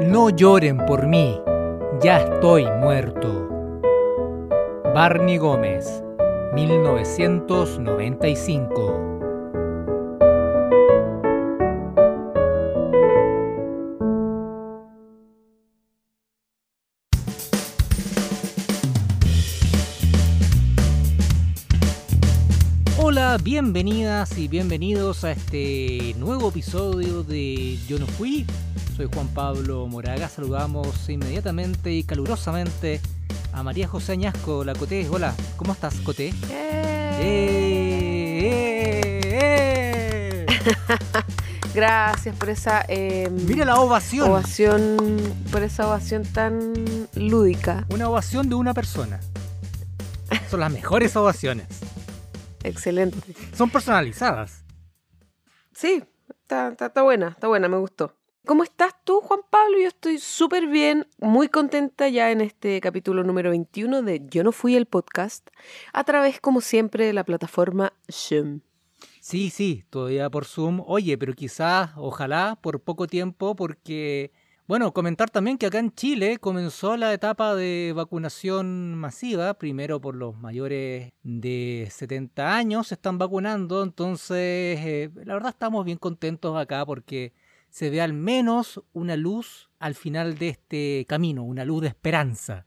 No 0.00 0.30
lloren 0.30 0.78
por 0.86 1.06
mí, 1.06 1.38
ya 2.00 2.20
estoy 2.20 2.66
muerto. 2.80 3.28
Barney 4.94 5.36
Gómez, 5.36 6.02
1995. 6.54 9.19
Bienvenidas 23.42 24.36
y 24.38 24.48
bienvenidos 24.48 25.24
a 25.24 25.32
este 25.32 26.14
nuevo 26.18 26.50
episodio 26.50 27.22
de 27.22 27.78
Yo 27.88 27.98
no 27.98 28.06
fui. 28.06 28.44
Soy 28.96 29.08
Juan 29.12 29.28
Pablo 29.28 29.86
Moraga. 29.86 30.28
Saludamos 30.28 31.08
inmediatamente 31.08 31.90
y 31.92 32.02
calurosamente 32.02 33.00
a 33.52 33.62
María 33.62 33.88
José 33.88 34.12
Añasco, 34.12 34.62
la 34.64 34.74
Coté. 34.74 35.08
Hola, 35.08 35.34
¿cómo 35.56 35.72
estás, 35.72 35.94
Coté? 35.96 36.34
¡Eh! 36.50 37.16
¡Eh! 40.42 40.46
Gracias 41.74 42.36
por 42.36 42.50
esa 42.50 42.84
eh, 42.88 43.30
Mira 43.46 43.64
la 43.64 43.80
ovación. 43.80 44.28
ovación, 44.30 44.96
por 45.50 45.62
esa 45.62 45.88
ovación 45.88 46.24
tan 46.24 46.74
lúdica. 47.14 47.86
Una 47.90 48.08
ovación 48.08 48.48
de 48.48 48.56
una 48.56 48.74
persona. 48.74 49.20
Son 50.50 50.60
las 50.60 50.70
mejores 50.70 51.16
ovaciones. 51.16 51.66
Excelente. 52.64 53.34
Son 53.54 53.70
personalizadas. 53.70 54.64
Sí, 55.72 56.02
está, 56.28 56.68
está, 56.68 56.86
está 56.86 57.02
buena, 57.02 57.28
está 57.28 57.48
buena, 57.48 57.68
me 57.68 57.78
gustó. 57.78 58.16
¿Cómo 58.46 58.64
estás 58.64 58.94
tú, 59.04 59.20
Juan 59.20 59.40
Pablo? 59.50 59.78
Yo 59.80 59.88
estoy 59.88 60.18
súper 60.18 60.66
bien, 60.66 61.06
muy 61.18 61.48
contenta 61.48 62.08
ya 62.08 62.30
en 62.30 62.40
este 62.40 62.80
capítulo 62.80 63.22
número 63.22 63.50
21 63.50 64.02
de 64.02 64.22
Yo 64.30 64.42
no 64.42 64.50
fui 64.50 64.76
el 64.76 64.86
podcast, 64.86 65.48
a 65.92 66.04
través, 66.04 66.40
como 66.40 66.60
siempre, 66.60 67.04
de 67.06 67.12
la 67.12 67.24
plataforma 67.24 67.92
Zoom. 68.10 68.60
Sí, 69.20 69.50
sí, 69.50 69.84
todavía 69.90 70.30
por 70.30 70.46
Zoom. 70.46 70.82
Oye, 70.86 71.18
pero 71.18 71.34
quizás, 71.34 71.90
ojalá, 71.96 72.58
por 72.60 72.80
poco 72.80 73.06
tiempo, 73.06 73.54
porque, 73.54 74.32
bueno, 74.70 74.92
comentar 74.92 75.30
también 75.30 75.58
que 75.58 75.66
acá 75.66 75.80
en 75.80 75.92
Chile 75.92 76.38
comenzó 76.38 76.96
la 76.96 77.12
etapa 77.12 77.56
de 77.56 77.92
vacunación 77.92 78.94
masiva, 78.94 79.54
primero 79.54 80.00
por 80.00 80.14
los 80.14 80.36
mayores 80.36 81.10
de 81.24 81.88
70 81.90 82.54
años 82.54 82.86
se 82.86 82.94
están 82.94 83.18
vacunando, 83.18 83.82
entonces, 83.82 84.36
eh, 84.38 85.10
la 85.24 85.34
verdad 85.34 85.50
estamos 85.50 85.84
bien 85.84 85.98
contentos 85.98 86.56
acá 86.56 86.86
porque 86.86 87.32
se 87.68 87.90
ve 87.90 88.00
al 88.00 88.12
menos 88.12 88.80
una 88.92 89.16
luz 89.16 89.70
al 89.80 89.96
final 89.96 90.38
de 90.38 90.50
este 90.50 91.04
camino, 91.08 91.42
una 91.42 91.64
luz 91.64 91.82
de 91.82 91.88
esperanza. 91.88 92.64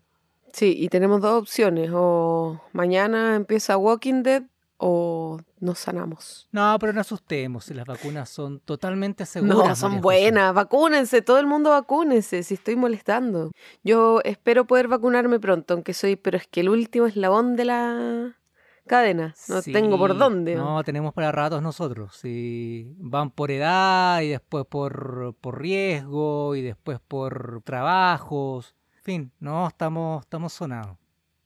Sí, 0.51 0.75
y 0.77 0.89
tenemos 0.89 1.21
dos 1.21 1.43
opciones, 1.43 1.89
o 1.93 2.61
mañana 2.73 3.38
empieza 3.38 3.77
Walking 3.77 4.23
Dead 4.23 4.43
o 4.85 5.39
nos 5.61 5.79
sanamos. 5.79 6.49
No, 6.51 6.75
pero 6.77 6.91
no 6.91 6.99
asustemos, 6.99 7.69
las 7.69 7.85
vacunas 7.85 8.29
son 8.29 8.59
totalmente 8.59 9.25
seguras. 9.25 9.55
No, 9.69 9.75
son 9.77 10.01
buenas, 10.01 10.53
vacúnense, 10.53 11.21
todo 11.21 11.39
el 11.39 11.47
mundo 11.47 11.69
vacúnense, 11.69 12.43
si 12.43 12.55
estoy 12.55 12.75
molestando. 12.75 13.51
Yo 13.85 14.19
espero 14.25 14.67
poder 14.67 14.89
vacunarme 14.89 15.39
pronto, 15.39 15.73
aunque 15.73 15.93
soy, 15.93 16.17
pero 16.17 16.35
es 16.35 16.47
que 16.47 16.59
el 16.59 16.67
último 16.67 17.05
eslabón 17.05 17.55
de 17.55 17.63
la 17.63 18.37
cadena, 18.85 19.33
no 19.47 19.61
Sí, 19.61 19.71
tengo 19.71 19.97
por 19.97 20.17
dónde. 20.17 20.55
No, 20.55 20.83
tenemos 20.83 21.13
para 21.13 21.31
ratos 21.31 21.61
nosotros. 21.61 22.17
Sí, 22.17 22.93
van 22.97 23.31
por 23.31 23.51
edad 23.51 24.19
y 24.19 24.27
después 24.27 24.65
por, 24.65 25.33
por 25.39 25.61
riesgo 25.61 26.57
y 26.57 26.61
después 26.61 26.99
por 26.99 27.61
trabajos. 27.63 28.75
En 28.97 29.03
fin, 29.03 29.31
no, 29.39 29.65
estamos, 29.65 30.23
estamos 30.23 30.51
sonados. 30.51 30.97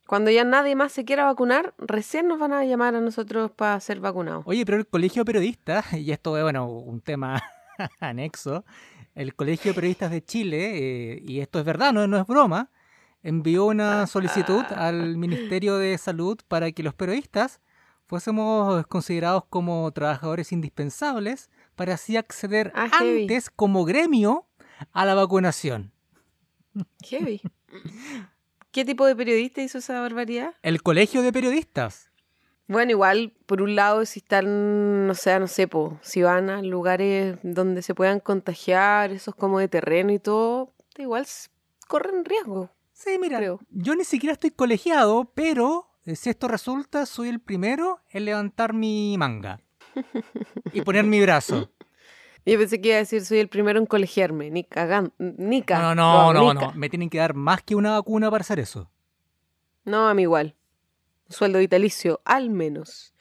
Cuando 0.08 0.30
ya 0.30 0.42
nadie 0.42 0.74
más 0.74 0.92
se 0.92 1.04
quiera 1.04 1.26
vacunar, 1.26 1.74
recién 1.76 2.28
nos 2.28 2.38
van 2.38 2.54
a 2.54 2.64
llamar 2.64 2.94
a 2.94 3.00
nosotros 3.02 3.50
para 3.50 3.78
ser 3.78 4.00
vacunados. 4.00 4.42
Oye, 4.46 4.64
pero 4.64 4.78
el 4.78 4.86
Colegio 4.86 5.20
de 5.20 5.26
Periodistas, 5.26 5.92
y 5.92 6.10
esto 6.12 6.34
es, 6.38 6.42
bueno, 6.42 6.66
un 6.66 7.02
tema 7.02 7.42
anexo, 8.00 8.64
el 9.14 9.34
Colegio 9.34 9.72
de 9.72 9.74
Periodistas 9.74 10.10
de 10.10 10.24
Chile, 10.24 11.12
eh, 11.12 11.22
y 11.26 11.40
esto 11.40 11.58
es 11.58 11.66
verdad, 11.66 11.92
no, 11.92 12.06
no 12.06 12.16
es 12.16 12.26
broma, 12.26 12.70
envió 13.22 13.66
una 13.66 14.06
solicitud 14.06 14.64
al 14.74 15.18
Ministerio 15.18 15.76
de 15.76 15.98
Salud 15.98 16.40
para 16.48 16.72
que 16.72 16.82
los 16.82 16.94
periodistas 16.94 17.60
fuésemos 18.06 18.86
considerados 18.86 19.44
como 19.50 19.90
trabajadores 19.92 20.52
indispensables 20.52 21.50
para 21.76 21.92
así 21.92 22.16
acceder 22.16 22.72
Ah, 22.74 22.88
antes 22.98 23.50
como 23.50 23.84
gremio 23.84 24.46
a 24.90 25.04
la 25.04 25.14
vacunación. 25.14 25.92
Heavy. 27.04 27.42
¿Qué 28.70 28.84
tipo 28.84 29.06
de 29.06 29.16
periodista 29.16 29.62
hizo 29.62 29.78
esa 29.78 30.00
barbaridad? 30.00 30.54
El 30.62 30.82
Colegio 30.82 31.22
de 31.22 31.32
Periodistas. 31.32 32.10
Bueno, 32.66 32.90
igual, 32.90 33.32
por 33.46 33.62
un 33.62 33.74
lado, 33.76 34.04
si 34.04 34.18
están, 34.18 35.06
no 35.06 35.14
sé, 35.14 35.38
no 35.40 35.46
sé, 35.46 35.66
po, 35.68 35.98
si 36.02 36.22
van 36.22 36.50
a 36.50 36.60
lugares 36.60 37.38
donde 37.42 37.80
se 37.80 37.94
puedan 37.94 38.20
contagiar, 38.20 39.10
esos 39.10 39.34
como 39.34 39.58
de 39.58 39.68
terreno 39.68 40.12
y 40.12 40.18
todo, 40.18 40.74
igual 40.98 41.26
corren 41.86 42.26
riesgo. 42.26 42.70
Sí, 42.92 43.16
mira, 43.18 43.38
Creo. 43.38 43.60
yo 43.70 43.94
ni 43.94 44.04
siquiera 44.04 44.34
estoy 44.34 44.50
colegiado, 44.50 45.32
pero 45.34 45.88
eh, 46.04 46.14
si 46.14 46.28
esto 46.28 46.46
resulta, 46.46 47.06
soy 47.06 47.30
el 47.30 47.40
primero 47.40 48.00
en 48.10 48.26
levantar 48.26 48.74
mi 48.74 49.16
manga 49.16 49.60
y 50.74 50.82
poner 50.82 51.04
mi 51.04 51.22
brazo. 51.22 51.70
Yo 52.48 52.58
pensé 52.58 52.80
que 52.80 52.88
iba 52.88 52.96
a 52.96 53.00
decir, 53.00 53.22
soy 53.24 53.40
el 53.40 53.48
primero 53.48 53.78
en 53.78 53.84
colegiarme, 53.84 54.50
ni 54.50 54.64
cagando, 54.64 55.12
nica. 55.18 55.78
No, 55.78 55.94
no, 55.94 56.32
no, 56.32 56.54
no, 56.54 56.72
me 56.74 56.88
tienen 56.88 57.10
que 57.10 57.18
dar 57.18 57.34
más 57.34 57.62
que 57.62 57.74
una 57.74 57.92
vacuna 57.92 58.30
para 58.30 58.40
hacer 58.40 58.58
eso. 58.58 58.90
No, 59.84 60.08
a 60.08 60.14
mí 60.14 60.22
igual. 60.22 60.54
Un 61.28 61.34
sueldo 61.34 61.58
vitalicio, 61.58 62.22
al 62.24 62.48
menos. 62.48 63.12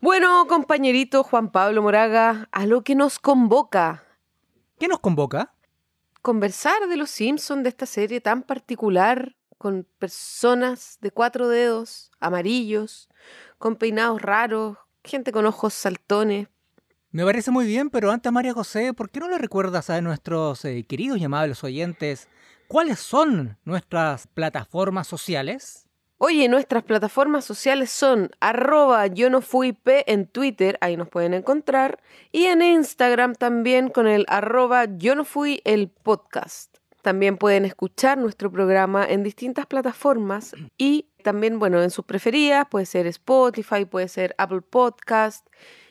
Bueno, 0.00 0.44
compañerito 0.48 1.22
Juan 1.22 1.52
Pablo 1.52 1.82
Moraga, 1.82 2.48
a 2.50 2.66
lo 2.66 2.82
que 2.82 2.96
nos 2.96 3.20
convoca. 3.20 4.02
¿Qué 4.80 4.88
nos 4.88 4.98
convoca? 4.98 5.54
Conversar 6.20 6.88
de 6.88 6.96
los 6.96 7.10
Simpsons, 7.10 7.62
de 7.62 7.68
esta 7.68 7.86
serie 7.86 8.20
tan 8.20 8.42
particular, 8.42 9.36
con 9.56 9.86
personas 10.00 10.98
de 11.00 11.12
cuatro 11.12 11.46
dedos, 11.46 12.10
amarillos, 12.18 13.08
con 13.58 13.76
peinados 13.76 14.20
raros, 14.20 14.78
gente 15.04 15.30
con 15.30 15.46
ojos 15.46 15.74
saltones. 15.74 16.48
Me 17.10 17.24
parece 17.24 17.50
muy 17.50 17.66
bien, 17.66 17.88
pero 17.88 18.10
antes, 18.10 18.30
María 18.30 18.52
José, 18.52 18.92
¿por 18.92 19.08
qué 19.08 19.18
no 19.18 19.28
le 19.28 19.38
recuerdas 19.38 19.88
a 19.88 19.98
nuestros 20.02 20.62
eh, 20.66 20.84
queridos 20.86 21.16
y 21.18 21.24
amables 21.24 21.64
oyentes 21.64 22.28
cuáles 22.66 22.98
son 22.98 23.56
nuestras 23.64 24.26
plataformas 24.26 25.06
sociales? 25.06 25.86
Oye, 26.18 26.50
nuestras 26.50 26.82
plataformas 26.82 27.46
sociales 27.46 27.90
son 27.90 28.30
arroba 28.40 29.06
yo 29.06 29.30
no 29.30 29.40
fui 29.40 29.72
P 29.72 30.04
en 30.12 30.26
Twitter, 30.26 30.76
ahí 30.82 30.98
nos 30.98 31.08
pueden 31.08 31.32
encontrar, 31.32 31.98
y 32.30 32.44
en 32.44 32.60
Instagram 32.60 33.36
también 33.36 33.88
con 33.88 34.06
el 34.06 34.26
arroba 34.28 34.84
yo 34.98 35.14
no 35.14 35.24
fui 35.24 35.62
el 35.64 35.88
podcast. 35.88 36.76
También 37.00 37.38
pueden 37.38 37.64
escuchar 37.64 38.18
nuestro 38.18 38.52
programa 38.52 39.06
en 39.06 39.22
distintas 39.22 39.64
plataformas 39.64 40.54
y 40.76 41.06
también, 41.22 41.58
bueno, 41.58 41.82
en 41.82 41.90
sus 41.90 42.04
preferidas, 42.04 42.66
puede 42.68 42.84
ser 42.84 43.06
Spotify, 43.06 43.86
puede 43.86 44.08
ser 44.08 44.34
Apple 44.36 44.60
Podcast 44.60 45.46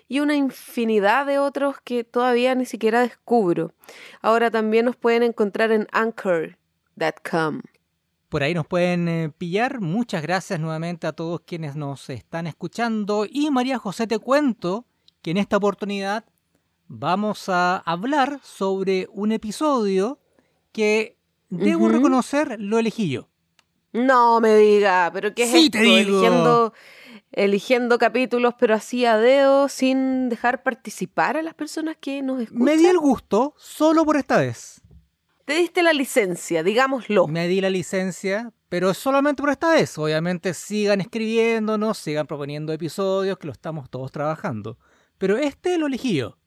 y 0.07 0.19
una 0.21 0.35
infinidad 0.35 1.25
de 1.25 1.39
otros 1.39 1.75
que 1.83 2.03
todavía 2.03 2.55
ni 2.55 2.65
siquiera 2.65 3.01
descubro. 3.01 3.73
Ahora 4.21 4.49
también 4.51 4.85
nos 4.85 4.95
pueden 4.95 5.23
encontrar 5.23 5.71
en 5.71 5.87
anchor.com. 5.91 7.61
Por 8.29 8.43
ahí 8.43 8.53
nos 8.53 8.67
pueden 8.67 9.07
eh, 9.07 9.29
pillar. 9.37 9.79
Muchas 9.79 10.21
gracias 10.21 10.59
nuevamente 10.59 11.07
a 11.07 11.13
todos 11.13 11.41
quienes 11.41 11.75
nos 11.75 12.09
están 12.09 12.45
escuchando. 12.47 13.25
Y 13.29 13.49
María 13.51 13.77
José, 13.77 14.05
te 14.07 14.19
cuento 14.19 14.85
que 15.21 15.31
en 15.31 15.37
esta 15.37 15.57
oportunidad 15.57 16.25
vamos 16.87 17.47
a 17.49 17.77
hablar 17.77 18.39
sobre 18.43 19.07
un 19.11 19.31
episodio 19.31 20.19
que 20.71 21.17
debo 21.49 21.87
reconocer 21.89 22.57
lo 22.59 22.79
elegí 22.79 23.09
yo. 23.09 23.29
No 23.93 24.41
me 24.41 24.55
diga, 24.57 25.09
pero 25.13 25.33
¿qué 25.33 25.43
es 25.43 25.49
Sí, 25.51 25.65
esto? 25.65 25.77
te 25.77 25.83
digo. 25.83 25.97
Eligiendo, 26.19 26.73
eligiendo 27.31 27.97
capítulos, 27.97 28.55
pero 28.59 28.75
así 28.75 29.05
a 29.05 29.17
dedo, 29.17 29.69
sin 29.69 30.29
dejar 30.29 30.63
participar 30.63 31.37
a 31.37 31.41
las 31.41 31.53
personas 31.53 31.97
que 31.99 32.21
nos 32.21 32.41
escuchan. 32.41 32.63
Me 32.63 32.77
di 32.77 32.85
el 32.87 32.97
gusto 32.97 33.53
solo 33.57 34.05
por 34.05 34.17
esta 34.17 34.37
vez. 34.37 34.81
Te 35.45 35.53
diste 35.53 35.81
la 35.81 35.93
licencia, 35.93 36.61
digámoslo. 36.63 37.27
Me 37.27 37.47
di 37.47 37.61
la 37.61 37.69
licencia, 37.69 38.51
pero 38.69 38.93
solamente 38.93 39.41
por 39.41 39.49
esta 39.49 39.71
vez. 39.71 39.97
Obviamente 39.97 40.53
sigan 40.53 40.99
escribiéndonos, 40.99 41.97
sigan 41.97 42.27
proponiendo 42.27 42.73
episodios, 42.73 43.37
que 43.37 43.47
lo 43.47 43.53
estamos 43.53 43.89
todos 43.89 44.11
trabajando. 44.11 44.77
Pero 45.17 45.37
este 45.37 45.77
lo 45.77 45.87
elegí 45.87 46.15
yo. 46.15 46.37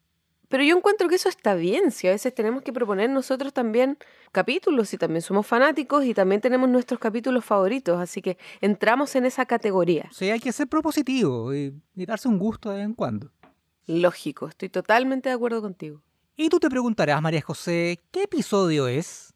Pero 0.50 0.64
yo 0.64 0.76
encuentro 0.76 1.08
que 1.08 1.14
eso 1.14 1.29
está 1.29 1.55
bien, 1.55 1.93
si 1.93 2.08
a 2.08 2.11
veces 2.11 2.35
tenemos 2.35 2.62
que 2.64 2.73
proponer 2.73 3.08
nosotros 3.08 3.52
también 3.52 3.97
capítulos 4.32 4.93
y 4.93 4.99
también 4.99 5.23
somos 5.23 5.47
fanáticos 5.47 6.05
y 6.05 6.12
también 6.12 6.41
tenemos 6.41 6.69
nuestros 6.69 6.99
capítulos 6.99 7.44
favoritos, 7.44 8.00
así 8.00 8.20
que 8.20 8.37
entramos 8.61 9.14
en 9.14 9.26
esa 9.26 9.47
categoría. 9.47 10.08
Sea, 10.11 10.35
hay 10.35 10.41
que 10.41 10.50
ser 10.50 10.67
propositivo 10.67 11.55
y, 11.55 11.73
y 11.94 12.05
darse 12.05 12.26
un 12.26 12.37
gusto 12.37 12.70
de 12.70 12.79
vez 12.79 12.85
en 12.85 12.94
cuando. 12.94 13.31
Lógico, 13.87 14.49
estoy 14.49 14.70
totalmente 14.70 15.29
de 15.29 15.37
acuerdo 15.37 15.62
contigo. 15.62 16.02
Y 16.37 16.49
tú 16.49 16.58
te 16.58 16.69
preguntarás, 16.69 17.23
María 17.23 17.43
José, 17.43 18.00
¿qué 18.11 18.25
episodio 18.25 18.88
es? 18.88 19.32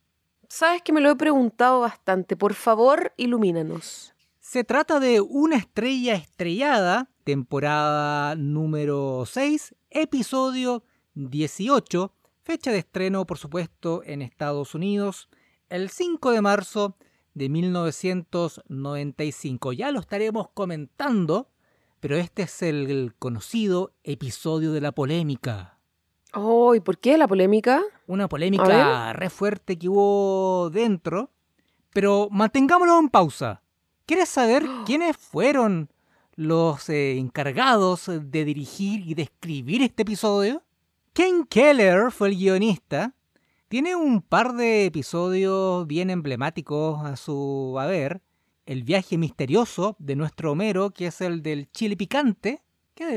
Sabes 0.49 0.83
que 0.83 0.93
me 0.93 1.01
lo 1.01 1.11
he 1.11 1.17
preguntado 1.17 1.79
bastante. 1.79 2.37
Por 2.37 2.55
favor, 2.55 3.13
ilumínanos. 3.17 4.17
Se 4.41 4.65
trata 4.65 4.99
de 4.99 5.21
Una 5.21 5.57
estrella 5.59 6.15
estrellada, 6.15 7.09
temporada 7.23 8.35
número 8.35 9.23
6, 9.27 9.77
episodio 9.91 10.83
18, 11.15 12.13
fecha 12.43 12.73
de 12.73 12.79
estreno, 12.79 13.27
por 13.27 13.39
supuesto, 13.39 14.03
en 14.05 14.23
Estados 14.23 14.75
Unidos, 14.75 15.29
el 15.69 15.91
5 15.91 16.33
de 16.33 16.43
marzo 16.43 16.97
de 17.35 17.49
1995. 17.49 19.73
Ya 19.73 19.93
lo 19.93 20.01
estaremos 20.01 20.49
comentando, 20.55 21.49
pero 22.01 22.17
este 22.17 22.43
es 22.43 22.63
el 22.63 23.15
conocido 23.19 23.93
episodio 24.03 24.73
de 24.73 24.81
la 24.81 24.91
polémica. 24.93 25.79
Oh, 26.35 26.75
¿y 26.75 26.81
por 26.81 26.99
qué 26.99 27.17
la 27.17 27.29
polémica? 27.29 27.83
Una 28.07 28.29
polémica 28.29 29.13
re 29.13 29.31
fuerte 29.31 29.79
que 29.79 29.89
hubo 29.89 30.69
dentro, 30.71 31.31
pero 31.93 32.29
mantengámoslo 32.31 32.99
en 32.99 33.09
pausa. 33.09 33.63
¿Quieres 34.05 34.29
saber 34.29 34.65
quiénes 34.87 35.17
fueron 35.17 35.91
los 36.35 36.89
eh, 36.89 37.19
encargados 37.19 38.07
de 38.07 38.45
dirigir 38.45 39.09
y 39.09 39.15
de 39.15 39.23
escribir 39.23 39.83
este 39.83 40.03
episodio? 40.03 40.63
Ken 41.15 41.45
Keller 41.45 42.11
fue 42.11 42.27
el 42.31 42.37
guionista. 42.37 43.15
Tiene 43.69 43.95
un 43.95 44.21
par 44.21 44.55
de 44.55 44.87
episodios 44.87 45.87
bien 45.87 46.11
emblemáticos 46.11 47.07
a 47.07 47.15
su 47.15 47.77
haber. 47.79 48.21
El 48.67 48.83
viaje 48.83 49.17
misterioso 49.17 49.95
de 50.01 50.17
nuestro 50.17 50.51
Homero, 50.51 50.91
que 50.91 51.07
es 51.07 51.21
el 51.21 51.41
del 51.41 51.71
chile 51.71 51.97
picante. 51.97 52.65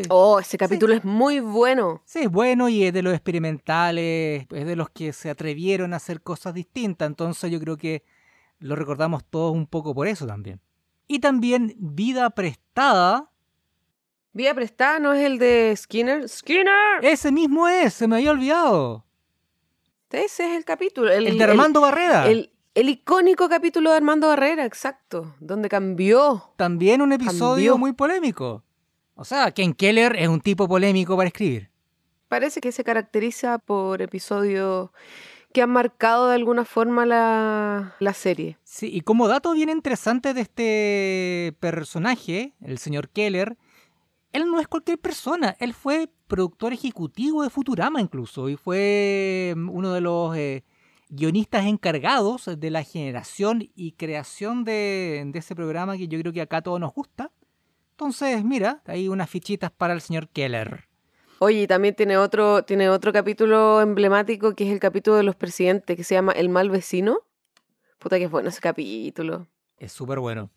Oh, 0.10 0.40
ese 0.40 0.60
capítulo 0.60 0.94
es 0.94 1.04
muy 1.06 1.40
bueno. 1.40 2.04
Sí, 2.06 2.20
es 2.20 2.30
bueno 2.30 2.70
y 2.70 2.84
es 2.84 2.94
de 2.94 3.02
los 3.02 3.14
experimentales, 3.14 4.46
es 4.48 4.66
de 4.68 4.76
los 4.76 4.92
que 4.92 5.12
se 5.12 5.32
atrevieron 5.32 5.94
a 5.94 5.98
hacer 5.98 6.22
cosas 6.22 6.54
distintas. 6.54 7.08
Entonces 7.08 7.50
yo 7.50 7.60
creo 7.60 7.78
que 7.78 8.04
lo 8.60 8.76
recordamos 8.76 9.26
todos 9.26 9.54
un 9.54 9.66
poco 9.66 9.96
por 9.96 10.08
eso 10.08 10.28
también. 10.28 10.62
Y 11.08 11.18
también 11.18 11.74
Vida 11.80 12.30
Prestada. 12.30 13.32
Vida 14.34 14.54
Prestada 14.54 15.00
no 15.00 15.14
es 15.14 15.26
el 15.26 15.40
de 15.40 15.74
Skinner. 15.76 16.28
¡Skinner! 16.30 17.04
Ese 17.04 17.32
mismo 17.32 17.68
es, 17.68 17.94
se 17.94 18.08
me 18.08 18.18
había 18.18 18.32
olvidado. 18.32 19.06
Ese 20.12 20.52
es 20.52 20.58
el 20.58 20.66
capítulo. 20.66 21.12
El, 21.12 21.38
de 21.38 21.44
Armando 21.44 21.82
Barrera. 21.82 22.28
El, 22.28 22.50
icónico 22.76 23.50
capítulo 23.50 23.90
de 23.90 23.98
Armando 23.98 24.28
Barrera, 24.28 24.66
exacto. 24.66 25.36
Donde 25.40 25.70
cambió. 25.70 26.54
También 26.56 27.02
un 27.02 27.12
episodio 27.12 27.78
muy 27.78 27.94
polémico. 27.94 28.64
O 29.16 29.26
sea, 29.26 29.52
Ken 29.52 29.74
Keller 29.74 30.16
es 30.16 30.28
un 30.28 30.40
tipo 30.40 30.68
polémico 30.68 31.18
para 31.18 31.28
escribir. 31.28 31.72
Parece 32.28 32.62
que 32.62 32.72
se 32.72 32.84
caracteriza 32.84 33.58
por 33.58 34.02
episodios 34.02 34.92
que 35.54 35.62
han 35.62 35.72
marcado 35.72 36.28
de 36.28 36.36
alguna 36.36 36.66
forma 36.66 37.06
la, 37.06 38.14
serie. 38.14 38.58
Sí, 38.64 38.90
y 38.94 39.02
como 39.02 39.28
dato 39.28 39.54
bien 39.54 39.70
interesante 39.70 40.36
de 40.36 40.42
este 40.42 41.56
personaje, 41.60 42.54
el 42.62 42.78
señor 42.78 43.10
Keller, 43.10 43.58
él 44.38 44.46
no 44.46 44.60
es 44.60 44.68
cualquier 44.68 45.00
persona, 45.00 45.56
él 45.60 45.74
fue 45.74 46.10
productor 46.28 46.72
ejecutivo 46.72 47.42
de 47.44 47.50
Futurama 47.50 48.00
incluso, 48.00 48.50
y 48.50 48.56
fue 48.56 49.54
mm, 49.56 49.70
uno 49.70 49.94
de 49.94 50.02
los 50.02 50.38
eh, 50.38 50.64
guionistas 51.10 51.66
encargados 51.66 52.50
de 52.58 52.70
la 52.70 52.84
generación 52.84 53.70
y 53.76 53.94
creación 53.94 54.64
de, 54.64 55.24
de 55.26 55.40
ese 55.40 55.56
programa 55.56 55.98
que 55.98 56.08
yo 56.08 56.20
creo 56.20 56.34
que 56.34 56.42
acá 56.42 56.58
a 56.58 56.62
todos 56.62 56.80
nos 56.80 56.94
gusta. 56.94 57.32
Entonces, 57.92 58.44
mira, 58.44 58.84
hay 58.86 59.08
unas 59.08 59.28
fichitas 59.28 59.72
para 59.72 59.94
el 59.94 60.02
señor 60.02 60.30
Keller. 60.30 60.88
Oye, 61.40 61.66
también 61.66 61.96
tiene 61.96 62.18
otro, 62.18 62.64
tiene 62.64 62.90
otro 62.90 63.12
capítulo 63.12 63.82
emblemático 63.82 64.54
que 64.54 64.68
es 64.68 64.72
el 64.72 64.80
capítulo 64.80 65.18
de 65.18 65.24
los 65.24 65.36
presidentes, 65.36 65.96
que 65.98 66.04
se 66.04 66.14
llama 66.14 66.32
El 66.32 66.50
mal 66.50 66.70
vecino. 66.70 67.20
Puta 67.98 68.18
que 68.20 68.26
es 68.26 68.32
bueno 68.32 68.50
ese 68.50 68.62
capítulo. 68.62 69.48
Es 69.80 69.92
súper 69.92 70.20
bueno. 70.20 70.52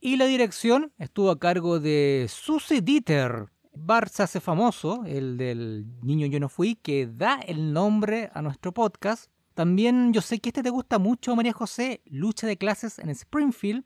Y 0.00 0.16
la 0.16 0.26
dirección 0.26 0.92
estuvo 0.98 1.30
a 1.30 1.38
cargo 1.40 1.80
de 1.80 2.26
Susie 2.28 2.80
Dieter. 2.80 3.46
Bart 3.74 4.12
se 4.12 4.22
hace 4.22 4.40
famoso, 4.40 5.04
el 5.04 5.36
del 5.36 5.86
Niño 6.02 6.26
Yo 6.26 6.38
No 6.38 6.48
Fui, 6.48 6.76
que 6.76 7.06
da 7.06 7.40
el 7.40 7.72
nombre 7.72 8.30
a 8.32 8.42
nuestro 8.42 8.72
podcast. 8.72 9.30
También 9.54 10.12
yo 10.12 10.20
sé 10.20 10.38
que 10.38 10.50
este 10.50 10.62
te 10.62 10.70
gusta 10.70 10.98
mucho, 10.98 11.34
María 11.34 11.52
José, 11.52 12.00
Lucha 12.06 12.46
de 12.46 12.56
Clases 12.56 13.00
en 13.00 13.10
Springfield, 13.10 13.84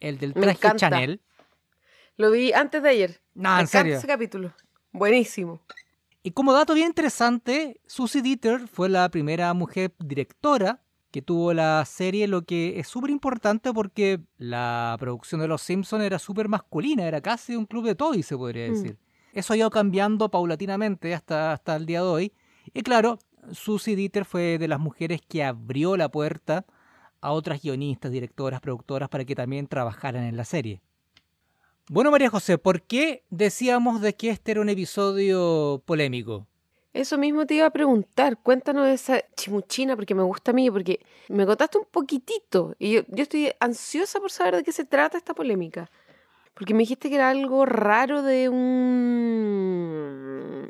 el 0.00 0.18
del 0.18 0.34
traje 0.34 0.76
Chanel. 0.76 1.20
Lo 2.16 2.32
vi 2.32 2.52
antes 2.52 2.82
de 2.82 2.88
ayer. 2.88 3.22
No, 3.34 3.58
en 3.60 3.68
serio. 3.68 3.96
ese 3.98 4.06
capítulo. 4.06 4.52
Buenísimo. 4.90 5.62
Y 6.24 6.32
como 6.32 6.52
dato 6.52 6.74
bien 6.74 6.88
interesante, 6.88 7.80
Susie 7.86 8.22
Dieter 8.22 8.66
fue 8.66 8.88
la 8.88 9.08
primera 9.10 9.54
mujer 9.54 9.94
directora 9.98 10.82
que 11.12 11.22
tuvo 11.22 11.52
la 11.52 11.84
serie, 11.84 12.26
lo 12.26 12.42
que 12.42 12.80
es 12.80 12.88
súper 12.88 13.10
importante 13.10 13.72
porque 13.72 14.20
la 14.38 14.96
producción 14.98 15.40
de 15.40 15.46
Los 15.46 15.62
Simpsons 15.62 16.02
era 16.02 16.18
súper 16.18 16.48
masculina, 16.48 17.06
era 17.06 17.20
casi 17.20 17.54
un 17.54 17.66
club 17.66 17.84
de 17.84 17.94
toys, 17.94 18.26
se 18.26 18.36
podría 18.36 18.68
mm. 18.68 18.72
decir. 18.72 18.98
Eso 19.32 19.52
ha 19.52 19.56
ido 19.56 19.70
cambiando 19.70 20.30
paulatinamente 20.30 21.14
hasta, 21.14 21.52
hasta 21.52 21.76
el 21.76 21.86
día 21.86 22.00
de 22.00 22.08
hoy. 22.08 22.32
Y 22.74 22.82
claro, 22.82 23.18
Susie 23.52 23.94
Dieter 23.94 24.24
fue 24.24 24.58
de 24.58 24.68
las 24.68 24.80
mujeres 24.80 25.20
que 25.26 25.44
abrió 25.44 25.96
la 25.96 26.08
puerta 26.08 26.64
a 27.20 27.32
otras 27.32 27.62
guionistas, 27.62 28.10
directoras, 28.10 28.60
productoras 28.60 29.08
para 29.08 29.24
que 29.24 29.34
también 29.34 29.66
trabajaran 29.68 30.24
en 30.24 30.36
la 30.36 30.44
serie. 30.44 30.80
Bueno, 31.88 32.10
María 32.10 32.30
José, 32.30 32.58
¿por 32.58 32.82
qué 32.82 33.24
decíamos 33.28 34.00
de 34.00 34.14
que 34.14 34.30
este 34.30 34.52
era 34.52 34.60
un 34.60 34.68
episodio 34.68 35.82
polémico? 35.84 36.46
Eso 36.94 37.16
mismo 37.16 37.46
te 37.46 37.54
iba 37.54 37.66
a 37.66 37.70
preguntar. 37.70 38.36
Cuéntanos 38.36 38.84
de 38.86 38.92
esa 38.92 39.24
chimuchina, 39.34 39.96
porque 39.96 40.14
me 40.14 40.22
gusta 40.22 40.50
a 40.50 40.54
mí, 40.54 40.70
porque 40.70 41.00
me 41.28 41.46
contaste 41.46 41.78
un 41.78 41.86
poquitito. 41.90 42.76
Y 42.78 42.92
yo, 42.92 43.02
estoy 43.16 43.50
ansiosa 43.60 44.20
por 44.20 44.30
saber 44.30 44.56
de 44.56 44.62
qué 44.62 44.72
se 44.72 44.84
trata 44.84 45.16
esta 45.16 45.32
polémica. 45.32 45.90
Porque 46.52 46.74
me 46.74 46.80
dijiste 46.80 47.08
que 47.08 47.14
era 47.14 47.30
algo 47.30 47.64
raro 47.64 48.22
de 48.22 48.50
un. 48.50 49.80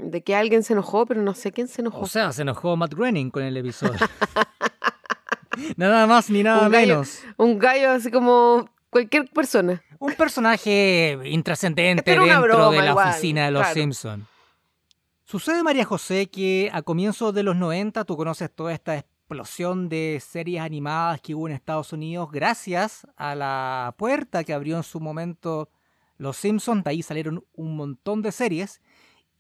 de 0.05 0.23
que 0.23 0.37
alguien 0.37 0.63
se 0.63 0.75
enojó, 0.75 1.07
pero 1.07 1.23
no 1.23 1.35
sé 1.35 1.51
quién 1.51 1.67
se 1.67 1.81
enojó. 1.81 2.03
O 2.03 2.07
sea, 2.07 2.31
se 2.33 2.43
enojó 2.43 2.77
Matt 2.77 2.95
Groening 2.95 3.31
con 3.33 3.43
el 3.43 3.57
episodio. 3.57 3.99
nada 5.77 6.07
más 6.07 6.31
ni 6.31 6.45
nada 6.45 6.69
menos. 6.69 7.19
Un 7.37 7.59
gallo 7.59 7.91
así 7.91 8.13
como 8.13 8.69
cualquier 8.91 9.29
persona. 9.29 9.83
Un 9.99 10.15
personaje 10.15 11.19
intrascendente 11.25 12.09
dentro 12.09 12.71
de 12.71 12.83
la 12.83 12.95
oficina 12.95 13.47
de 13.47 13.51
los 13.51 13.67
Simpsons. 13.69 14.31
Sucede, 15.32 15.62
María 15.62 15.87
José, 15.87 16.29
que 16.29 16.69
a 16.75 16.82
comienzos 16.82 17.32
de 17.32 17.43
los 17.43 17.56
90 17.56 18.05
tú 18.05 18.19
conoces 18.19 18.55
toda 18.55 18.75
esta 18.75 18.99
explosión 18.99 19.88
de 19.88 20.23
series 20.23 20.61
animadas 20.61 21.23
que 21.23 21.35
hubo 21.35 21.49
en 21.49 21.54
Estados 21.54 21.95
Unidos 21.95 22.30
gracias 22.30 23.07
a 23.16 23.35
la 23.35 23.95
puerta 23.97 24.45
que 24.45 24.52
abrió 24.52 24.76
en 24.76 24.83
su 24.83 25.00
momento 25.00 25.71
Los 26.18 26.37
Simpsons. 26.37 26.85
De 26.85 26.90
ahí 26.90 27.02
salieron 27.02 27.47
un 27.54 27.76
montón 27.76 28.21
de 28.21 28.30
series. 28.30 28.83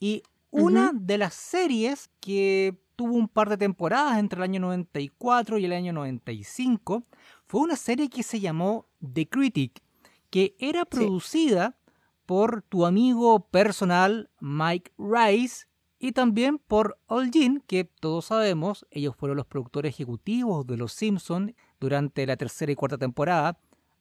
Y 0.00 0.22
una 0.50 0.92
de 0.94 1.18
las 1.18 1.34
series 1.34 2.08
que 2.20 2.80
tuvo 2.96 3.12
un 3.12 3.28
par 3.28 3.50
de 3.50 3.58
temporadas 3.58 4.18
entre 4.18 4.38
el 4.38 4.44
año 4.44 4.60
94 4.60 5.58
y 5.58 5.66
el 5.66 5.74
año 5.74 5.92
95 5.92 7.04
fue 7.44 7.60
una 7.60 7.76
serie 7.76 8.08
que 8.08 8.22
se 8.22 8.40
llamó 8.40 8.88
The 9.12 9.28
Critic, 9.28 9.82
que 10.30 10.56
era 10.58 10.86
producida 10.86 11.76
por 12.24 12.62
tu 12.62 12.86
amigo 12.86 13.46
personal 13.50 14.30
Mike 14.40 14.90
Rice 14.96 15.66
y 16.02 16.10
también 16.10 16.58
por 16.58 16.98
All 17.06 17.30
que 17.64 17.84
todos 17.84 18.24
sabemos, 18.24 18.84
ellos 18.90 19.14
fueron 19.16 19.36
los 19.36 19.46
productores 19.46 19.94
ejecutivos 19.94 20.66
de 20.66 20.76
Los 20.76 20.94
Simpsons 20.94 21.52
durante 21.78 22.26
la 22.26 22.36
tercera 22.36 22.72
y 22.72 22.74
cuarta 22.74 22.98
temporada. 22.98 23.56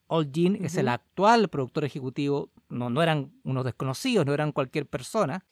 All 0.08 0.32
es 0.36 0.78
el 0.78 0.88
actual 0.88 1.48
productor 1.48 1.86
ejecutivo, 1.86 2.50
no, 2.70 2.90
no 2.90 3.04
eran 3.04 3.32
unos 3.44 3.64
desconocidos, 3.66 4.26
no 4.26 4.34
eran 4.34 4.52
cualquier 4.52 4.88
persona. 4.88 5.46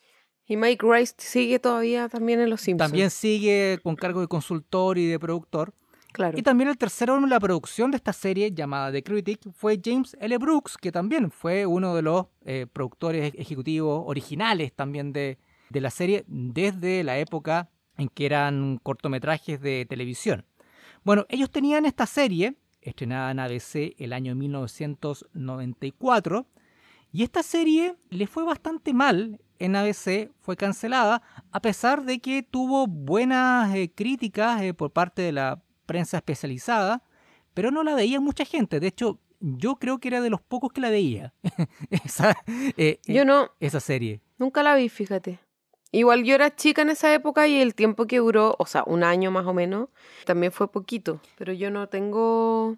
Y 0.47 0.57
Mike 0.57 0.83
Rice 0.91 1.13
sigue 1.19 1.59
todavía 1.59 2.09
también 2.09 2.39
en 2.39 2.49
Los 2.49 2.61
Simpsons. 2.61 2.89
También 2.89 3.11
sigue 3.11 3.79
con 3.83 3.95
cargo 3.95 4.19
de 4.19 4.27
consultor 4.27 4.97
y 4.97 5.05
de 5.05 5.19
productor. 5.19 5.71
Y 6.33 6.41
también 6.41 6.71
el 6.71 6.79
tercero 6.79 7.15
en 7.15 7.29
la 7.29 7.39
producción 7.39 7.91
de 7.91 7.97
esta 7.97 8.11
serie 8.11 8.51
llamada 8.51 8.91
The 8.91 9.03
Critic 9.03 9.41
fue 9.53 9.79
James 9.81 10.17
L. 10.19 10.35
Brooks, 10.39 10.77
que 10.77 10.91
también 10.91 11.29
fue 11.29 11.67
uno 11.67 11.93
de 11.93 12.01
los 12.01 12.25
eh, 12.43 12.65
productores 12.73 13.35
ejecutivos 13.35 14.01
originales 14.07 14.73
también 14.73 15.13
de, 15.13 15.37
de 15.69 15.81
la 15.81 15.89
serie 15.89 16.23
desde 16.27 17.03
la 17.03 17.17
época 17.17 17.69
en 17.97 18.09
que 18.09 18.25
eran 18.25 18.79
cortometrajes 18.81 19.61
de 19.61 19.85
televisión. 19.85 20.45
Bueno, 21.03 21.25
ellos 21.29 21.51
tenían 21.51 21.85
esta 21.85 22.05
serie, 22.05 22.55
estrenada 22.81 23.31
en 23.31 23.39
ABC 23.39 23.95
el 23.97 24.13
año 24.13 24.35
1994, 24.35 26.45
y 27.11 27.23
esta 27.23 27.43
serie 27.43 27.95
le 28.09 28.27
fue 28.27 28.43
bastante 28.43 28.93
mal 28.93 29.41
en 29.57 29.75
ABC, 29.75 30.31
fue 30.39 30.55
cancelada, 30.55 31.21
a 31.51 31.61
pesar 31.61 32.05
de 32.05 32.19
que 32.19 32.43
tuvo 32.43 32.87
buenas 32.87 33.73
eh, 33.75 33.91
críticas 33.93 34.61
eh, 34.61 34.73
por 34.73 34.91
parte 34.91 35.21
de 35.21 35.31
la 35.31 35.61
prensa 35.85 36.17
especializada, 36.17 37.03
pero 37.53 37.71
no 37.71 37.83
la 37.83 37.95
veía 37.95 38.21
mucha 38.21 38.45
gente. 38.45 38.79
De 38.79 38.87
hecho, 38.87 39.19
yo 39.39 39.75
creo 39.75 39.99
que 39.99 40.09
era 40.09 40.21
de 40.21 40.29
los 40.29 40.41
pocos 40.41 40.71
que 40.71 40.81
la 40.81 40.89
veía. 40.89 41.33
esa, 41.89 42.37
eh, 42.77 42.99
yo 43.05 43.25
no. 43.25 43.49
Esa 43.59 43.79
serie. 43.79 44.21
Nunca 44.37 44.63
la 44.63 44.75
vi, 44.75 44.87
fíjate. 44.87 45.39
Igual 45.91 46.23
yo 46.23 46.35
era 46.35 46.55
chica 46.55 46.83
en 46.83 46.89
esa 46.91 47.13
época 47.13 47.47
y 47.47 47.59
el 47.61 47.73
tiempo 47.73 48.05
que 48.05 48.19
duró, 48.19 48.55
o 48.59 48.65
sea, 48.65 48.83
un 48.85 49.03
año 49.03 49.31
más 49.31 49.45
o 49.47 49.53
menos, 49.53 49.89
también 50.25 50.51
fue 50.51 50.71
poquito. 50.71 51.19
Pero 51.37 51.51
yo 51.53 51.71
no 51.71 51.87
tengo. 51.89 52.77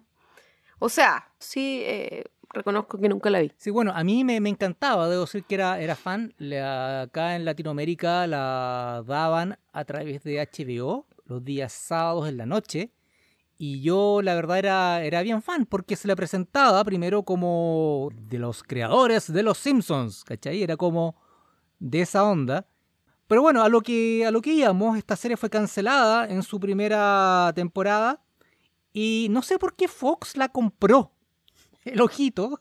O 0.78 0.88
sea, 0.88 1.28
sí, 1.38 1.82
eh, 1.84 2.24
reconozco 2.50 2.98
que 2.98 3.08
nunca 3.08 3.28
la 3.30 3.40
vi. 3.40 3.52
Sí, 3.58 3.70
bueno, 3.70 3.92
a 3.94 4.02
mí 4.02 4.24
me, 4.24 4.40
me 4.40 4.48
encantaba, 4.48 5.08
debo 5.08 5.22
decir 5.22 5.44
que 5.44 5.56
era, 5.56 5.78
era 5.80 5.94
fan. 5.94 6.34
La- 6.38 7.02
acá 7.02 7.36
en 7.36 7.44
Latinoamérica 7.44 8.26
la 8.26 9.04
daban 9.06 9.58
a 9.72 9.84
través 9.84 10.22
de 10.24 10.40
HBO 10.40 11.06
los 11.26 11.44
días 11.44 11.72
sábados 11.72 12.28
en 12.28 12.38
la 12.38 12.46
noche. 12.46 12.90
Y 13.58 13.80
yo, 13.82 14.22
la 14.22 14.34
verdad, 14.34 14.58
era, 14.58 15.04
era 15.04 15.22
bien 15.22 15.40
fan 15.42 15.66
porque 15.66 15.94
se 15.96 16.08
la 16.08 16.16
presentaba 16.16 16.82
primero 16.82 17.22
como 17.22 18.08
de 18.28 18.38
los 18.38 18.62
creadores 18.64 19.32
de 19.32 19.42
Los 19.44 19.58
Simpsons, 19.58 20.24
¿cachai? 20.24 20.62
Era 20.62 20.76
como 20.76 21.14
de 21.78 22.00
esa 22.00 22.24
onda. 22.24 22.66
Pero 23.32 23.40
bueno, 23.40 23.62
a 23.62 23.70
lo 23.70 23.80
que, 23.80 24.26
a 24.26 24.30
lo 24.30 24.42
que 24.42 24.52
íbamos, 24.52 24.98
esta 24.98 25.16
serie 25.16 25.38
fue 25.38 25.48
cancelada 25.48 26.28
en 26.28 26.42
su 26.42 26.60
primera 26.60 27.50
temporada. 27.54 28.22
Y 28.92 29.28
no 29.30 29.40
sé 29.40 29.58
por 29.58 29.74
qué 29.74 29.88
Fox 29.88 30.36
la 30.36 30.50
compró. 30.50 31.14
El 31.86 32.02
ojito, 32.02 32.60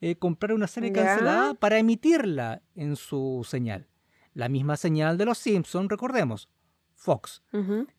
eh, 0.00 0.14
comprar 0.14 0.52
una 0.52 0.68
serie 0.68 0.92
cancelada 0.92 1.54
para 1.54 1.76
emitirla 1.76 2.62
en 2.76 2.94
su 2.94 3.44
señal. 3.44 3.88
La 4.32 4.48
misma 4.48 4.76
señal 4.76 5.18
de 5.18 5.24
Los 5.24 5.38
Simpsons, 5.38 5.88
recordemos, 5.88 6.48
Fox. 6.94 7.42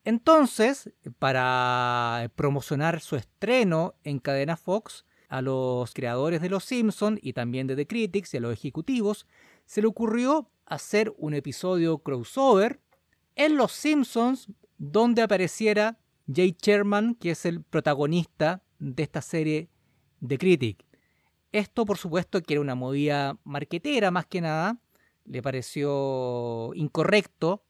Entonces, 0.06 0.94
para 1.20 2.32
promocionar 2.38 3.02
su 3.02 3.18
estreno 3.18 3.96
en 4.06 4.20
cadena 4.20 4.56
Fox, 4.56 5.04
a 5.28 5.42
los 5.42 5.94
creadores 5.94 6.40
de 6.40 6.48
Los 6.48 6.64
Simpson 6.64 7.20
y 7.22 7.34
también 7.34 7.68
de 7.68 7.76
The 7.76 7.86
Critics 7.86 8.34
y 8.34 8.38
a 8.38 8.40
los 8.40 8.54
ejecutivos, 8.54 9.28
se 9.66 9.82
le 9.82 9.88
ocurrió 9.88 10.50
hacer 10.74 11.14
un 11.18 11.34
episodio 11.34 12.00
crossover 12.00 12.82
en 13.36 13.58
Los 13.58 13.72
Simpsons 13.72 14.48
donde 14.78 15.22
apareciera 15.22 16.00
Jay 16.34 16.56
Sherman, 16.62 17.16
que 17.16 17.32
es 17.32 17.46
el 17.46 17.64
protagonista 17.64 18.64
de 18.80 19.04
esta 19.04 19.22
serie 19.22 19.70
The 20.26 20.38
Critic. 20.38 20.86
Esto, 21.52 21.86
por 21.86 21.98
supuesto, 21.98 22.42
que 22.42 22.56
era 22.56 22.62
una 22.62 22.76
movida 22.76 23.38
marquetera 23.44 24.10
más 24.10 24.26
que 24.26 24.42
nada, 24.42 24.80
le 25.26 25.42
pareció 25.42 26.72
incorrecto 26.74 27.64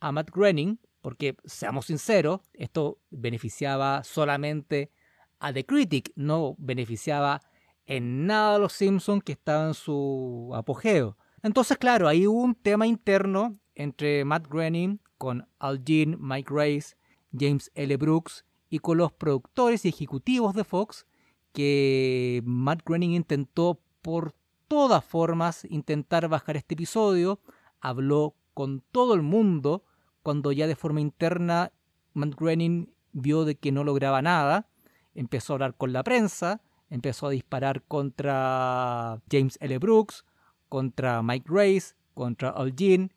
a 0.00 0.12
Matt 0.12 0.30
Groening, 0.30 0.80
porque 1.00 1.36
seamos 1.44 1.86
sinceros, 1.86 2.40
esto 2.54 2.98
beneficiaba 3.10 4.02
solamente 4.04 4.90
a 5.38 5.52
The 5.52 5.64
Critic, 5.64 6.12
no 6.16 6.56
beneficiaba 6.58 7.40
en 7.86 8.26
nada 8.26 8.56
a 8.56 8.58
los 8.58 8.72
Simpsons 8.72 9.22
que 9.22 9.32
estaban 9.32 9.68
en 9.68 9.74
su 9.74 10.50
apogeo. 10.54 11.16
Entonces, 11.42 11.78
claro, 11.78 12.08
ahí 12.08 12.26
hubo 12.26 12.42
un 12.42 12.54
tema 12.54 12.86
interno 12.86 13.58
entre 13.74 14.24
Matt 14.24 14.48
Groening 14.48 15.00
con 15.18 15.46
Al 15.58 15.84
Jean, 15.84 16.16
Mike 16.20 16.52
Race, 16.52 16.96
James 17.32 17.70
L. 17.74 17.96
Brooks 17.96 18.44
y 18.70 18.80
con 18.80 18.98
los 18.98 19.12
productores 19.12 19.84
y 19.84 19.88
ejecutivos 19.88 20.54
de 20.54 20.64
Fox 20.64 21.06
que 21.52 22.42
Matt 22.44 22.82
Groening 22.84 23.12
intentó 23.12 23.80
por 24.02 24.34
todas 24.68 25.04
formas 25.04 25.66
intentar 25.70 26.28
bajar 26.28 26.56
este 26.56 26.74
episodio, 26.74 27.40
habló 27.80 28.34
con 28.54 28.82
todo 28.92 29.14
el 29.14 29.22
mundo 29.22 29.84
cuando 30.22 30.52
ya 30.52 30.66
de 30.66 30.76
forma 30.76 31.00
interna 31.00 31.72
Matt 32.12 32.34
Groening 32.34 32.92
vio 33.12 33.44
de 33.44 33.56
que 33.56 33.72
no 33.72 33.84
lograba 33.84 34.22
nada, 34.22 34.68
empezó 35.14 35.52
a 35.52 35.54
hablar 35.54 35.76
con 35.76 35.92
la 35.92 36.02
prensa, 36.02 36.60
empezó 36.90 37.26
a 37.26 37.30
disparar 37.30 37.82
contra 37.82 39.20
James 39.30 39.56
L. 39.60 39.78
Brooks, 39.78 40.24
contra 40.68 41.22
Mike 41.22 41.46
Race, 41.48 41.94
contra 42.14 42.50
Al 42.50 42.74
Jean, 42.74 43.12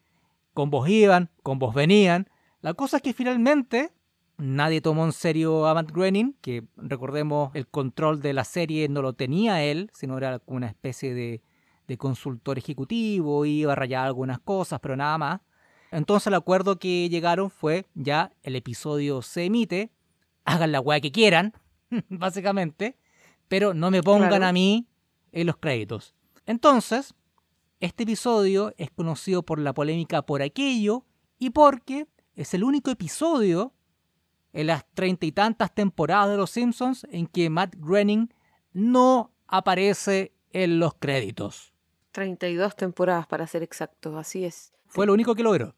con 0.53 0.69
vos 0.69 0.87
iban, 0.89 1.29
con 1.43 1.59
vos 1.59 1.73
venían. 1.73 2.27
La 2.61 2.73
cosa 2.73 2.97
es 2.97 3.03
que 3.03 3.13
finalmente 3.13 3.91
nadie 4.37 4.81
tomó 4.81 5.05
en 5.05 5.11
serio 5.11 5.65
a 5.67 5.73
Matt 5.73 5.91
Groening, 5.91 6.33
que 6.41 6.63
recordemos 6.77 7.51
el 7.55 7.67
control 7.67 8.21
de 8.21 8.33
la 8.33 8.43
serie 8.43 8.87
no 8.89 9.01
lo 9.01 9.13
tenía 9.13 9.63
él, 9.63 9.89
sino 9.93 10.17
era 10.17 10.39
como 10.39 10.57
una 10.57 10.67
especie 10.67 11.13
de, 11.13 11.41
de 11.87 11.97
consultor 11.97 12.57
ejecutivo, 12.57 13.45
iba 13.45 13.71
a 13.73 13.75
rayar 13.75 14.05
algunas 14.05 14.39
cosas, 14.39 14.79
pero 14.79 14.95
nada 14.95 15.17
más. 15.17 15.41
Entonces 15.91 16.27
el 16.27 16.35
acuerdo 16.35 16.79
que 16.79 17.09
llegaron 17.09 17.49
fue 17.49 17.85
ya 17.95 18.31
el 18.43 18.55
episodio 18.55 19.21
se 19.21 19.45
emite, 19.45 19.91
hagan 20.45 20.71
la 20.71 20.79
weá 20.79 20.99
que 21.01 21.11
quieran, 21.11 21.53
básicamente, 22.09 22.97
pero 23.47 23.73
no 23.73 23.91
me 23.91 24.01
pongan 24.01 24.29
Claro. 24.29 24.45
a 24.45 24.53
mí 24.53 24.87
en 25.33 25.47
los 25.47 25.57
créditos. 25.57 26.15
Entonces, 26.45 27.13
este 27.81 28.03
episodio 28.03 28.73
es 28.77 28.91
conocido 28.91 29.43
por 29.43 29.59
la 29.59 29.73
polémica 29.73 30.21
por 30.21 30.43
aquello 30.43 31.03
y 31.39 31.49
porque 31.49 32.07
es 32.35 32.53
el 32.53 32.63
único 32.63 32.91
episodio 32.91 33.73
en 34.53 34.67
las 34.67 34.85
treinta 34.93 35.25
y 35.25 35.31
tantas 35.31 35.73
temporadas 35.73 36.29
de 36.29 36.37
Los 36.37 36.51
Simpsons 36.51 37.07
en 37.09 37.25
que 37.25 37.49
Matt 37.49 37.75
Groening 37.77 38.31
no 38.73 39.31
aparece 39.47 40.31
en 40.51 40.79
los 40.79 40.93
créditos. 40.93 41.73
32 42.11 42.75
temporadas 42.75 43.25
para 43.25 43.47
ser 43.47 43.63
exactos, 43.63 44.15
así 44.15 44.45
es. 44.45 44.73
Fue 44.85 45.07
lo 45.07 45.13
único 45.13 45.33
que 45.33 45.43
logró. 45.43 45.73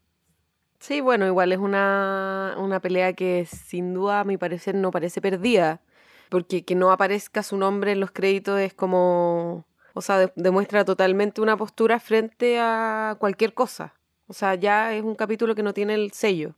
Sí, 0.80 1.00
bueno, 1.00 1.26
igual 1.26 1.52
es 1.52 1.58
una, 1.58 2.56
una 2.58 2.80
pelea 2.80 3.14
que 3.14 3.46
sin 3.46 3.94
duda 3.94 4.20
a 4.20 4.24
mi 4.24 4.36
parecer 4.36 4.74
no 4.74 4.90
parece 4.90 5.22
perdida, 5.22 5.80
porque 6.28 6.64
que 6.64 6.74
no 6.74 6.90
aparezca 6.90 7.42
su 7.42 7.56
nombre 7.56 7.92
en 7.92 8.00
los 8.00 8.10
créditos 8.10 8.60
es 8.60 8.74
como, 8.74 9.64
o 9.94 10.02
sea, 10.02 10.18
de- 10.18 10.32
demuestra 10.36 10.84
totalmente 10.84 11.40
una 11.40 11.56
postura 11.56 11.98
frente 11.98 12.58
a 12.60 13.16
cualquier 13.18 13.54
cosa. 13.54 13.94
O 14.26 14.32
sea, 14.34 14.54
ya 14.54 14.94
es 14.94 15.02
un 15.02 15.14
capítulo 15.14 15.54
que 15.54 15.62
no 15.62 15.72
tiene 15.72 15.94
el 15.94 16.12
sello. 16.12 16.54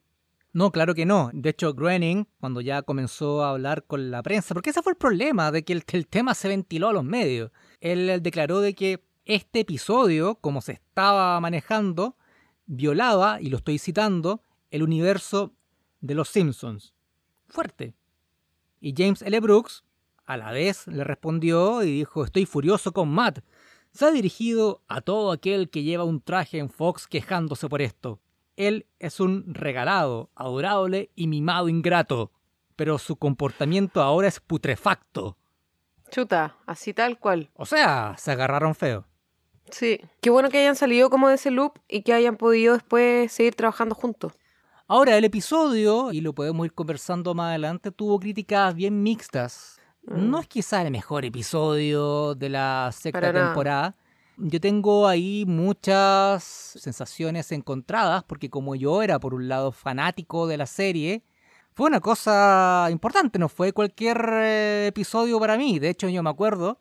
No, 0.53 0.73
claro 0.73 0.95
que 0.95 1.05
no. 1.05 1.31
De 1.35 1.51
hecho, 1.51 1.75
Groening, 1.75 2.27
cuando 2.41 2.61
ya 2.63 2.81
comenzó 2.83 3.45
a 3.45 3.51
hablar 3.51 3.85
con 3.85 4.11
la 4.11 4.23
prensa, 4.23 4.55
porque 4.55 4.71
ese 4.71 4.83
fue 4.83 4.93
el 4.93 4.97
problema, 4.99 5.53
de 5.53 5.65
que 5.65 5.75
el, 5.75 5.85
el 5.93 6.07
tema 6.07 6.35
se 6.35 6.49
ventiló 6.49 6.89
a 6.89 6.93
los 6.93 7.05
medios. 7.05 7.51
Él, 7.81 8.09
él 8.09 8.23
declaró 8.23 8.61
de 8.61 8.75
que 8.75 9.05
este 9.27 9.61
episodio, 9.61 10.37
como 10.37 10.63
se 10.63 10.73
estaba 10.73 11.39
manejando, 11.41 12.17
violaba, 12.65 13.41
y 13.41 13.51
lo 13.51 13.59
estoy 13.59 13.79
citando, 13.79 14.41
el 14.71 14.83
universo 14.83 15.53
de 16.01 16.15
los 16.15 16.29
Simpsons. 16.29 16.95
Fuerte. 17.49 17.95
Y 18.81 18.95
James 18.97 19.23
L. 19.23 19.39
Brooks, 19.41 19.85
a 20.27 20.37
la 20.37 20.51
vez, 20.53 20.87
le 20.87 21.05
respondió 21.05 21.83
y 21.83 21.93
dijo, 21.93 22.25
estoy 22.25 22.47
furioso 22.47 22.93
con 22.93 23.09
Matt. 23.09 23.41
Se 23.93 24.05
ha 24.05 24.11
dirigido 24.11 24.83
a 24.89 25.01
todo 25.01 25.33
aquel 25.33 25.71
que 25.71 25.83
lleva 25.83 26.05
un 26.05 26.21
traje 26.21 26.59
en 26.59 26.69
Fox 26.69 27.07
quejándose 27.07 27.69
por 27.69 27.81
esto. 27.81 28.21
Él 28.57 28.87
es 28.99 29.21
un 29.21 29.55
regalado, 29.55 30.31
adorable 30.35 31.11
y 31.15 31.29
mimado 31.29 31.69
ingrato, 31.69 32.33
pero 32.75 32.99
su 32.99 33.17
comportamiento 33.17 34.03
ahora 34.03 34.29
es 34.29 34.41
putrefacto. 34.41 35.37
Chuta, 36.11 36.57
así 36.67 36.93
tal 36.93 37.19
cual. 37.19 37.51
O 37.55 37.67
sea, 37.67 38.15
se 38.19 38.31
agarraron 38.33 38.75
feo. 38.75 39.07
Sí. 39.71 40.01
Qué 40.21 40.31
bueno 40.31 40.49
que 40.49 40.59
hayan 40.59 40.77
salido 40.77 41.11
como 41.11 41.29
de 41.29 41.35
ese 41.35 41.51
loop 41.51 41.79
y 41.89 42.03
que 42.03 42.13
hayan 42.13 42.37
podido 42.37 42.75
después 42.75 43.33
seguir 43.33 43.55
trabajando 43.55 43.95
juntos. 43.95 44.33
Ahora, 44.89 45.17
el 45.17 45.25
episodio, 45.25 46.13
y 46.13 46.21
lo 46.21 46.33
podemos 46.33 46.65
ir 46.65 46.73
conversando 46.73 47.35
más 47.35 47.49
adelante, 47.49 47.91
tuvo 47.91 48.21
críticas 48.21 48.75
bien 48.75 49.03
mixtas. 49.03 49.76
Mm. 50.07 50.31
No 50.31 50.41
es 50.41 50.47
quizá 50.47 50.83
el 50.83 50.91
mejor 50.91 51.25
episodio 51.25 52.35
de 52.35 52.49
la 52.49 52.91
sexta 52.93 53.33
temporada. 53.33 53.97
Yo 54.39 54.61
tengo 54.61 55.09
ahí 55.09 55.45
muchas 55.47 56.45
sensaciones 56.45 57.53
encontradas, 57.53 58.23
porque 58.25 58.51
como 58.51 58.75
yo 58.75 59.03
era 59.03 59.19
por 59.19 59.33
un 59.33 59.49
lado 59.49 59.73
fanático 59.73 60.47
de 60.47 60.59
la 60.59 60.67
serie, 60.67 61.23
fue 61.73 61.87
una 61.87 62.01
cosa 62.01 62.89
importante, 62.91 63.39
no 63.39 63.49
fue 63.49 63.73
cualquier 63.73 64.19
eh, 64.31 64.87
episodio 64.89 65.41
para 65.41 65.57
mí. 65.57 65.79
De 65.79 65.89
hecho, 65.89 66.09
yo 66.09 66.23
me 66.23 66.31
acuerdo 66.31 66.81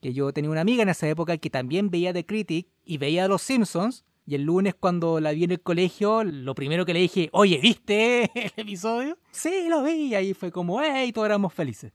que 0.00 0.12
yo 0.12 0.32
tenía 0.32 0.50
una 0.50 0.60
amiga 0.60 0.82
en 0.82 0.88
esa 0.88 1.08
época 1.08 1.36
que 1.36 1.50
también 1.50 1.90
veía 1.90 2.12
The 2.12 2.26
Critic 2.26 2.68
y 2.84 2.98
veía 2.98 3.28
Los 3.28 3.42
Simpsons. 3.42 4.04
Y 4.26 4.36
el 4.36 4.42
lunes 4.42 4.74
cuando 4.74 5.20
la 5.20 5.32
vi 5.32 5.44
en 5.44 5.50
el 5.50 5.60
colegio, 5.60 6.24
lo 6.24 6.54
primero 6.54 6.86
que 6.86 6.94
le 6.94 7.00
dije, 7.00 7.28
oye, 7.32 7.58
¿viste 7.58 8.30
el 8.34 8.52
episodio? 8.56 9.18
Sí, 9.32 9.66
lo 9.68 9.82
vi. 9.82 10.08
Y 10.08 10.14
ahí 10.14 10.32
fue 10.32 10.50
como, 10.50 10.80
hey, 10.80 11.12
todos 11.12 11.26
éramos 11.26 11.52
felices. 11.52 11.92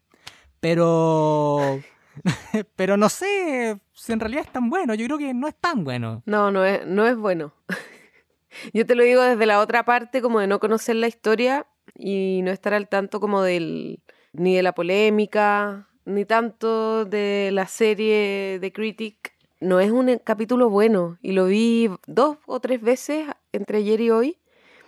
Pero... 0.59 1.79
Pero 2.75 2.97
no 2.97 3.09
sé 3.09 3.79
si 3.93 4.13
en 4.13 4.19
realidad 4.19 4.43
es 4.45 4.51
tan 4.51 4.69
bueno. 4.69 4.93
Yo 4.93 5.05
creo 5.05 5.17
que 5.17 5.33
no 5.33 5.47
es 5.47 5.55
tan 5.55 5.83
bueno. 5.83 6.23
No, 6.25 6.51
no 6.51 6.65
es, 6.65 6.85
no 6.85 7.07
es 7.07 7.17
bueno. 7.17 7.53
Yo 8.73 8.85
te 8.85 8.95
lo 8.95 9.03
digo 9.03 9.21
desde 9.21 9.45
la 9.45 9.59
otra 9.59 9.85
parte, 9.85 10.21
como 10.21 10.39
de 10.39 10.47
no 10.47 10.59
conocer 10.59 10.95
la 10.95 11.07
historia 11.07 11.67
y 11.95 12.41
no 12.43 12.51
estar 12.51 12.73
al 12.73 12.87
tanto 12.87 13.19
como 13.19 13.41
del 13.41 14.01
ni 14.33 14.55
de 14.55 14.63
la 14.63 14.73
polémica, 14.73 15.87
ni 16.05 16.25
tanto 16.25 17.05
de 17.05 17.49
la 17.53 17.67
serie 17.67 18.59
de 18.59 18.71
Critic. 18.71 19.33
No 19.59 19.79
es 19.79 19.91
un 19.91 20.19
capítulo 20.23 20.69
bueno 20.69 21.17
y 21.21 21.33
lo 21.33 21.45
vi 21.45 21.89
dos 22.07 22.37
o 22.45 22.59
tres 22.59 22.81
veces 22.81 23.27
entre 23.51 23.79
ayer 23.79 24.01
y 24.01 24.09
hoy. 24.09 24.37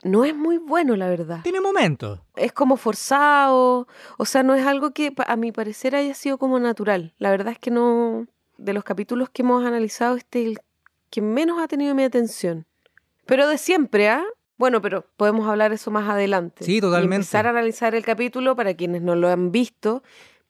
No 0.03 0.25
es 0.25 0.35
muy 0.35 0.57
bueno, 0.57 0.95
la 0.95 1.07
verdad. 1.09 1.41
Tiene 1.43 1.61
momentos. 1.61 2.19
Es 2.35 2.51
como 2.53 2.77
forzado, 2.77 3.87
o 4.17 4.25
sea, 4.25 4.43
no 4.43 4.55
es 4.55 4.65
algo 4.65 4.91
que 4.91 5.13
a 5.27 5.35
mi 5.35 5.51
parecer 5.51 5.95
haya 5.95 6.13
sido 6.13 6.37
como 6.37 6.59
natural. 6.59 7.13
La 7.17 7.29
verdad 7.29 7.53
es 7.53 7.59
que 7.59 7.71
no, 7.71 8.27
de 8.57 8.73
los 8.73 8.83
capítulos 8.83 9.29
que 9.29 9.43
hemos 9.43 9.65
analizado, 9.65 10.15
este 10.15 10.41
es 10.41 10.47
el 10.47 10.59
que 11.09 11.21
menos 11.21 11.59
ha 11.61 11.67
tenido 11.67 11.93
mi 11.93 12.03
atención. 12.03 12.65
Pero 13.25 13.47
de 13.47 13.57
siempre, 13.57 14.09
¿ah? 14.09 14.23
Bueno, 14.57 14.81
pero 14.81 15.05
podemos 15.17 15.47
hablar 15.47 15.73
eso 15.73 15.91
más 15.91 16.09
adelante. 16.09 16.63
Sí, 16.63 16.79
totalmente. 16.79 17.15
Y 17.15 17.17
empezar 17.17 17.47
a 17.47 17.51
analizar 17.51 17.95
el 17.95 18.03
capítulo 18.03 18.55
para 18.55 18.73
quienes 18.75 19.01
no 19.01 19.15
lo 19.15 19.29
han 19.29 19.51
visto. 19.51 20.03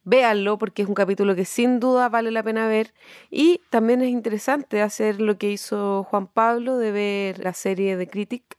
Véanlo 0.03 0.57
porque 0.57 0.81
es 0.81 0.87
un 0.87 0.95
capítulo 0.95 1.35
que 1.35 1.45
sin 1.45 1.79
duda 1.79 2.09
vale 2.09 2.31
la 2.31 2.43
pena 2.43 2.67
ver. 2.67 2.93
Y 3.29 3.61
también 3.69 4.01
es 4.01 4.09
interesante 4.09 4.81
hacer 4.81 5.21
lo 5.21 5.37
que 5.37 5.51
hizo 5.51 6.03
Juan 6.03 6.27
Pablo 6.27 6.77
de 6.77 6.91
ver 6.91 7.39
la 7.39 7.53
serie 7.53 7.95
de 7.97 8.07
Critic. 8.07 8.57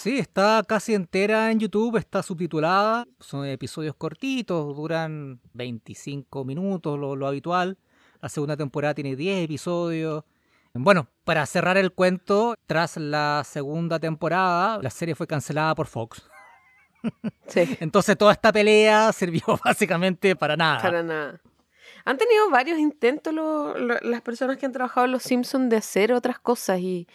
Sí, 0.00 0.18
está 0.18 0.62
casi 0.66 0.94
entera 0.94 1.50
en 1.50 1.58
YouTube, 1.58 1.96
está 1.96 2.22
subtitulada. 2.22 3.04
Son 3.18 3.44
episodios 3.46 3.96
cortitos, 3.96 4.76
duran 4.76 5.40
25 5.54 6.44
minutos, 6.44 6.98
lo, 6.98 7.16
lo 7.16 7.26
habitual. 7.26 7.76
La 8.20 8.28
segunda 8.28 8.56
temporada 8.56 8.94
tiene 8.94 9.16
10 9.16 9.44
episodios. 9.44 10.22
Bueno, 10.72 11.08
para 11.24 11.44
cerrar 11.46 11.76
el 11.78 11.92
cuento, 11.92 12.54
tras 12.66 12.96
la 12.96 13.42
segunda 13.44 13.98
temporada, 13.98 14.78
la 14.80 14.90
serie 14.90 15.16
fue 15.16 15.26
cancelada 15.26 15.74
por 15.74 15.86
Fox. 15.86 16.22
Sí. 17.48 17.76
Entonces 17.80 18.18
toda 18.18 18.32
esta 18.32 18.52
pelea 18.52 19.12
sirvió 19.12 19.40
básicamente 19.64 20.36
para 20.36 20.56
nada. 20.56 20.82
Para 20.82 21.02
nada. 21.02 21.40
Han 22.04 22.18
tenido 22.18 22.50
varios 22.50 22.78
intentos 22.78 23.32
lo- 23.32 23.76
lo- 23.78 23.98
las 24.02 24.20
personas 24.20 24.58
que 24.58 24.66
han 24.66 24.72
trabajado 24.72 25.06
en 25.06 25.12
Los 25.12 25.22
Simpsons 25.22 25.70
de 25.70 25.76
hacer 25.76 26.12
otras 26.12 26.38
cosas 26.40 26.80
y 26.80 27.06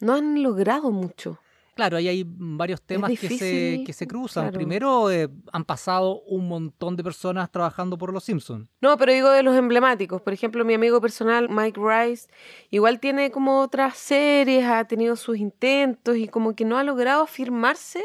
no 0.00 0.14
han 0.14 0.42
logrado 0.42 0.90
mucho. 0.90 1.38
Claro, 1.74 1.96
ahí 1.96 2.08
hay 2.08 2.24
varios 2.26 2.80
temas 2.82 3.10
que, 3.18 3.28
se, 3.28 3.82
que 3.84 3.92
se 3.92 4.06
cruzan. 4.06 4.44
claro. 4.44 4.56
Primero, 4.56 5.10
eh, 5.10 5.28
han 5.52 5.64
pasado 5.64 6.20
un 6.22 6.46
montón 6.48 6.96
de 6.96 7.02
personas 7.02 7.50
trabajando 7.50 7.98
por 7.98 8.12
Los 8.12 8.24
Simpsons. 8.24 8.68
No, 8.80 8.96
pero 8.96 9.12
digo 9.12 9.30
de 9.30 9.42
los 9.42 9.56
emblemáticos. 9.56 10.22
Por 10.22 10.32
ejemplo, 10.32 10.64
mi 10.64 10.74
amigo 10.74 11.00
personal, 11.00 11.48
Mike 11.48 11.80
Rice, 11.80 12.28
igual 12.70 13.00
tiene 13.00 13.30
como 13.30 13.60
otras 13.60 13.96
series, 13.96 14.64
ha 14.64 14.84
tenido 14.84 15.16
sus 15.16 15.36
intentos 15.36 16.16
y 16.16 16.28
como 16.28 16.54
que 16.54 16.64
no 16.64 16.78
ha 16.78 16.84
logrado 16.84 17.22
afirmarse 17.24 18.02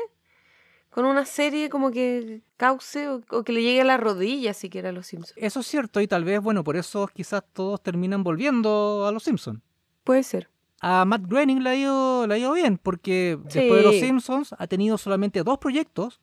con 0.89 1.05
una 1.05 1.25
serie 1.25 1.69
como 1.69 1.91
que 1.91 2.41
cause 2.57 3.07
o, 3.07 3.21
o 3.29 3.43
que 3.43 3.53
le 3.53 3.61
llegue 3.61 3.81
a 3.81 3.85
la 3.85 3.97
rodilla 3.97 4.53
siquiera 4.55 4.89
a 4.89 4.91
Los 4.91 5.07
Simpsons. 5.07 5.37
Eso 5.37 5.59
es 5.59 5.67
cierto 5.67 6.01
y 6.01 6.07
tal 6.07 6.23
vez, 6.23 6.41
bueno, 6.41 6.63
por 6.63 6.75
eso 6.75 7.07
quizás 7.13 7.43
todos 7.53 7.81
terminan 7.83 8.23
volviendo 8.23 9.05
a 9.07 9.11
Los 9.11 9.23
Simpsons. 9.23 9.61
Puede 10.03 10.23
ser. 10.23 10.49
A 10.81 11.05
Matt 11.05 11.23
Groening 11.27 11.61
le 11.61 11.69
ha 11.69 11.75
ido, 11.75 12.27
le 12.27 12.35
ha 12.35 12.37
ido 12.37 12.53
bien 12.53 12.77
porque 12.77 13.37
después 13.43 13.83
de 13.83 13.83
Los. 13.83 13.95
Simpsons 13.95 14.55
ha 14.57 14.67
tenido 14.67 14.97
solamente 14.97 15.43
dos 15.43 15.57
proyectos, 15.57 16.21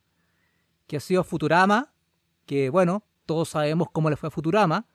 que 0.87 0.97
ha 0.97 1.01
sido 1.01 1.25
Futurama, 1.25 1.93
que 2.47 2.71
bueno, 2.71 3.03
todos 3.27 3.51
sabemos 3.51 3.89
cómo 3.93 4.09
le 4.09 4.17
fue 4.17 4.29
a 4.29 4.31
Futurama, 4.31 4.87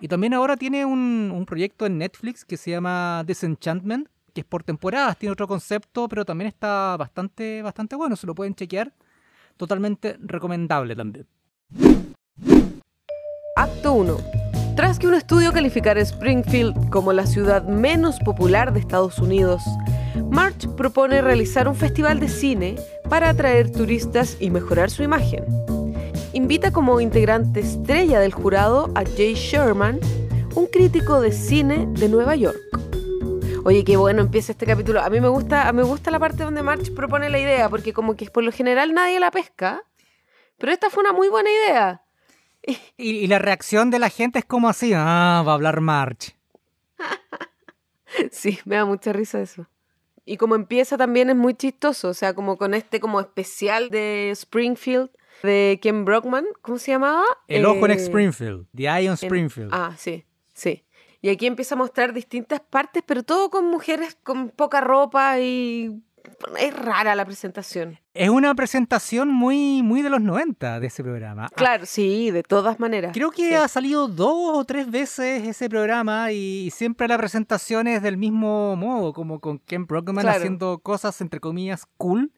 y 0.00 0.08
también 0.08 0.34
ahora 0.34 0.56
tiene 0.56 0.84
un, 0.84 1.32
un 1.34 1.46
proyecto 1.46 1.84
en 1.86 1.98
Netflix 1.98 2.44
que 2.44 2.56
se 2.56 2.70
llama 2.70 3.22
Disenchantment, 3.26 4.08
que 4.32 4.40
es 4.40 4.46
por 4.46 4.62
temporadas, 4.62 5.18
tiene 5.18 5.32
otro 5.32 5.46
concepto, 5.46 6.08
pero 6.08 6.24
también 6.24 6.48
está 6.48 6.96
bastante, 6.96 7.62
bastante 7.62 7.96
bueno, 7.96 8.16
se 8.16 8.26
lo 8.26 8.34
pueden 8.34 8.54
chequear. 8.54 8.92
Totalmente 9.56 10.16
recomendable 10.20 10.96
también. 10.96 11.26
Acto 13.56 13.92
1. 13.92 14.41
Tras 14.82 14.98
que 14.98 15.06
un 15.06 15.14
estudio 15.14 15.52
calificara 15.52 16.00
Springfield 16.00 16.90
como 16.90 17.12
la 17.12 17.24
ciudad 17.24 17.62
menos 17.62 18.18
popular 18.18 18.72
de 18.72 18.80
Estados 18.80 19.20
Unidos, 19.20 19.62
March 20.28 20.66
propone 20.76 21.22
realizar 21.22 21.68
un 21.68 21.76
festival 21.76 22.18
de 22.18 22.28
cine 22.28 22.74
para 23.08 23.28
atraer 23.28 23.70
turistas 23.70 24.36
y 24.40 24.50
mejorar 24.50 24.90
su 24.90 25.04
imagen. 25.04 25.44
Invita 26.32 26.72
como 26.72 27.00
integrante 27.00 27.60
estrella 27.60 28.18
del 28.18 28.32
jurado 28.32 28.90
a 28.96 29.04
Jay 29.04 29.34
Sherman, 29.34 30.00
un 30.56 30.66
crítico 30.66 31.20
de 31.20 31.30
cine 31.30 31.86
de 31.92 32.08
Nueva 32.08 32.34
York. 32.34 32.58
Oye, 33.64 33.84
qué 33.84 33.96
bueno 33.96 34.22
empieza 34.22 34.50
este 34.50 34.66
capítulo. 34.66 35.00
A 35.00 35.10
mí 35.10 35.20
me 35.20 35.28
gusta, 35.28 35.72
me 35.72 35.84
gusta 35.84 36.10
la 36.10 36.18
parte 36.18 36.42
donde 36.42 36.64
March 36.64 36.92
propone 36.92 37.30
la 37.30 37.38
idea, 37.38 37.68
porque 37.68 37.92
como 37.92 38.16
que 38.16 38.28
por 38.28 38.42
lo 38.42 38.50
general 38.50 38.94
nadie 38.94 39.20
la 39.20 39.30
pesca, 39.30 39.84
pero 40.58 40.72
esta 40.72 40.90
fue 40.90 41.04
una 41.04 41.12
muy 41.12 41.28
buena 41.28 41.50
idea. 41.50 42.01
Y, 42.96 43.10
y 43.16 43.26
la 43.26 43.38
reacción 43.38 43.90
de 43.90 43.98
la 43.98 44.08
gente 44.08 44.38
es 44.38 44.44
como 44.44 44.68
así, 44.68 44.92
ah, 44.94 45.42
va 45.46 45.52
a 45.52 45.54
hablar 45.54 45.80
March. 45.80 46.36
Sí, 48.30 48.58
me 48.64 48.76
da 48.76 48.84
mucha 48.84 49.12
risa 49.12 49.40
eso. 49.40 49.66
Y 50.24 50.36
como 50.36 50.54
empieza 50.54 50.96
también 50.96 51.30
es 51.30 51.36
muy 51.36 51.54
chistoso, 51.54 52.08
o 52.10 52.14
sea, 52.14 52.34
como 52.34 52.56
con 52.58 52.74
este 52.74 53.00
como 53.00 53.20
especial 53.20 53.88
de 53.90 54.30
Springfield 54.30 55.10
de 55.42 55.80
Ken 55.82 56.04
Brockman, 56.04 56.44
¿cómo 56.60 56.78
se 56.78 56.92
llamaba? 56.92 57.24
El 57.48 57.64
ojo 57.66 57.84
en 57.86 57.92
Eh, 57.92 57.94
Springfield, 57.94 58.66
The 58.76 58.82
Eye 58.84 59.08
on 59.08 59.16
en- 59.20 59.24
Springfield. 59.26 59.70
Ah, 59.72 59.94
sí, 59.98 60.24
sí. 60.54 60.84
Y 61.22 61.30
aquí 61.30 61.46
empieza 61.46 61.74
a 61.74 61.78
mostrar 61.78 62.12
distintas 62.12 62.60
partes, 62.60 63.02
pero 63.06 63.22
todo 63.24 63.50
con 63.50 63.66
mujeres 63.66 64.16
con 64.22 64.50
poca 64.50 64.80
ropa 64.80 65.40
y 65.40 66.02
es 66.58 66.74
rara 66.76 67.14
la 67.14 67.24
presentación. 67.24 67.98
Es 68.14 68.28
una 68.28 68.54
presentación 68.54 69.28
muy, 69.28 69.82
muy 69.82 70.02
de 70.02 70.10
los 70.10 70.20
90 70.20 70.80
de 70.80 70.86
ese 70.86 71.02
programa. 71.02 71.46
Ah, 71.46 71.54
Claro, 71.54 71.86
sí, 71.86 72.30
de 72.30 72.42
todas 72.42 72.78
maneras. 72.80 73.12
Creo 73.14 73.30
que 73.30 73.48
Sí. 73.48 73.54
ha 73.54 73.66
salido 73.68 74.08
dos 74.08 74.56
o 74.58 74.64
tres 74.64 74.90
veces 74.90 75.46
ese 75.46 75.68
programa 75.68 76.30
y 76.32 76.70
siempre 76.70 77.08
la 77.08 77.18
presentación 77.18 77.86
es 77.86 78.02
del 78.02 78.16
mismo 78.16 78.76
modo, 78.76 79.12
como 79.12 79.40
con 79.40 79.58
Ken 79.58 79.86
Brockman 79.86 80.22
Claro. 80.24 80.38
haciendo 80.38 80.78
cosas 80.78 81.20
entre 81.20 81.40
comillas 81.40 81.86
cool 81.96 82.32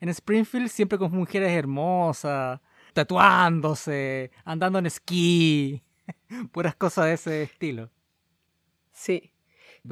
en 0.00 0.08
Springfield, 0.10 0.68
siempre 0.68 0.98
con 0.98 1.10
mujeres 1.12 1.50
hermosas, 1.52 2.60
tatuándose, 2.92 4.30
andando 4.44 4.78
en 4.78 4.86
esquí, 4.86 5.82
puras 6.52 6.74
cosas 6.76 7.06
de 7.06 7.12
ese 7.14 7.42
estilo. 7.42 7.90
Sí. 8.92 9.32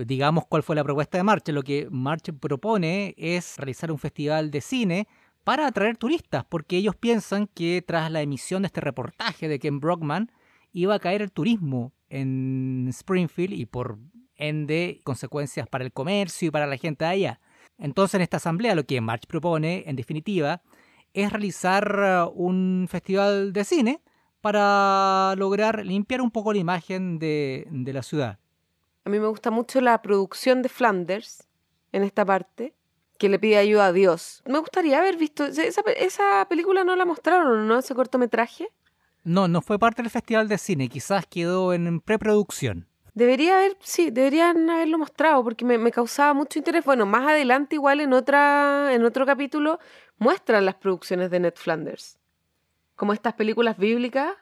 Digamos 0.06 0.44
cuál 0.46 0.62
fue 0.62 0.76
la 0.76 0.84
propuesta 0.84 1.18
de 1.18 1.24
March. 1.24 1.48
Lo 1.48 1.62
que 1.62 1.88
March 1.90 2.32
propone 2.40 3.14
es 3.16 3.56
realizar 3.58 3.90
un 3.92 3.98
festival 3.98 4.50
de 4.50 4.60
cine 4.60 5.08
para 5.44 5.66
atraer 5.66 5.96
turistas, 5.96 6.44
porque 6.48 6.76
ellos 6.76 6.96
piensan 6.96 7.46
que 7.46 7.82
tras 7.86 8.10
la 8.10 8.22
emisión 8.22 8.62
de 8.62 8.66
este 8.66 8.80
reportaje 8.80 9.48
de 9.48 9.58
Ken 9.58 9.78
Brockman 9.78 10.32
iba 10.72 10.94
a 10.94 10.98
caer 10.98 11.22
el 11.22 11.30
turismo 11.30 11.92
en 12.08 12.86
Springfield 12.90 13.52
y 13.52 13.66
por 13.66 13.98
ende 14.36 15.00
consecuencias 15.04 15.68
para 15.68 15.84
el 15.84 15.92
comercio 15.92 16.48
y 16.48 16.50
para 16.50 16.66
la 16.66 16.76
gente 16.76 17.04
de 17.04 17.10
allá. 17.10 17.40
Entonces 17.78 18.14
en 18.14 18.22
esta 18.22 18.38
asamblea 18.38 18.74
lo 18.74 18.84
que 18.84 19.00
March 19.00 19.26
propone, 19.26 19.84
en 19.86 19.96
definitiva, 19.96 20.62
es 21.12 21.30
realizar 21.30 22.26
uh, 22.26 22.32
un 22.34 22.86
festival 22.90 23.52
de 23.52 23.64
cine 23.64 24.00
para 24.40 25.34
lograr 25.36 25.84
limpiar 25.86 26.20
un 26.20 26.30
poco 26.30 26.52
la 26.52 26.58
imagen 26.58 27.18
de, 27.18 27.66
de 27.70 27.92
la 27.92 28.02
ciudad. 28.02 28.38
A 29.04 29.10
mí 29.10 29.20
me 29.20 29.26
gusta 29.26 29.50
mucho 29.50 29.80
la 29.80 30.00
producción 30.00 30.62
de 30.62 30.68
Flanders 30.68 31.46
en 31.92 32.02
esta 32.02 32.24
parte, 32.24 32.74
que 33.18 33.28
le 33.28 33.38
pide 33.38 33.58
ayuda 33.58 33.86
a 33.86 33.92
Dios. 33.92 34.42
Me 34.46 34.58
gustaría 34.58 34.98
haber 34.98 35.16
visto, 35.16 35.44
esa, 35.44 35.82
esa 35.96 36.46
película 36.48 36.84
no 36.84 36.96
la 36.96 37.04
mostraron, 37.04 37.68
¿no? 37.68 37.78
Ese 37.78 37.94
cortometraje. 37.94 38.68
No, 39.22 39.46
no 39.46 39.62
fue 39.62 39.78
parte 39.78 40.02
del 40.02 40.10
festival 40.10 40.48
de 40.48 40.58
cine, 40.58 40.88
quizás 40.88 41.26
quedó 41.26 41.72
en 41.72 42.00
preproducción. 42.00 42.88
Debería 43.14 43.58
haber, 43.58 43.76
sí, 43.80 44.10
deberían 44.10 44.68
haberlo 44.68 44.98
mostrado 44.98 45.44
porque 45.44 45.64
me, 45.64 45.78
me 45.78 45.92
causaba 45.92 46.34
mucho 46.34 46.58
interés. 46.58 46.84
Bueno, 46.84 47.06
más 47.06 47.28
adelante 47.28 47.76
igual 47.76 48.00
en 48.00 48.12
otra, 48.12 48.92
en 48.92 49.04
otro 49.04 49.24
capítulo 49.24 49.78
muestran 50.18 50.64
las 50.64 50.74
producciones 50.74 51.30
de 51.30 51.40
Ned 51.40 51.54
Flanders. 51.54 52.18
Como 52.96 53.12
estas 53.12 53.34
películas 53.34 53.78
bíblicas 53.78 54.34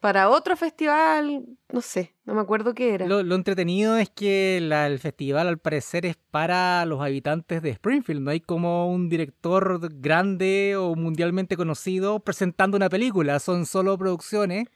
para 0.00 0.30
otro 0.30 0.56
festival, 0.56 1.44
no 1.70 1.80
sé, 1.82 2.14
no 2.24 2.34
me 2.34 2.40
acuerdo 2.40 2.74
qué 2.74 2.94
era. 2.94 3.06
Lo, 3.06 3.22
lo 3.22 3.34
entretenido 3.34 3.96
es 3.98 4.08
que 4.10 4.58
la- 4.62 4.86
el 4.86 4.98
festival 4.98 5.46
al 5.46 5.58
parecer 5.58 6.06
es 6.06 6.16
para 6.30 6.84
los 6.86 7.00
habitantes 7.02 7.60
de 7.62 7.70
Springfield, 7.70 8.22
no 8.22 8.30
hay 8.30 8.40
como 8.40 8.90
un 8.90 9.08
director 9.10 9.78
grande 10.00 10.74
o 10.76 10.94
mundialmente 10.94 11.56
conocido 11.56 12.20
presentando 12.20 12.76
una 12.76 12.88
película, 12.88 13.38
son 13.40 13.66
solo 13.66 13.96
producciones 13.98 14.68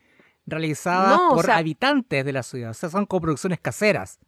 realizadas 0.46 1.16
No, 1.18 1.30
o 1.30 1.34
por 1.36 1.46
sea- 1.46 1.56
habitantes 1.56 2.24
de 2.24 2.32
la 2.32 2.42
ciudad, 2.42 2.70
o 2.70 2.74
sea, 2.74 2.90
son 2.90 3.06
coproducciones 3.06 3.58
caseras. 3.60 4.18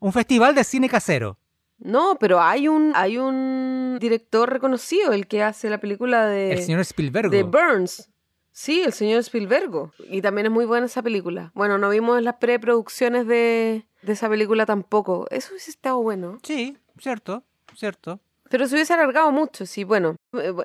Un 0.00 0.12
festival 0.12 0.54
de 0.54 0.64
cine 0.64 0.88
casero. 0.88 1.38
No, 1.78 2.16
pero 2.18 2.40
hay 2.40 2.68
un, 2.68 2.92
hay 2.94 3.18
un 3.18 3.98
director 4.00 4.50
reconocido, 4.50 5.12
el 5.12 5.26
que 5.26 5.42
hace 5.42 5.68
la 5.68 5.78
película 5.78 6.26
de, 6.26 6.52
el 6.52 6.62
señor 6.62 6.80
Spielberg. 6.80 7.28
de 7.30 7.42
Burns. 7.42 8.08
Sí, 8.52 8.82
el 8.82 8.92
señor 8.92 9.20
Spielberg. 9.20 9.90
Y 10.10 10.20
también 10.22 10.46
es 10.46 10.52
muy 10.52 10.66
buena 10.66 10.86
esa 10.86 11.02
película. 11.02 11.50
Bueno, 11.54 11.78
no 11.78 11.88
vimos 11.90 12.20
las 12.22 12.36
preproducciones 12.36 13.26
de, 13.26 13.86
de 14.02 14.12
esa 14.12 14.28
película 14.28 14.66
tampoco. 14.66 15.26
Eso 15.30 15.50
hubiese 15.52 15.70
estado 15.70 16.00
bueno. 16.02 16.38
Sí, 16.42 16.76
cierto, 16.98 17.42
cierto. 17.74 18.20
Pero 18.50 18.68
se 18.68 18.74
hubiese 18.74 18.92
alargado 18.92 19.32
mucho, 19.32 19.64
sí. 19.64 19.82
Bueno, 19.84 20.16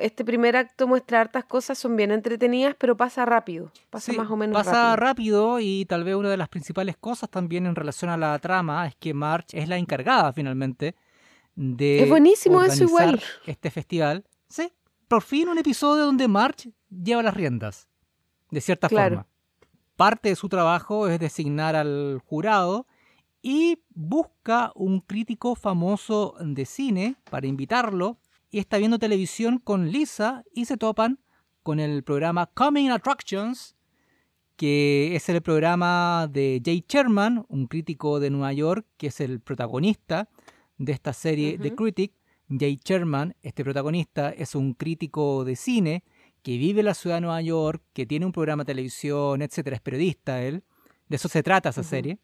este 0.02 0.26
primer 0.26 0.58
acto 0.58 0.86
muestra 0.90 1.22
hartas 1.22 1.46
cosas, 1.46 1.78
son 1.78 1.96
bien 1.96 2.12
entretenidas, 2.12 2.76
pero 2.78 2.98
pasa 2.98 3.26
rápido. 3.26 3.72
Pasa 3.90 4.12
Sí, 4.12 4.18
más 4.18 4.30
o 4.30 4.36
menos 4.36 4.54
pasa 4.54 4.98
rápido. 4.98 5.56
rápido 5.56 5.60
y 5.62 5.86
tal 5.86 6.04
vez 6.04 6.16
una 6.16 6.30
de 6.30 6.36
las 6.36 6.50
principales 6.50 6.98
cosas 6.98 7.30
también 7.30 7.66
en 7.66 7.76
relación 7.76 8.12
a 8.12 8.18
la 8.18 8.38
trama 8.40 8.86
es 8.88 8.96
que 8.98 9.14
March 9.14 9.48
es 9.54 9.70
la 9.70 9.78
encargada 9.78 10.34
finalmente 10.34 10.96
de 11.56 12.04
Es 12.04 12.10
buenísimo 12.10 12.62
eso 12.62 12.84
igual. 12.84 13.22
este 13.46 13.72
festival. 13.72 14.26
Sí, 14.50 14.70
por 15.08 15.22
fin 15.24 15.50
un 15.50 15.58
episodio 15.58 16.06
donde 16.06 16.28
March 16.28 16.70
lleva 16.90 17.24
las 17.24 17.34
riendas, 17.34 17.88
de 18.52 18.62
cierta 18.62 18.90
Claro. 18.90 19.16
forma. 19.18 19.28
Parte 19.96 20.30
de 20.30 20.36
su 20.36 20.48
trabajo 20.50 21.08
es 21.08 21.20
designar 21.20 21.76
al 21.76 22.22
jurado 22.26 22.86
y 23.42 23.80
busca 23.90 24.72
un 24.76 25.00
crítico 25.02 25.56
famoso 25.56 26.36
de 26.40 26.66
cine 26.66 27.16
para 27.32 27.48
invitarlo 27.48 28.20
y 28.52 28.60
está 28.60 28.78
viendo 28.78 29.00
televisión 29.00 29.58
con 29.60 29.90
Lisa 29.92 30.44
y 30.54 30.66
se 30.66 30.78
topan 30.78 31.20
con 31.64 31.80
el 31.80 32.04
programa 32.04 32.46
Coming 32.48 32.90
Attractions, 32.92 33.76
que 34.56 35.16
es 35.16 35.28
el 35.30 35.42
programa 35.42 36.28
de 36.32 36.62
Jay 36.64 36.84
Sherman, 36.88 37.46
un 37.50 37.68
crítico 37.68 38.20
de 38.20 38.30
Nueva 38.30 38.54
York, 38.54 38.86
que 38.98 39.08
es 39.08 39.20
el 39.20 39.40
protagonista 39.40 40.30
de 40.78 40.92
esta 40.94 41.14
serie 41.14 41.58
The 41.58 41.76
Critic. 41.76 42.14
Jay 42.50 42.80
Sherman, 42.84 43.36
este 43.42 43.64
protagonista, 43.64 44.30
es 44.30 44.56
un 44.56 44.74
crítico 44.74 45.44
de 45.44 45.56
cine 45.56 46.04
que 46.44 46.58
vive 46.58 46.80
en 46.80 46.86
la 46.86 46.94
ciudad 46.94 47.18
de 47.18 47.22
Nueva 47.22 47.42
York, 47.42 47.82
que 47.94 48.06
tiene 48.06 48.26
un 48.26 48.32
programa 48.32 48.64
de 48.64 48.74
televisión, 48.74 49.42
etcétera, 49.42 49.76
es 49.76 49.82
periodista 49.82 50.42
él. 50.42 50.64
De 51.10 51.18
eso 51.18 51.28
se 51.28 51.44
trata 51.44 51.70
esa 51.70 51.84
serie. 51.84 52.20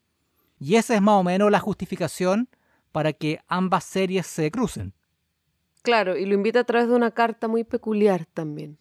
Y 0.58 0.76
esa 0.76 0.94
es 0.94 1.02
más 1.02 1.20
o 1.20 1.22
menos 1.22 1.50
la 1.50 1.60
justificación 1.60 2.48
para 2.92 3.12
que 3.12 3.40
ambas 3.48 3.84
series 3.84 4.26
se 4.26 4.50
crucen. 4.50 4.94
Claro, 5.82 6.16
y 6.16 6.24
lo 6.24 6.34
invita 6.34 6.60
a 6.60 6.64
través 6.64 6.88
de 6.88 6.94
una 6.94 7.10
carta 7.10 7.48
muy 7.48 7.64
peculiar 7.64 8.24
también, 8.24 8.78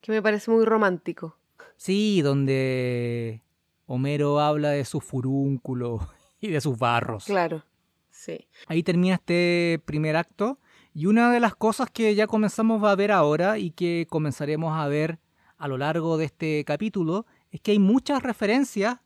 que 0.00 0.12
me 0.12 0.22
parece 0.22 0.50
muy 0.50 0.64
romántico. 0.64 1.36
Sí, 1.76 2.22
donde 2.22 3.42
Homero 3.86 4.40
habla 4.40 4.70
de 4.70 4.84
su 4.86 5.00
furúnculo 5.00 6.00
y 6.40 6.48
de 6.48 6.60
sus 6.60 6.78
barros. 6.78 7.26
Claro, 7.26 7.64
sí. 8.10 8.48
Ahí 8.66 8.82
termina 8.82 9.16
este 9.16 9.82
primer 9.84 10.16
acto. 10.16 10.58
Y 10.96 11.04
una 11.04 11.30
de 11.30 11.40
las 11.40 11.54
cosas 11.54 11.90
que 11.90 12.14
ya 12.14 12.26
comenzamos 12.26 12.82
a 12.82 12.94
ver 12.94 13.12
ahora 13.12 13.58
y 13.58 13.70
que 13.70 14.06
comenzaremos 14.08 14.74
a 14.78 14.88
ver 14.88 15.18
a 15.58 15.68
lo 15.68 15.76
largo 15.76 16.16
de 16.16 16.24
este 16.24 16.64
capítulo 16.64 17.26
es 17.50 17.60
que 17.60 17.72
hay 17.72 17.78
muchas 17.78 18.22
referencias, 18.22 18.96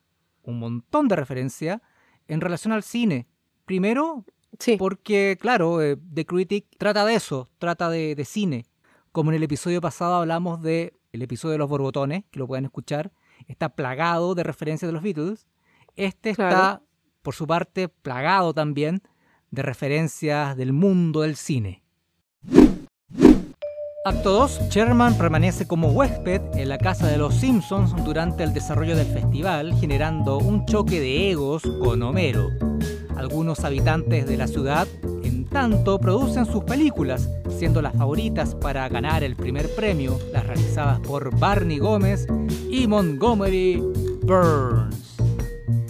un 0.44 0.60
montón 0.60 1.08
de 1.08 1.16
referencias, 1.16 1.80
en 2.28 2.40
relación 2.40 2.72
al 2.72 2.84
cine. 2.84 3.26
Primero, 3.64 4.24
Sí. 4.60 4.76
porque, 4.76 5.36
claro, 5.40 5.82
eh, 5.82 5.96
The 6.14 6.26
Critic 6.26 6.66
trata 6.78 7.04
de 7.04 7.16
eso, 7.16 7.48
trata 7.58 7.90
de, 7.90 8.14
de 8.14 8.24
cine. 8.24 8.66
Como 9.10 9.32
en 9.32 9.38
el 9.38 9.42
episodio 9.42 9.80
pasado 9.80 10.14
hablamos 10.14 10.62
de 10.62 10.94
el 11.10 11.22
episodio 11.22 11.54
de 11.54 11.58
los 11.58 11.68
borbotones, 11.68 12.22
que 12.30 12.38
lo 12.38 12.46
pueden 12.46 12.66
escuchar, 12.66 13.10
está 13.48 13.68
plagado 13.68 14.36
de 14.36 14.44
referencias 14.44 14.88
de 14.88 14.92
los 14.92 15.02
Beatles. 15.02 15.48
Este 15.96 16.30
está, 16.30 16.82
por 17.22 17.34
su 17.34 17.48
parte, 17.48 17.88
plagado 17.88 18.54
también 18.54 19.02
de 19.50 19.62
referencias 19.62 20.56
del 20.56 20.72
mundo 20.72 21.22
del 21.22 21.36
cine. 21.36 21.82
Acto 24.02 24.30
2. 24.32 24.70
Sherman 24.70 25.18
permanece 25.18 25.66
como 25.66 25.88
huésped 25.88 26.40
en 26.54 26.70
la 26.70 26.78
casa 26.78 27.06
de 27.06 27.18
los 27.18 27.34
Simpsons 27.34 27.94
durante 28.02 28.42
el 28.44 28.54
desarrollo 28.54 28.96
del 28.96 29.06
festival, 29.06 29.74
generando 29.78 30.38
un 30.38 30.64
choque 30.64 31.00
de 31.00 31.30
egos 31.30 31.62
con 31.82 32.02
Homero. 32.02 32.48
Algunos 33.14 33.62
habitantes 33.62 34.26
de 34.26 34.38
la 34.38 34.46
ciudad, 34.46 34.88
en 35.22 35.44
tanto, 35.44 35.98
producen 35.98 36.46
sus 36.46 36.64
películas, 36.64 37.28
siendo 37.50 37.82
las 37.82 37.94
favoritas 37.94 38.54
para 38.54 38.88
ganar 38.88 39.22
el 39.22 39.36
primer 39.36 39.68
premio, 39.74 40.18
las 40.32 40.46
realizadas 40.46 40.98
por 41.00 41.38
Barney 41.38 41.78
Gómez 41.78 42.26
y 42.70 42.86
Montgomery 42.86 43.82
Burns. 44.22 45.18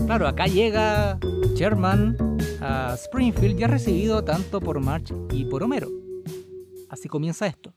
Claro, 0.05 0.27
acá 0.27 0.46
llega 0.46 1.20
Sherman 1.55 2.16
a 2.61 2.94
Springfield 2.94 3.59
ya 3.59 3.66
recibido 3.66 4.23
tanto 4.25 4.61
por 4.61 4.81
March 4.81 5.12
y 5.31 5.44
por 5.46 5.62
Homero. 5.62 5.88
Así 6.88 7.09
comienza 7.09 7.46
esto. 7.46 7.73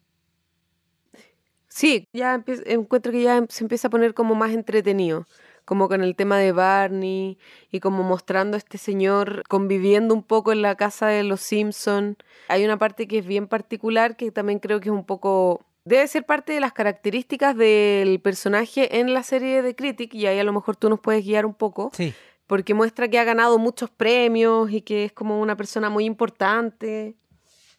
Sí, 1.67 2.07
ya 2.13 2.43
encuentro 2.65 3.11
que 3.11 3.23
ya 3.23 3.37
em- 3.37 3.47
se 3.49 3.63
empieza 3.63 3.87
a 3.87 3.91
poner 3.91 4.13
como 4.13 4.35
más 4.35 4.51
entretenido, 4.51 5.25
como 5.65 5.87
con 5.87 6.03
el 6.03 6.15
tema 6.15 6.37
de 6.37 6.51
Barney 6.51 7.37
y 7.71 7.79
como 7.79 8.03
mostrando 8.03 8.55
a 8.55 8.57
este 8.59 8.77
señor 8.77 9.43
conviviendo 9.47 10.13
un 10.13 10.23
poco 10.23 10.51
en 10.51 10.61
la 10.61 10.75
casa 10.75 11.07
de 11.07 11.23
los 11.23 11.41
Simpson. 11.41 12.17
Hay 12.47 12.63
una 12.63 12.77
parte 12.77 13.07
que 13.07 13.19
es 13.19 13.25
bien 13.25 13.47
particular 13.47 14.15
que 14.15 14.31
también 14.31 14.59
creo 14.59 14.79
que 14.79 14.89
es 14.89 14.93
un 14.95 15.05
poco 15.05 15.65
debe 15.85 16.07
ser 16.07 16.25
parte 16.25 16.53
de 16.53 16.59
las 16.61 16.73
características 16.73 17.57
del 17.57 18.19
personaje 18.21 18.99
en 18.99 19.13
la 19.13 19.23
serie 19.23 19.61
de 19.61 19.75
Critic 19.75 20.13
y 20.13 20.27
ahí 20.27 20.39
a 20.39 20.43
lo 20.43 20.53
mejor 20.53 20.75
tú 20.77 20.89
nos 20.89 20.99
puedes 20.99 21.25
guiar 21.25 21.45
un 21.45 21.53
poco 21.53 21.91
Sí, 21.93 22.13
porque 22.53 22.75
muestra 22.75 23.07
que 23.07 23.17
ha 23.17 23.23
ganado 23.23 23.57
muchos 23.57 23.89
premios 23.89 24.71
y 24.71 24.81
que 24.81 25.05
es 25.05 25.11
como 25.11 25.41
una 25.41 25.57
persona 25.57 25.89
muy 25.89 26.05
importante. 26.05 27.15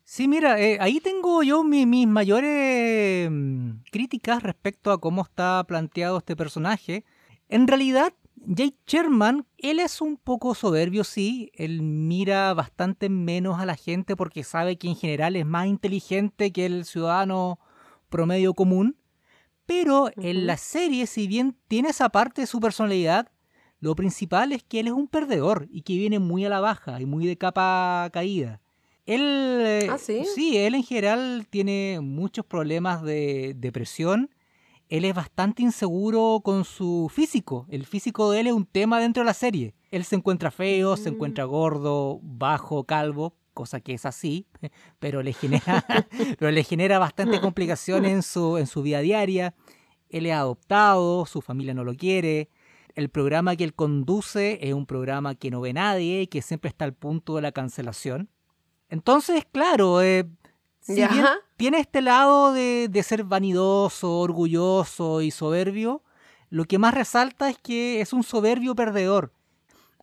Sí, 0.03 0.27
mira, 0.27 0.61
eh, 0.61 0.79
ahí 0.81 0.99
tengo 0.99 1.45
yo 1.45 1.63
mi- 1.63 1.87
mis 1.87 2.09
mayores 2.09 3.31
mm, 3.31 3.71
críticas 3.93 4.43
respecto 4.43 4.91
a 4.91 4.99
cómo 5.01 5.23
está 5.23 5.63
planteado 5.69 6.19
este 6.19 6.35
personaje. 6.35 7.05
En 7.49 7.69
realidad, 7.69 8.15
Jake 8.35 8.75
Sherman, 8.85 9.47
él 9.59 9.79
es 9.79 10.01
un 10.01 10.17
poco 10.17 10.57
soberbio, 10.57 11.05
sí. 11.05 11.53
Él 11.55 11.81
mira 11.83 12.53
bastante 12.53 13.09
menos 13.09 13.61
a 13.61 13.67
la 13.67 13.77
gente 13.77 14.17
porque 14.17 14.43
sabe 14.43 14.77
que 14.77 14.89
en 14.89 14.97
general 14.97 15.37
es 15.37 15.47
más 15.47 15.69
inteligente 15.69 16.51
que 16.51 16.67
el 16.67 16.85
ciudadano 16.85 17.61
promedio 18.09 18.55
común. 18.55 18.97
Pero 19.67 20.11
en 20.17 20.49
la 20.49 20.57
serie, 20.57 21.07
si 21.07 21.29
bien 21.29 21.57
tiene 21.69 21.91
esa 21.91 22.09
parte 22.09 22.41
de 22.41 22.49
su 22.49 22.59
personalidad, 22.59 23.31
lo 23.81 23.95
principal 23.95 24.53
es 24.53 24.63
que 24.63 24.81
él 24.81 24.87
es 24.87 24.93
un 24.93 25.09
perdedor 25.09 25.67
y 25.71 25.83
que 25.83 25.95
viene 25.97 26.19
muy 26.19 26.45
a 26.45 26.49
la 26.49 26.61
baja 26.61 27.01
y 27.01 27.07
muy 27.07 27.27
de 27.27 27.37
capa 27.37 28.09
caída. 28.13 28.61
Él, 29.07 29.21
eh, 29.21 29.89
¿Ah, 29.91 29.99
sí? 29.99 30.57
él 30.57 30.75
en 30.75 30.83
general 30.83 31.47
tiene 31.51 31.99
muchos 32.01 32.47
problemas 32.47 33.03
de 33.03 33.53
depresión. 33.57 34.31
Él 34.89 35.05
es 35.05 35.15
bastante 35.15 35.63
inseguro 35.63 36.41
con 36.43 36.65
su 36.65 37.11
físico. 37.13 37.67
El 37.69 37.85
físico 37.85 38.31
de 38.31 38.41
él 38.41 38.47
es 38.47 38.53
un 38.55 38.65
tema 38.67 39.01
dentro 39.01 39.23
de 39.23 39.27
la 39.27 39.35
serie. 39.35 39.75
Él 39.91 40.05
se 40.05 40.17
encuentra 40.17 40.51
feo, 40.51 40.97
se 40.97 41.11
Mm. 41.11 41.15
encuentra 41.15 41.45
gordo, 41.45 42.21
bajo, 42.23 42.85
calvo, 42.85 43.35
cosa 43.53 43.81
que 43.81 43.95
es 43.95 44.07
así, 44.07 44.47
pero 44.99 45.23
le 45.23 45.33
genera, 45.35 45.85
pero 46.39 46.51
le 46.51 46.65
genera 46.65 46.99
bastante 46.99 47.41
complicaciones 47.41 48.13
en 48.13 48.23
su, 48.23 48.57
en 48.57 48.67
su 48.67 48.83
vida 48.83 49.01
diaria. 49.01 49.55
Él 50.09 50.27
es 50.27 50.33
adoptado, 50.33 51.27
su 51.27 51.41
familia 51.43 51.75
no 51.75 51.85
lo 51.85 51.95
quiere. 51.95 52.49
El 52.95 53.09
programa 53.09 53.57
que 53.57 53.65
él 53.65 53.75
conduce 53.75 54.59
es 54.63 54.73
un 54.73 54.87
programa 54.87 55.35
que 55.35 55.51
no 55.51 55.61
ve 55.61 55.73
nadie 55.73 56.23
y 56.23 56.27
que 56.29 56.43
siempre 56.43 56.69
está 56.69 56.85
al 56.85 56.95
punto 56.95 57.37
de 57.37 57.43
la 57.43 57.53
cancelación. 57.53 58.29
Entonces, 58.89 59.45
claro, 59.51 60.01
eh, 60.03 60.27
si 60.81 60.97
Ya. 60.97 61.09
bien 61.09 61.25
tiene 61.57 61.81
este 61.81 62.03
lado 62.03 62.53
de, 62.53 62.89
de 62.91 63.03
ser 63.03 63.25
vanidoso, 63.25 64.21
orgulloso 64.21 65.23
y 65.23 65.31
soberbio, 65.31 66.03
lo 66.51 66.65
que 66.67 66.79
más 66.79 66.95
resalta 66.95 67.51
es 67.51 67.59
que 67.59 68.01
es 68.01 68.13
un 68.13 68.23
soberbio 68.23 68.75
perdedor. 68.77 69.33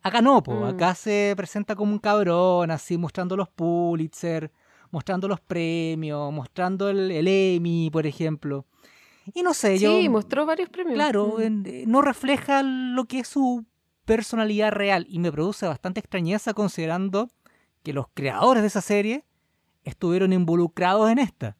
Acá 0.02 0.20
no, 0.20 0.42
po, 0.42 0.52
Mm. 0.54 0.64
acá 0.64 0.94
se 0.94 1.32
presenta 1.36 1.76
como 1.76 1.92
un 1.92 1.98
cabrón, 1.98 2.70
así 2.70 2.98
mostrando 2.98 3.36
los 3.36 3.48
Pulitzer, 3.48 4.50
mostrando 4.90 5.28
los 5.28 5.40
premios, 5.40 6.30
mostrando 6.32 6.90
el, 6.90 7.10
el 7.10 7.26
Emmy, 7.28 7.88
por 7.90 8.06
ejemplo. 8.06 8.66
Y 9.34 9.42
no 9.42 9.54
sé, 9.54 9.78
yo... 9.78 9.90
Sí, 10.00 10.08
mostró 10.08 10.46
varios 10.46 10.68
premios. 10.68 10.94
Claro, 10.94 11.36
Mm. 11.38 11.62
eh, 11.66 11.84
no 11.86 12.02
refleja 12.02 12.62
lo 12.62 13.04
que 13.06 13.20
es 13.20 13.28
su 13.28 13.64
personalidad 14.04 14.72
real 14.72 15.06
y 15.08 15.18
me 15.18 15.30
produce 15.30 15.66
bastante 15.66 16.00
extrañeza 16.00 16.54
considerando 16.54 17.28
que 17.82 17.92
los 17.92 18.06
creadores 18.14 18.62
de 18.62 18.66
esa 18.68 18.80
serie 18.80 19.24
estuvieron 19.84 20.32
involucrados 20.32 21.10
en 21.10 21.18
esta. 21.18 21.56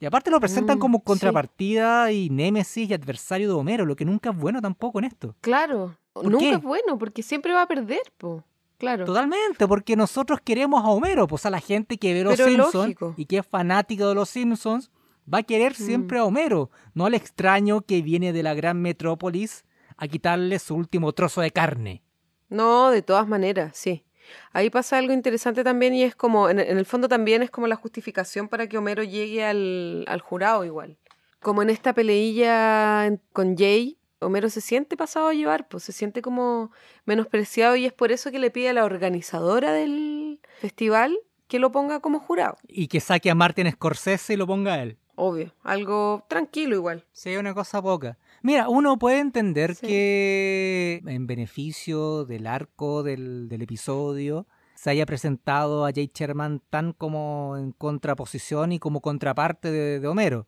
Y 0.00 0.06
aparte 0.06 0.30
lo 0.30 0.38
presentan 0.38 0.76
Mm, 0.78 0.80
como 0.80 0.98
sí. 0.98 1.04
contrapartida 1.06 2.12
y 2.12 2.30
némesis 2.30 2.88
y 2.88 2.94
adversario 2.94 3.48
de 3.48 3.54
Homero, 3.54 3.84
lo 3.84 3.96
que 3.96 4.04
nunca 4.04 4.30
es 4.30 4.36
bueno 4.36 4.60
tampoco 4.62 4.98
en 5.00 5.06
esto. 5.06 5.34
Claro, 5.40 5.96
¿Por 6.12 6.24
nunca 6.26 6.38
qué? 6.38 6.50
es 6.52 6.62
bueno 6.62 6.98
porque 6.98 7.22
siempre 7.22 7.52
va 7.52 7.62
a 7.62 7.66
perder, 7.68 8.02
po. 8.16 8.44
Claro. 8.78 9.04
Totalmente, 9.06 9.66
porque 9.66 9.96
nosotros 9.96 10.38
queremos 10.40 10.84
a 10.84 10.88
Homero, 10.88 11.26
pues 11.26 11.44
a 11.46 11.50
la 11.50 11.58
gente 11.60 11.98
que 11.98 12.14
ve 12.14 12.22
los 12.22 12.36
Pero 12.36 12.48
Simpsons 12.48 12.74
lógico. 12.74 13.14
y 13.16 13.24
que 13.26 13.38
es 13.38 13.46
fanática 13.46 14.06
de 14.06 14.14
los 14.14 14.28
Simpsons 14.28 14.90
va 15.32 15.38
a 15.38 15.42
querer 15.42 15.72
Mm. 15.72 15.84
siempre 15.84 16.18
a 16.18 16.24
Homero, 16.24 16.70
no 16.94 17.06
al 17.06 17.14
extraño 17.14 17.82
que 17.82 18.02
viene 18.02 18.32
de 18.32 18.42
la 18.42 18.54
gran 18.54 18.80
metrópolis 18.80 19.64
a 19.96 20.08
quitarle 20.08 20.58
su 20.58 20.74
último 20.74 21.12
trozo 21.12 21.40
de 21.40 21.50
carne. 21.50 22.02
No, 22.48 22.90
de 22.90 23.02
todas 23.02 23.28
maneras, 23.28 23.76
sí. 23.76 24.04
Ahí 24.52 24.70
pasa 24.70 24.98
algo 24.98 25.12
interesante 25.12 25.64
también 25.64 25.94
y 25.94 26.02
es 26.02 26.14
como, 26.14 26.50
en, 26.50 26.58
el 26.60 26.86
fondo 26.86 27.08
también 27.08 27.42
es 27.42 27.50
como 27.50 27.66
la 27.66 27.76
justificación 27.76 28.48
para 28.48 28.66
que 28.68 28.78
Homero 28.78 29.02
llegue 29.02 29.44
al, 29.44 30.04
al 30.06 30.20
jurado 30.20 30.64
igual. 30.64 30.98
Como 31.40 31.62
en 31.62 31.70
esta 31.70 31.92
peleilla 31.94 33.10
con 33.32 33.56
Jay, 33.56 33.98
Homero 34.20 34.50
se 34.50 34.60
siente 34.60 34.96
pasado 34.96 35.28
a 35.28 35.34
llevar, 35.34 35.68
pues 35.68 35.84
se 35.84 35.92
siente 35.92 36.22
como 36.22 36.72
menospreciado 37.04 37.76
y 37.76 37.86
es 37.86 37.92
por 37.92 38.12
eso 38.12 38.30
que 38.30 38.38
le 38.38 38.50
pide 38.50 38.70
a 38.70 38.72
la 38.72 38.84
organizadora 38.84 39.72
del 39.72 40.40
festival 40.60 41.16
que 41.46 41.58
lo 41.58 41.72
ponga 41.72 42.00
como 42.00 42.18
jurado. 42.20 42.58
Y 42.66 42.88
que 42.88 43.00
saque 43.00 43.30
a 43.30 43.34
Martin 43.34 43.70
Scorsese 43.70 44.34
y 44.34 44.36
lo 44.36 44.46
ponga 44.46 44.74
a 44.74 44.82
él. 44.82 44.98
Obvio, 45.20 45.52
algo 45.64 46.24
tranquilo 46.28 46.76
igual. 46.76 47.04
Sí, 47.10 47.36
una 47.36 47.52
cosa 47.52 47.82
poca. 47.82 48.18
Mira, 48.40 48.68
uno 48.68 48.98
puede 49.00 49.18
entender 49.18 49.74
Sí. 49.74 49.86
que 49.88 51.02
en 51.04 51.26
beneficio 51.26 52.24
del 52.24 52.46
arco 52.46 53.02
del, 53.02 53.48
del 53.48 53.62
episodio 53.62 54.46
se 54.76 54.90
haya 54.90 55.04
presentado 55.06 55.84
a 55.84 55.90
Jay 55.92 56.08
Sherman 56.14 56.62
tan 56.70 56.92
como 56.92 57.56
en 57.58 57.72
contraposición 57.72 58.70
y 58.70 58.78
como 58.78 59.00
contraparte 59.00 59.72
de, 59.72 59.98
de 59.98 60.06
Homero. 60.06 60.46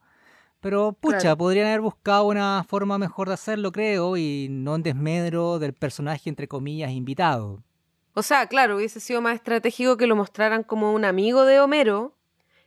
Pero, 0.60 0.92
pucha, 0.92 1.18
Claro. 1.18 1.38
podrían 1.38 1.66
haber 1.66 1.80
buscado 1.80 2.28
una 2.28 2.64
forma 2.68 2.96
mejor 2.96 3.26
de 3.26 3.34
hacerlo, 3.34 3.72
creo, 3.72 4.16
y 4.16 4.46
no 4.50 4.76
en 4.76 4.84
desmedro 4.84 5.58
del 5.58 5.72
personaje, 5.72 6.28
entre 6.28 6.46
comillas, 6.46 6.92
invitado. 6.92 7.64
O 8.14 8.22
sea, 8.22 8.46
claro, 8.46 8.76
hubiese 8.76 9.00
sido 9.00 9.20
más 9.20 9.34
estratégico 9.34 9.96
que 9.96 10.06
lo 10.06 10.14
mostraran 10.14 10.62
como 10.62 10.92
un 10.92 11.04
amigo 11.04 11.44
de 11.44 11.58
Homero, 11.60 12.14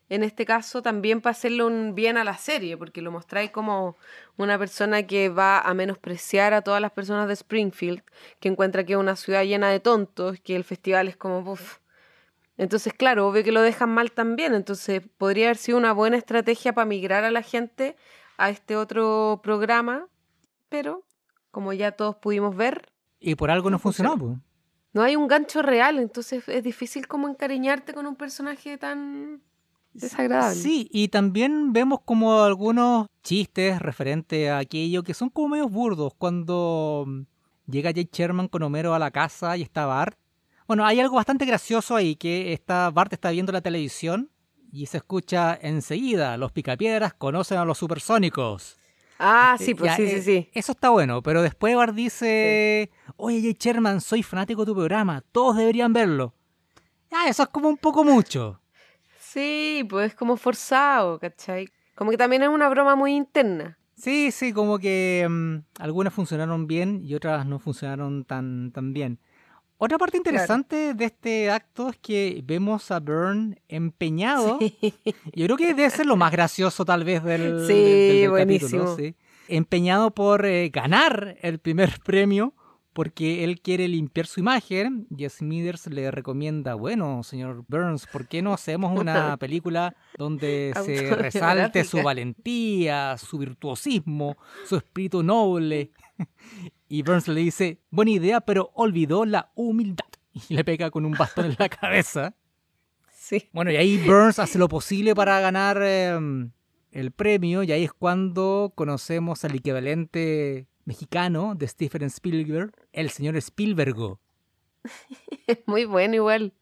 en 0.10 0.24
este 0.24 0.46
caso 0.46 0.82
también 0.82 1.22
para 1.22 1.32
hacerle 1.32 1.64
un 1.64 1.96
bien 1.96 2.18
a 2.18 2.24
la 2.24 2.38
serie, 2.38 2.78
porque 2.78 3.02
lo 3.02 3.12
mostráis 3.12 3.52
como 3.52 3.96
una 4.38 4.58
persona 4.60 5.04
que 5.04 5.30
va 5.30 5.60
a 5.60 5.74
menospreciar 5.74 6.54
a 6.54 6.62
todas 6.62 6.82
las 6.82 6.92
personas 6.92 7.28
de 7.28 7.34
Springfield, 7.34 8.02
que 8.40 8.50
encuentra 8.50 8.84
que 8.84 8.94
es 8.94 9.00
una 9.00 9.16
ciudad 9.16 9.44
llena 9.44 9.70
de 9.70 9.80
tontos, 9.80 10.40
que 10.40 10.56
el 10.56 10.64
festival 10.64 11.08
es 11.08 11.18
como... 11.18 11.40
Uf. 11.40 11.80
Entonces, 12.56 12.94
claro, 12.94 13.28
obvio 13.28 13.44
que 13.44 13.52
lo 13.52 13.62
dejan 13.62 13.90
mal 13.90 14.12
también, 14.12 14.54
entonces 14.54 15.02
podría 15.18 15.48
haber 15.48 15.58
sido 15.58 15.78
una 15.78 15.92
buena 15.92 16.18
estrategia 16.18 16.74
para 16.74 16.86
migrar 16.86 17.24
a 17.24 17.32
la 17.32 17.42
gente 17.42 17.96
a 18.38 18.52
este 18.52 18.76
otro 18.76 19.42
programa, 19.44 20.08
pero 20.70 21.04
como 21.50 21.74
ya 21.74 21.92
todos 21.92 22.16
pudimos 22.18 22.56
ver... 22.56 22.90
Y 23.20 23.36
por 23.36 23.50
algo 23.50 23.70
no, 23.70 23.80
funcionó. 23.80 24.18
Pues. 24.18 24.38
No 24.92 25.02
hay 25.02 25.16
un 25.16 25.28
gancho 25.28 25.64
real, 25.64 25.98
entonces 25.98 26.48
es 26.48 26.64
difícil 26.64 27.08
como 27.08 27.28
encariñarte 27.28 27.94
con 27.94 28.06
un 28.06 28.16
personaje 28.16 28.78
tan 28.78 29.42
desagradable. 29.94 30.60
Sí, 30.60 30.90
y 30.92 31.08
también 31.10 31.74
vemos 31.74 32.00
como 32.04 32.44
algunos 32.44 33.08
chistes 33.24 33.80
referente 33.80 34.50
a 34.50 34.60
aquello 34.60 35.04
que 35.04 35.14
son 35.14 35.30
como 35.30 35.50
medio 35.50 35.70
burdos. 35.70 36.14
Cuando 36.18 37.06
llega 37.68 37.92
Jake 37.92 38.10
Sherman 38.12 38.48
con 38.48 38.64
Homero 38.64 38.94
a 38.94 39.00
la 39.00 39.12
casa 39.12 39.58
y 39.58 39.62
está 39.62 39.86
Bart. 39.86 40.18
Bueno, 40.68 40.86
hay 40.86 41.00
algo 41.00 41.16
bastante 41.16 41.46
gracioso 41.46 41.96
ahí, 41.96 42.16
que 42.16 42.54
está, 42.54 42.90
Bart 42.90 43.12
está 43.14 43.32
viendo 43.32 43.52
la 43.52 43.62
televisión 43.62 44.30
y 44.72 44.86
se 44.88 44.98
escucha 44.98 45.58
enseguida, 45.62 46.38
los 46.38 46.52
picapiedras 46.52 47.14
conocen 47.14 47.58
a 47.58 47.66
los 47.66 47.78
supersónicos. 47.78 48.78
Ah, 49.20 49.56
sí, 49.60 49.76
pues 49.76 49.94
sí, 49.96 50.08
sí, 50.08 50.16
eh, 50.16 50.22
sí. 50.22 50.50
Eso 50.54 50.72
está 50.72 50.90
bueno, 50.90 51.22
pero 51.22 51.42
después 51.42 51.76
Bart 51.76 51.94
dice, 51.94 52.90
oye 53.16 53.42
Jake 53.42 53.58
Sherman, 53.60 54.02
soy 54.02 54.24
fanático 54.24 54.62
de 54.62 54.72
tu 54.72 54.76
programa, 54.76 55.22
todos 55.32 55.58
deberían 55.58 55.94
verlo. 55.94 56.34
Ah, 57.12 57.28
eso 57.30 57.44
es 57.44 57.50
como 57.50 57.70
un 57.70 57.78
poco 57.78 58.04
mucho. 58.04 58.60
Sí, 59.34 59.84
pues 59.90 60.12
es 60.12 60.16
como 60.16 60.38
forzado, 60.38 61.18
¿cachai? 61.18 61.68
Como 61.96 62.12
que 62.12 62.18
también 62.18 62.44
es 62.44 62.50
una 62.50 62.70
broma 62.70 62.96
muy 62.96 63.16
interna. 63.16 63.80
Sí, 63.96 64.30
sí, 64.30 64.54
como 64.54 64.78
que 64.78 65.26
mm, 65.28 65.82
algunas 65.82 66.14
funcionaron 66.14 66.68
bien 66.68 67.02
y 67.04 67.16
otras 67.16 67.44
no 67.48 67.58
funcionaron 67.58 68.26
tan, 68.26 68.72
tan 68.72 68.94
bien. 68.94 69.18
Otra 69.80 69.98
parte 69.98 70.18
interesante 70.18 70.94
de 70.94 71.06
este 71.06 71.50
acto 71.50 71.90
es 71.90 71.98
que 71.98 72.42
vemos 72.46 72.92
a 72.92 73.00
Byrne 73.00 73.60
empeñado. 73.68 74.60
Yo 75.34 75.46
creo 75.46 75.58
que 75.58 75.74
debe 75.74 75.90
ser 75.90 76.06
lo 76.06 76.16
más 76.16 76.32
gracioso 76.32 76.86
tal 76.86 77.04
vez 77.04 77.24
del, 77.24 77.66
sí, 77.66 78.28
buenísimo. 78.28 78.86
capítulo. 78.86 78.96
Sí. 78.96 79.16
Empeñado 79.48 80.12
por 80.12 80.46
eh, 80.46 80.70
ganar 80.70 81.38
el 81.42 81.58
primer 81.58 82.00
premio 82.06 82.54
porque 82.94 83.44
él 83.44 83.60
quiere 83.60 83.88
limpiar 83.88 84.28
su 84.28 84.40
imagen 84.40 85.08
y 85.10 85.28
Smithers 85.28 85.88
le 85.88 86.12
recomienda, 86.12 86.76
bueno, 86.76 87.24
señor 87.24 87.66
Burns, 87.68 88.08
¿por 88.08 88.28
qué 88.28 88.42
no 88.42 88.54
hacemos 88.54 88.98
una 88.98 89.36
película 89.38 89.96
donde 90.18 90.74
se 90.86 91.16
resalte 91.16 91.84
su 91.84 92.02
valentía, 92.04 93.18
su 93.18 93.40
virtuosismo, 93.40 94.38
su 94.66 94.78
espíritu 94.78 95.24
noble? 95.24 95.92
Y 96.88 97.02
Burns 97.02 97.28
le 97.28 97.42
dice, 97.42 97.80
buena 97.90 98.12
idea, 98.12 98.42
pero 98.42 98.70
olvidó 98.76 99.26
la 99.26 99.52
humildad. 99.56 100.06
Y 100.50 100.54
le 100.54 100.64
pega 100.64 100.92
con 100.92 101.06
un 101.06 101.14
bastón 101.14 101.46
en 101.46 101.56
la 101.58 101.68
cabeza. 101.68 102.36
Sí. 103.12 103.50
Bueno, 103.52 103.72
y 103.72 103.78
ahí 103.78 103.98
Burns 104.06 104.38
hace 104.38 104.60
lo 104.60 104.68
posible 104.68 105.16
para 105.16 105.40
ganar 105.40 105.82
em, 105.82 106.52
el 106.92 107.12
premio 107.12 107.64
y 107.64 107.72
ahí 107.72 107.84
es 107.84 107.94
cuando 107.94 108.74
conocemos 108.76 109.44
al 109.44 109.56
equivalente 109.56 110.68
mexicano 110.86 111.56
de 111.56 111.68
Stephen 111.68 112.04
Spielberg, 112.04 112.74
el 112.94 113.10
señor 113.10 113.36
Spielbergo. 113.36 114.20
Muy 115.66 115.86
bueno 115.86 116.16
igual. 116.16 116.54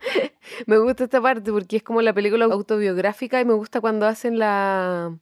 me 0.66 0.78
gusta 0.78 1.04
esta 1.04 1.20
parte 1.20 1.50
porque 1.52 1.76
es 1.76 1.82
como 1.82 2.02
la 2.02 2.12
película 2.12 2.44
autobiográfica 2.46 3.40
y 3.40 3.44
me 3.44 3.54
gusta 3.54 3.80
cuando 3.80 4.06
hacen 4.06 4.38
la, 4.38 5.18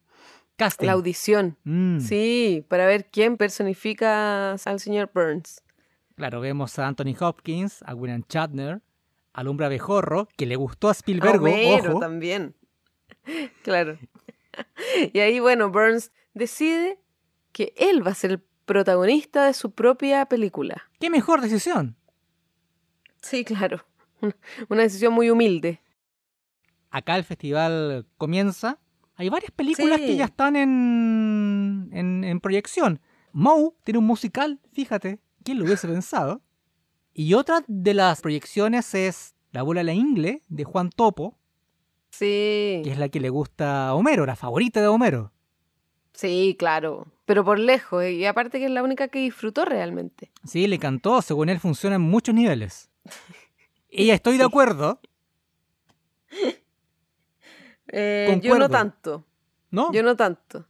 la 0.79 0.91
audición. 0.91 1.57
Mm. 1.63 1.99
Sí, 1.99 2.65
para 2.67 2.85
ver 2.85 3.09
quién 3.09 3.37
personifica 3.37 4.53
al 4.53 4.79
señor 4.79 5.11
Burns. 5.13 5.63
Claro, 6.15 6.41
vemos 6.41 6.77
a 6.77 6.87
Anthony 6.87 7.15
Hopkins, 7.19 7.81
a 7.83 7.95
William 7.95 8.23
Shatner, 8.27 8.81
al 9.33 9.47
hombre 9.47 9.65
abejorro, 9.65 10.27
que 10.37 10.45
le 10.45 10.55
gustó 10.55 10.89
a 10.89 10.91
Spielberg. 10.91 11.41
Homero 11.41 11.99
también. 11.99 12.55
claro. 13.63 13.97
Y 15.13 15.19
ahí, 15.19 15.39
bueno, 15.39 15.71
Burns 15.71 16.11
decide 16.33 16.99
que 17.51 17.73
él 17.77 18.05
va 18.05 18.11
a 18.11 18.15
ser 18.15 18.31
el 18.31 18.39
protagonista 18.71 19.47
de 19.47 19.53
su 19.53 19.71
propia 19.71 20.25
película. 20.27 20.89
¡Qué 20.97 21.09
mejor 21.09 21.41
decisión! 21.41 21.97
Sí, 23.21 23.43
claro. 23.43 23.85
Una 24.69 24.83
decisión 24.83 25.13
muy 25.13 25.29
humilde. 25.29 25.81
Acá 26.89 27.17
el 27.17 27.25
festival 27.25 28.07
comienza. 28.17 28.79
Hay 29.15 29.27
varias 29.27 29.51
películas 29.51 29.99
que 29.99 30.15
ya 30.15 30.23
están 30.23 30.55
en, 30.55 31.89
en, 31.91 32.39
proyección. 32.39 33.01
Moe 33.33 33.73
tiene 33.83 33.97
un 33.97 34.05
musical, 34.05 34.61
fíjate. 34.71 35.19
¿Quién 35.43 35.59
lo 35.59 35.65
hubiese 35.65 35.89
pensado? 35.89 36.41
Y 37.13 37.33
otra 37.33 37.65
de 37.67 37.93
las 37.93 38.21
proyecciones 38.21 38.95
es 38.95 39.35
La 39.51 39.63
bola 39.63 39.81
de 39.81 39.85
la 39.85 39.93
ingle 39.93 40.43
de 40.47 40.63
Juan 40.63 40.89
Topo. 40.91 41.37
Sí. 42.09 42.79
Que 42.85 42.91
es 42.91 42.97
la 42.97 43.09
que 43.09 43.19
le 43.19 43.29
gusta 43.29 43.89
a 43.89 43.95
Homero, 43.95 44.25
la 44.25 44.37
favorita 44.37 44.79
de 44.79 44.87
Homero. 44.87 45.33
Sí, 46.13 46.55
claro, 46.57 47.07
pero 47.31 47.45
por 47.45 47.59
lejos, 47.59 48.03
y 48.03 48.25
aparte 48.25 48.59
que 48.59 48.65
es 48.65 48.71
la 48.71 48.83
única 48.83 49.07
que 49.07 49.19
disfrutó 49.19 49.63
realmente. 49.63 50.29
Sí, 50.45 50.67
le 50.67 50.79
cantó, 50.79 51.21
según 51.21 51.47
él 51.47 51.61
funciona 51.61 51.95
en 51.95 52.01
muchos 52.01 52.35
niveles. 52.35 52.89
y 53.89 54.09
estoy 54.09 54.37
de 54.37 54.43
acuerdo. 54.43 54.99
Eh, 57.93 58.39
yo 58.41 58.57
no 58.57 58.69
tanto. 58.69 59.25
¿No? 59.69 59.91
Yo 59.91 60.01
no 60.01 60.15
tanto. 60.15 60.65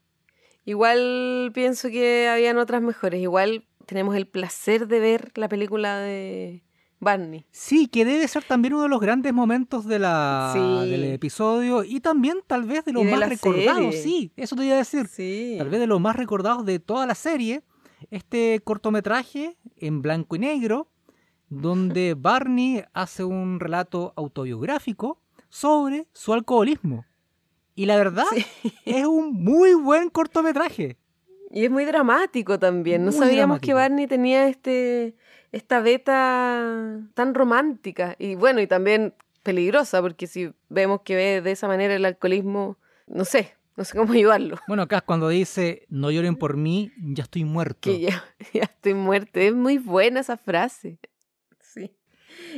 Igual 0.65 1.51
pienso 1.53 1.89
que 1.89 2.27
habían 2.27 2.57
otras 2.57 2.81
mejores. 2.81 3.21
Igual 3.21 3.63
tenemos 3.85 4.15
el 4.15 4.25
placer 4.25 4.87
de 4.87 4.99
ver 4.99 5.31
la 5.35 5.47
película 5.47 5.99
de 5.99 6.63
Barney. 7.01 7.45
Sí, 7.51 7.87
que 7.87 8.05
debe 8.05 8.27
ser 8.27 8.43
también 8.43 8.75
uno 8.75 8.83
de 8.83 8.89
los 8.89 9.01
grandes 9.01 9.33
momentos 9.33 9.85
de 9.87 9.97
la, 9.97 10.53
del 10.85 11.03
episodio 11.05 11.83
y 11.83 11.99
también 11.99 12.37
tal 12.45 12.63
vez 12.63 12.85
de 12.85 12.93
los 12.93 13.03
más 13.03 13.27
recordados. 13.27 13.95
Sí, 13.95 14.31
eso 14.37 14.55
te 14.55 14.65
iba 14.65 14.75
a 14.75 14.77
decir. 14.77 15.07
Sí. 15.07 15.55
Tal 15.57 15.69
vez 15.69 15.79
de 15.79 15.87
los 15.87 15.99
más 15.99 16.15
recordados 16.15 16.63
de 16.63 16.79
toda 16.79 17.07
la 17.07 17.15
serie. 17.15 17.63
Este 18.11 18.61
cortometraje 18.63 19.57
en 19.77 20.03
blanco 20.03 20.35
y 20.35 20.39
negro, 20.39 20.91
donde 21.49 22.13
Barney 22.17 22.83
hace 22.93 23.23
un 23.23 23.59
relato 23.59 24.13
autobiográfico 24.15 25.19
sobre 25.49 26.07
su 26.13 26.33
alcoholismo. 26.33 27.05
Y 27.73 27.87
la 27.87 27.97
verdad 27.97 28.25
es 28.85 29.05
un 29.07 29.33
muy 29.33 29.73
buen 29.73 30.11
cortometraje. 30.11 30.97
Y 31.49 31.65
es 31.65 31.71
muy 31.71 31.83
dramático 31.85 32.59
también. 32.59 33.03
No 33.03 33.11
sabíamos 33.11 33.59
que 33.59 33.73
Barney 33.73 34.05
tenía 34.05 34.47
este 34.47 35.15
esta 35.51 35.81
beta 35.81 36.99
tan 37.13 37.33
romántica 37.33 38.15
y 38.17 38.35
bueno, 38.35 38.61
y 38.61 38.67
también 38.67 39.13
peligrosa, 39.43 40.01
porque 40.01 40.27
si 40.27 40.51
vemos 40.69 41.01
que 41.01 41.15
ve 41.15 41.41
de 41.41 41.51
esa 41.51 41.67
manera 41.67 41.95
el 41.95 42.05
alcoholismo, 42.05 42.77
no 43.07 43.25
sé, 43.25 43.55
no 43.75 43.83
sé 43.83 43.97
cómo 43.97 44.13
ayudarlo. 44.13 44.57
Bueno, 44.67 44.83
acá 44.83 44.97
es 44.97 45.03
cuando 45.03 45.29
dice, 45.29 45.85
no 45.89 46.11
lloren 46.11 46.35
por 46.35 46.57
mí, 46.57 46.91
ya 46.97 47.23
estoy 47.23 47.43
muerto. 47.43 47.81
Que 47.81 47.99
ya, 47.99 48.23
ya 48.53 48.63
estoy 48.63 48.93
muerto. 48.93 49.39
Es 49.39 49.53
muy 49.53 49.77
buena 49.77 50.21
esa 50.21 50.37
frase. 50.37 50.99
Sí. 51.59 51.91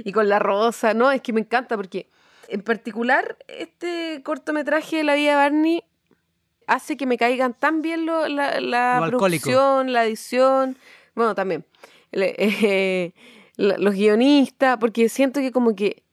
Y 0.03 0.11
con 0.11 0.29
la 0.29 0.39
rosa, 0.39 0.93
no, 0.93 1.11
es 1.11 1.21
que 1.21 1.33
me 1.33 1.41
encanta 1.41 1.75
porque 1.75 2.09
en 2.47 2.61
particular 2.61 3.37
este 3.47 4.21
cortometraje 4.23 4.97
de 4.97 5.03
la 5.03 5.15
vida 5.15 5.31
de 5.31 5.37
Barney 5.37 5.83
hace 6.67 6.97
que 6.97 7.05
me 7.05 7.17
caigan 7.17 7.53
tan 7.53 7.81
bien 7.81 8.05
lo, 8.05 8.27
la, 8.27 8.59
la 8.61 9.03
producción, 9.07 9.91
la 9.91 10.05
edición, 10.05 10.77
bueno, 11.15 11.35
también 11.35 11.65
eh, 12.21 13.13
los 13.57 13.93
guionistas, 13.93 14.77
porque 14.77 15.09
siento 15.09 15.39
que 15.39 15.51
como 15.51 15.75
que 15.75 16.03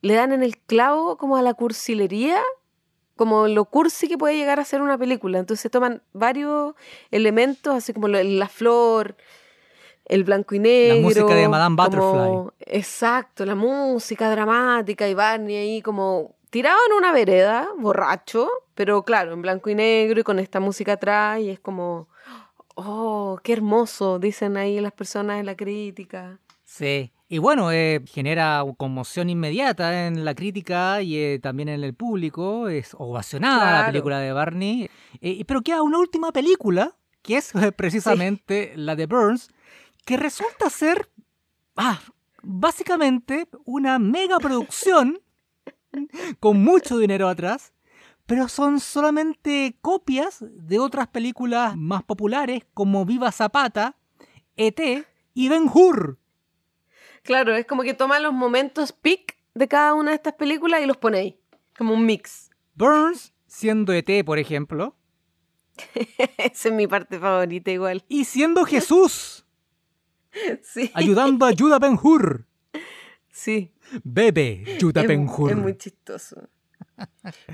le 0.00 0.14
dan 0.14 0.32
en 0.32 0.42
el 0.42 0.58
clavo 0.58 1.16
como 1.16 1.36
a 1.36 1.42
la 1.42 1.54
cursilería, 1.54 2.40
como 3.16 3.48
lo 3.48 3.64
cursi 3.66 4.08
que 4.08 4.18
puede 4.18 4.36
llegar 4.36 4.60
a 4.60 4.64
ser 4.64 4.82
una 4.82 4.98
película. 4.98 5.38
Entonces 5.38 5.70
toman 5.70 6.02
varios 6.12 6.74
elementos, 7.10 7.74
así 7.74 7.92
como 7.92 8.08
la 8.08 8.48
flor, 8.48 9.16
el 10.04 10.24
blanco 10.24 10.54
y 10.54 10.58
negro. 10.58 10.96
La 10.96 11.02
música 11.02 11.34
de 11.34 11.48
Madame 11.48 11.76
Butterfly. 11.76 12.52
exacto, 12.60 13.46
la 13.46 13.54
música 13.54 14.30
dramática 14.30 15.08
y 15.08 15.14
Barney 15.14 15.56
ahí 15.56 15.82
como 15.82 16.34
tirado 16.50 16.78
en 16.88 16.96
una 16.96 17.12
vereda, 17.12 17.68
borracho, 17.78 18.48
pero 18.74 19.02
claro, 19.04 19.32
en 19.32 19.42
blanco 19.42 19.70
y 19.70 19.74
negro 19.74 20.20
y 20.20 20.22
con 20.22 20.38
esta 20.38 20.60
música 20.60 20.92
atrás 20.92 21.40
y 21.40 21.50
es 21.50 21.60
como 21.60 22.08
Oh, 22.74 23.38
qué 23.42 23.52
hermoso, 23.52 24.18
dicen 24.18 24.56
ahí 24.56 24.80
las 24.80 24.92
personas 24.92 25.40
en 25.40 25.46
la 25.46 25.56
crítica. 25.56 26.40
Sí, 26.64 27.12
y 27.28 27.38
bueno, 27.38 27.72
eh, 27.72 28.00
genera 28.06 28.64
conmoción 28.76 29.28
inmediata 29.28 30.06
en 30.06 30.24
la 30.24 30.34
crítica 30.34 31.02
y 31.02 31.16
eh, 31.18 31.38
también 31.40 31.68
en 31.68 31.84
el 31.84 31.94
público. 31.94 32.68
Es 32.68 32.94
ovacionada 32.98 33.80
la 33.80 33.86
película 33.86 34.18
de 34.18 34.32
Barney. 34.32 34.90
Eh, 35.20 35.44
pero 35.44 35.62
queda 35.62 35.82
una 35.82 35.98
última 35.98 36.32
película, 36.32 36.96
que 37.22 37.36
es 37.36 37.52
precisamente 37.76 38.72
la 38.76 38.96
de 38.96 39.06
Burns, 39.06 39.50
que 40.04 40.16
resulta 40.16 40.70
ser. 40.70 41.10
Ah, 41.76 42.00
básicamente 42.42 43.48
una 43.64 43.98
mega 43.98 44.38
producción 44.38 45.20
con 46.40 46.62
mucho 46.62 46.98
dinero 46.98 47.28
atrás, 47.28 47.73
pero 48.26 48.48
son 48.48 48.80
solamente 48.80 49.76
copias 49.80 50.38
de 50.40 50.78
otras 50.78 51.08
películas 51.08 51.76
más 51.76 52.02
populares 52.02 52.64
como 52.72 53.04
Viva 53.04 53.32
Zapata, 53.32 53.96
ET 54.56 54.80
y 55.34 55.48
Ben 55.48 55.68
Hur. 55.72 56.18
Claro, 57.22 57.54
es 57.54 57.66
como 57.66 57.82
que 57.82 57.94
toman 57.94 58.22
los 58.22 58.32
momentos 58.32 58.92
peak 58.92 59.36
de 59.54 59.68
cada 59.68 59.94
una 59.94 60.10
de 60.10 60.16
estas 60.16 60.34
películas 60.34 60.82
y 60.82 60.86
los 60.86 60.96
pone 60.96 61.18
ahí, 61.18 61.40
como 61.76 61.94
un 61.94 62.06
mix. 62.06 62.50
Burns, 62.74 63.32
siendo 63.46 63.92
ET, 63.92 64.24
por 64.24 64.38
ejemplo. 64.38 64.96
Esa 66.38 66.68
es 66.68 66.74
mi 66.74 66.86
parte 66.86 67.18
favorita 67.18 67.70
igual. 67.70 68.04
Y 68.08 68.24
siendo 68.24 68.64
Jesús. 68.64 69.40
Sí. 70.62 70.90
Ayudando 70.94 71.46
a 71.46 71.52
Judah 71.56 71.78
Ben 71.78 71.96
Hur. 72.02 72.44
Sí. 73.30 73.72
Bebe 74.02 74.78
Judah 74.80 75.04
Ben 75.04 75.28
Hur. 75.28 75.52
Es 75.52 75.56
muy 75.56 75.78
chistoso. 75.78 76.48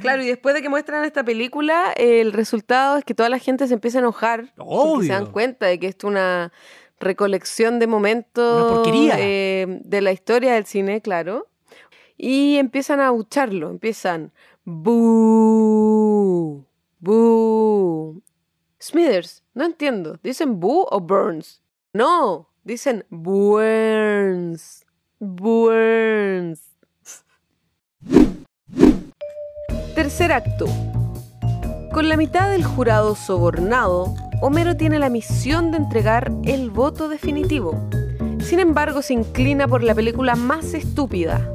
Claro, 0.00 0.22
y 0.22 0.26
después 0.26 0.54
de 0.54 0.62
que 0.62 0.68
muestran 0.68 1.04
esta 1.04 1.24
película, 1.24 1.92
el 1.96 2.32
resultado 2.32 2.98
es 2.98 3.04
que 3.04 3.14
toda 3.14 3.28
la 3.28 3.38
gente 3.38 3.66
se 3.66 3.74
empieza 3.74 3.98
a 3.98 4.00
enojar. 4.00 4.52
Porque 4.56 5.06
se 5.06 5.12
dan 5.12 5.30
cuenta 5.30 5.66
de 5.66 5.78
que 5.78 5.86
esto 5.86 6.08
es 6.08 6.12
una 6.12 6.52
recolección 6.98 7.78
de 7.78 7.86
momentos 7.86 8.86
eh, 8.88 9.80
de 9.84 10.00
la 10.00 10.12
historia 10.12 10.54
del 10.54 10.66
cine, 10.66 11.00
claro. 11.00 11.48
Y 12.16 12.56
empiezan 12.56 13.00
a 13.00 13.08
abucharlo, 13.08 13.70
empiezan 13.70 14.32
Boo. 14.64 16.10
Boo. 16.98 18.22
Smithers, 18.80 19.42
no 19.54 19.64
entiendo. 19.64 20.18
¿Dicen 20.22 20.60
Boo 20.60 20.86
o 20.90 21.00
Burns? 21.00 21.62
No, 21.92 22.50
dicen 22.62 23.04
Burns. 23.10 24.84
Burns. 25.18 26.69
Tercer 30.10 30.32
acto. 30.32 30.66
Con 31.92 32.08
la 32.08 32.16
mitad 32.16 32.50
del 32.50 32.64
jurado 32.64 33.14
sobornado, 33.14 34.12
Homero 34.42 34.76
tiene 34.76 34.98
la 34.98 35.08
misión 35.08 35.70
de 35.70 35.76
entregar 35.76 36.32
el 36.42 36.68
voto 36.68 37.08
definitivo. 37.08 37.80
Sin 38.40 38.58
embargo, 38.58 39.02
se 39.02 39.14
inclina 39.14 39.68
por 39.68 39.84
la 39.84 39.94
película 39.94 40.34
más 40.34 40.74
estúpida, 40.74 41.48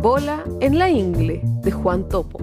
Bola 0.00 0.42
en 0.60 0.78
la 0.78 0.88
Ingle, 0.88 1.42
de 1.44 1.70
Juan 1.72 2.08
Topo. 2.08 2.40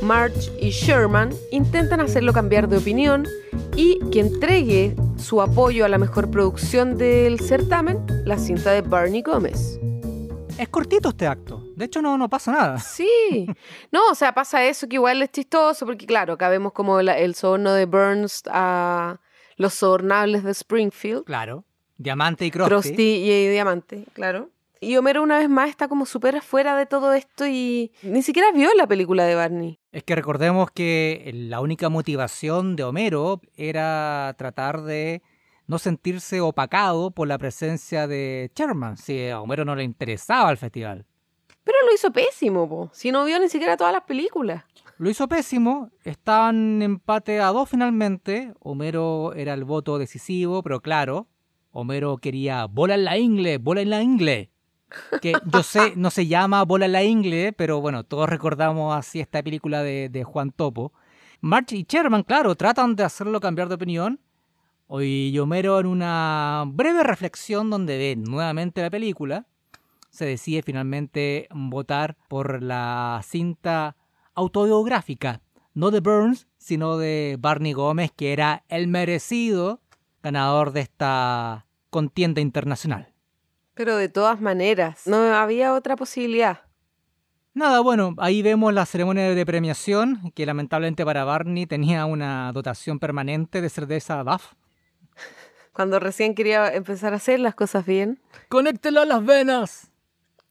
Marge 0.00 0.48
y 0.60 0.70
Sherman 0.70 1.30
intentan 1.50 2.00
hacerlo 2.00 2.32
cambiar 2.32 2.68
de 2.68 2.76
opinión 2.76 3.26
y 3.74 3.98
que 4.12 4.20
entregue 4.20 4.94
su 5.16 5.42
apoyo 5.42 5.84
a 5.84 5.88
la 5.88 5.98
mejor 5.98 6.30
producción 6.30 6.96
del 6.96 7.40
certamen, 7.40 7.98
la 8.24 8.38
cinta 8.38 8.70
de 8.70 8.82
Barney 8.82 9.22
Gómez. 9.22 9.80
Es 10.58 10.68
cortito 10.68 11.10
este 11.10 11.26
acto. 11.26 11.62
De 11.76 11.84
hecho, 11.84 12.02
no, 12.02 12.18
no 12.18 12.28
pasa 12.28 12.50
nada. 12.50 12.78
Sí. 12.78 13.46
No, 13.92 14.00
o 14.10 14.14
sea, 14.16 14.34
pasa 14.34 14.64
eso 14.64 14.88
que 14.88 14.96
igual 14.96 15.22
es 15.22 15.30
chistoso, 15.30 15.86
porque 15.86 16.04
claro, 16.04 16.32
acá 16.32 16.48
vemos 16.48 16.72
como 16.72 16.98
el 16.98 17.34
soborno 17.36 17.72
de 17.72 17.86
Burns 17.86 18.42
a 18.50 19.20
los 19.56 19.74
sobornables 19.74 20.42
de 20.42 20.50
Springfield. 20.50 21.24
Claro. 21.24 21.64
Diamante 21.96 22.44
y 22.44 22.50
Krusty. 22.50 22.70
Krusty 22.70 23.02
y 23.02 23.48
Diamante, 23.48 24.04
claro. 24.14 24.50
Y 24.80 24.96
Homero 24.96 25.22
una 25.22 25.38
vez 25.38 25.48
más 25.48 25.70
está 25.70 25.88
como 25.88 26.06
súper 26.06 26.36
afuera 26.36 26.76
de 26.76 26.86
todo 26.86 27.12
esto 27.12 27.46
y 27.46 27.92
ni 28.02 28.22
siquiera 28.22 28.52
vio 28.52 28.68
la 28.74 28.86
película 28.86 29.24
de 29.24 29.34
Barney. 29.34 29.80
Es 29.90 30.04
que 30.04 30.14
recordemos 30.14 30.70
que 30.70 31.30
la 31.34 31.60
única 31.60 31.88
motivación 31.88 32.76
de 32.76 32.84
Homero 32.84 33.40
era 33.56 34.34
tratar 34.38 34.82
de 34.82 35.22
no 35.68 35.78
sentirse 35.78 36.40
opacado 36.40 37.12
por 37.12 37.28
la 37.28 37.38
presencia 37.38 38.08
de 38.08 38.50
Sherman, 38.56 38.96
si 38.96 39.28
a 39.28 39.40
Homero 39.40 39.64
no 39.64 39.76
le 39.76 39.84
interesaba 39.84 40.50
el 40.50 40.56
festival. 40.56 41.06
Pero 41.62 41.78
lo 41.86 41.94
hizo 41.94 42.10
pésimo, 42.10 42.68
po. 42.68 42.90
si 42.92 43.12
no 43.12 43.24
vio 43.24 43.38
ni 43.38 43.48
siquiera 43.48 43.76
todas 43.76 43.92
las 43.92 44.02
películas. 44.02 44.64
Lo 44.96 45.08
hizo 45.08 45.28
pésimo, 45.28 45.90
estaban 46.02 46.82
empate 46.82 47.40
a 47.40 47.46
dos 47.48 47.70
finalmente, 47.70 48.52
Homero 48.58 49.32
era 49.34 49.54
el 49.54 49.62
voto 49.62 49.98
decisivo, 49.98 50.64
pero 50.64 50.80
claro, 50.80 51.28
Homero 51.70 52.16
quería 52.16 52.64
bola 52.64 52.96
en 52.96 53.04
la 53.04 53.16
ingle, 53.16 53.58
bola 53.58 53.82
en 53.82 53.90
la 53.90 54.02
ingle 54.02 54.50
que 55.20 55.32
yo 55.44 55.62
sé, 55.62 55.92
no 55.96 56.10
se 56.10 56.26
llama 56.26 56.64
Bola 56.64 56.86
en 56.86 56.92
la 56.92 57.02
Ingle, 57.04 57.52
pero 57.52 57.80
bueno, 57.80 58.04
todos 58.04 58.28
recordamos 58.28 58.96
así 58.96 59.20
esta 59.20 59.42
película 59.42 59.82
de, 59.82 60.24
Juan 60.24 60.50
Topo. 60.50 60.92
March 61.40 61.72
y 61.72 61.86
Sherman, 61.88 62.24
claro, 62.24 62.54
tratan 62.56 62.96
de 62.96 63.04
hacerlo 63.04 63.40
cambiar 63.40 63.68
de 63.68 63.76
opinión. 63.76 64.20
Y 64.90 65.38
Homero 65.38 65.78
en 65.80 65.86
una 65.86 66.64
breve 66.66 67.02
reflexión 67.02 67.68
donde 67.70 67.98
ve 67.98 68.16
nuevamente 68.16 68.80
la 68.80 68.90
película, 68.90 69.46
se 70.10 70.24
decide 70.24 70.62
finalmente 70.62 71.46
votar 71.50 72.16
por 72.28 72.62
la 72.62 73.20
cinta 73.24 73.96
autobiográfica, 74.34 75.42
no 75.74 75.90
de 75.90 76.00
Burns, 76.00 76.46
sino 76.56 76.96
de 76.96 77.36
Barney 77.38 77.72
Gómez, 77.72 78.10
que 78.16 78.32
era 78.32 78.64
el 78.68 78.88
merecido 78.88 79.80
ganador 80.22 80.72
de 80.72 80.80
esta 80.80 81.66
contienda 81.90 82.40
internacional. 82.40 83.12
Pero 83.74 83.96
de 83.96 84.08
todas 84.08 84.40
maneras, 84.40 85.06
no 85.06 85.16
había 85.34 85.74
otra 85.74 85.96
posibilidad. 85.96 86.62
Nada, 87.54 87.80
bueno, 87.80 88.14
ahí 88.18 88.42
vemos 88.42 88.72
la 88.72 88.86
ceremonia 88.86 89.34
de 89.34 89.46
premiación, 89.46 90.32
que 90.34 90.46
lamentablemente 90.46 91.04
para 91.04 91.24
Barney 91.24 91.66
tenía 91.66 92.06
una 92.06 92.52
dotación 92.52 92.98
permanente 92.98 93.60
de 93.60 93.68
cerveza 93.68 94.22
Duff. 94.24 94.54
Cuando 95.78 96.00
recién 96.00 96.34
quería 96.34 96.74
empezar 96.74 97.12
a 97.12 97.18
hacer 97.18 97.38
las 97.38 97.54
cosas 97.54 97.86
bien. 97.86 98.18
¡Conéctelo 98.48 99.00
a 99.00 99.04
las 99.04 99.24
venas! 99.24 99.92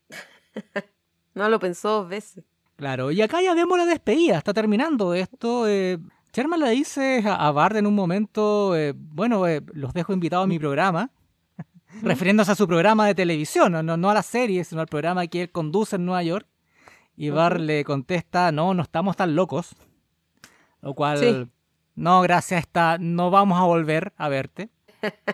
no 1.35 1.49
lo 1.49 1.59
pensó 1.59 1.89
dos 1.89 2.07
veces. 2.07 2.45
Claro, 2.77 3.11
y 3.11 3.21
acá 3.21 3.41
ya 3.41 3.53
vemos 3.53 3.77
la 3.77 3.85
despedida, 3.85 4.37
está 4.37 4.53
terminando 4.53 5.13
esto. 5.13 5.67
Eh, 5.67 5.97
Sherman 6.31 6.61
le 6.61 6.69
dice 6.69 7.25
a, 7.27 7.51
Bart 7.51 7.75
en 7.75 7.87
un 7.87 7.93
momento, 7.93 8.73
eh, 8.77 8.93
bueno, 8.95 9.45
eh, 9.47 9.61
los 9.73 9.93
dejo 9.93 10.13
invitados 10.13 10.45
a 10.45 10.47
mi 10.47 10.59
programa 10.59 11.11
refiriéndose 12.01 12.53
a 12.53 12.55
su 12.55 12.65
programa 12.65 13.05
de 13.05 13.13
televisión, 13.13 13.73
no, 13.73 13.97
no 13.97 14.09
a 14.09 14.13
la 14.13 14.23
serie, 14.23 14.63
sino 14.63 14.79
al 14.79 14.87
programa 14.87 15.27
que 15.27 15.41
él 15.41 15.51
conduce 15.51 15.97
en 15.97 16.05
Nueva 16.05 16.23
York. 16.23 16.47
Y 17.17 17.31
Bar 17.31 17.59
le 17.59 17.83
contesta, 17.83 18.53
no, 18.53 18.73
no 18.73 18.81
estamos 18.81 19.17
tan 19.17 19.35
locos. 19.35 19.75
Lo 20.81 20.93
cual, 20.93 21.51
no, 21.95 22.21
gracias, 22.21 22.61
está, 22.61 22.97
no 22.97 23.29
vamos 23.29 23.59
a 23.59 23.65
volver 23.65 24.13
a 24.15 24.29
verte. 24.29 24.69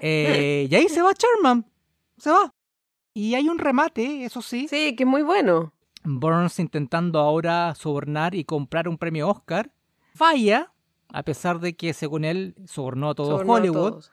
Eh, 0.01 0.67
y 0.69 0.75
ahí 0.75 0.89
se 0.89 1.01
va 1.01 1.13
Sherman, 1.13 1.65
se 2.17 2.29
va. 2.29 2.53
Y 3.13 3.35
hay 3.35 3.47
un 3.47 3.59
remate, 3.59 4.25
eso 4.25 4.41
sí. 4.41 4.67
Sí, 4.67 4.95
que 4.95 5.03
es 5.03 5.09
muy 5.09 5.21
bueno. 5.21 5.73
Burns 6.03 6.59
intentando 6.59 7.19
ahora 7.19 7.73
sobornar 7.75 8.35
y 8.35 8.43
comprar 8.43 8.87
un 8.87 8.97
premio 8.97 9.29
Oscar. 9.29 9.71
Falla, 10.15 10.73
a 11.11 11.23
pesar 11.23 11.59
de 11.59 11.75
que 11.75 11.93
según 11.93 12.25
él 12.25 12.55
sobornó 12.65 13.11
a 13.11 13.15
todo 13.15 13.37
Hollywood 13.37 14.03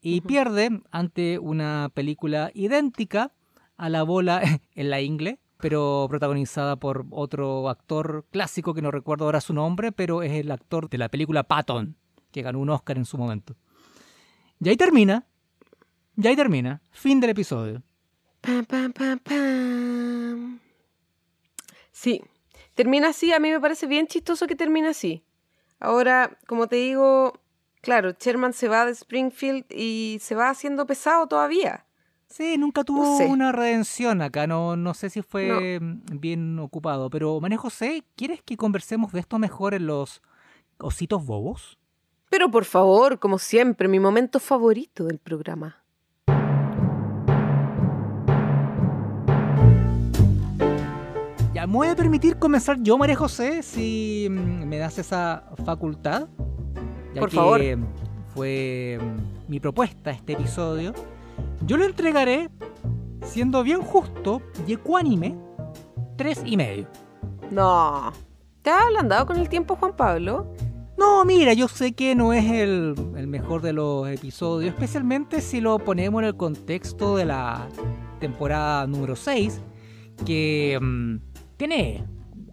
y 0.00 0.20
pierde 0.20 0.80
ante 0.90 1.38
una 1.38 1.90
película 1.92 2.50
idéntica 2.54 3.32
a 3.76 3.88
la 3.88 4.02
bola 4.02 4.42
en 4.74 4.90
la 4.90 5.00
ingle, 5.00 5.40
pero 5.58 6.06
protagonizada 6.08 6.76
por 6.76 7.06
otro 7.10 7.68
actor 7.68 8.26
clásico 8.30 8.74
que 8.74 8.82
no 8.82 8.90
recuerdo 8.90 9.24
ahora 9.24 9.40
su 9.40 9.52
nombre, 9.52 9.92
pero 9.92 10.22
es 10.22 10.32
el 10.32 10.50
actor 10.50 10.88
de 10.88 10.98
la 10.98 11.08
película 11.08 11.44
Patton, 11.44 11.96
que 12.30 12.42
ganó 12.42 12.60
un 12.60 12.70
Oscar 12.70 12.96
en 12.96 13.04
su 13.04 13.18
momento. 13.18 13.56
Y 14.60 14.68
ahí 14.68 14.76
termina, 14.76 15.26
y 16.16 16.26
ahí 16.26 16.36
termina, 16.36 16.82
fin 16.90 17.20
del 17.20 17.30
episodio. 17.30 17.82
Pam, 18.40 18.64
pam, 18.64 18.92
pam, 18.92 19.18
pam. 19.18 20.60
Sí, 21.92 22.22
termina 22.74 23.08
así, 23.08 23.32
a 23.32 23.38
mí 23.38 23.50
me 23.50 23.60
parece 23.60 23.86
bien 23.86 24.06
chistoso 24.06 24.46
que 24.46 24.56
termine 24.56 24.88
así. 24.88 25.24
Ahora, 25.78 26.38
como 26.46 26.66
te 26.66 26.76
digo, 26.76 27.40
Claro, 27.80 28.12
Sherman 28.18 28.52
se 28.52 28.68
va 28.68 28.84
de 28.84 28.92
Springfield 28.92 29.64
y 29.70 30.18
se 30.20 30.34
va 30.34 30.50
haciendo 30.50 30.86
pesado 30.86 31.26
todavía. 31.26 31.86
Sí, 32.26 32.58
nunca 32.58 32.84
tuvo 32.84 33.18
una 33.24 33.50
redención 33.50 34.22
acá, 34.22 34.46
no, 34.46 34.76
no 34.76 34.94
sé 34.94 35.10
si 35.10 35.20
fue 35.20 35.80
bien 36.12 36.58
ocupado, 36.60 37.10
pero 37.10 37.40
María 37.40 37.58
José, 37.58 38.04
¿quieres 38.14 38.40
que 38.42 38.56
conversemos 38.56 39.12
de 39.12 39.20
esto 39.20 39.38
mejor 39.40 39.74
en 39.74 39.86
los 39.86 40.22
ositos 40.78 41.24
bobos? 41.26 41.78
Pero 42.30 42.48
por 42.48 42.64
favor, 42.64 43.18
como 43.18 43.38
siempre, 43.40 43.88
mi 43.88 43.98
momento 43.98 44.38
favorito 44.38 45.04
del 45.04 45.18
programa. 45.18 45.82
Ya, 51.52 51.66
¿me 51.66 51.72
voy 51.72 51.88
a 51.88 51.96
permitir 51.96 52.38
comenzar 52.38 52.80
yo, 52.80 52.96
María 52.96 53.16
José, 53.16 53.64
si 53.64 54.28
mm, 54.30 54.64
me 54.64 54.78
das 54.78 54.96
esa 54.98 55.50
facultad? 55.64 56.28
Por 57.18 57.30
favor. 57.32 57.60
Fue 58.32 59.00
mm, 59.00 59.50
mi 59.50 59.58
propuesta 59.58 60.12
este 60.12 60.34
episodio. 60.34 60.94
Yo 61.66 61.76
lo 61.76 61.84
entregaré 61.84 62.48
siendo 63.24 63.64
bien 63.64 63.82
justo 63.82 64.40
y 64.68 64.74
ecuánime, 64.74 65.36
tres 66.16 66.40
y 66.44 66.56
medio. 66.56 66.86
No. 67.50 68.12
¿Te 68.62 68.70
has 68.70 68.84
ablandado 68.84 69.26
con 69.26 69.36
el 69.36 69.48
tiempo, 69.48 69.74
Juan 69.74 69.96
Pablo? 69.96 70.54
No, 71.00 71.24
mira, 71.24 71.54
yo 71.54 71.66
sé 71.66 71.92
que 71.92 72.14
no 72.14 72.34
es 72.34 72.44
el, 72.44 72.94
el, 73.16 73.26
mejor 73.26 73.62
de 73.62 73.72
los 73.72 74.06
episodios, 74.06 74.74
especialmente 74.74 75.40
si 75.40 75.62
lo 75.62 75.78
ponemos 75.78 76.20
en 76.20 76.26
el 76.26 76.36
contexto 76.36 77.16
de 77.16 77.24
la 77.24 77.70
temporada 78.18 78.86
número 78.86 79.16
6, 79.16 79.62
que 80.26 80.78
mm, 80.78 81.16
tiene 81.56 82.04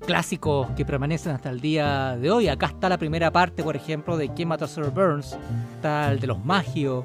clásicos 0.06 0.70
que 0.78 0.86
permanecen 0.86 1.34
hasta 1.34 1.50
el 1.50 1.60
día 1.60 2.16
de 2.16 2.32
hoy. 2.32 2.48
Acá 2.48 2.68
está 2.68 2.88
la 2.88 2.98
primera 2.98 3.34
parte, 3.34 3.64
por 3.64 3.76
ejemplo, 3.76 4.16
de 4.16 4.30
¿Quién 4.30 4.48
mató 4.48 4.66
Sir 4.66 4.92
Burns? 4.92 5.38
Está 5.76 6.10
el 6.10 6.22
de 6.22 6.28
los 6.28 6.46
magios, 6.46 7.04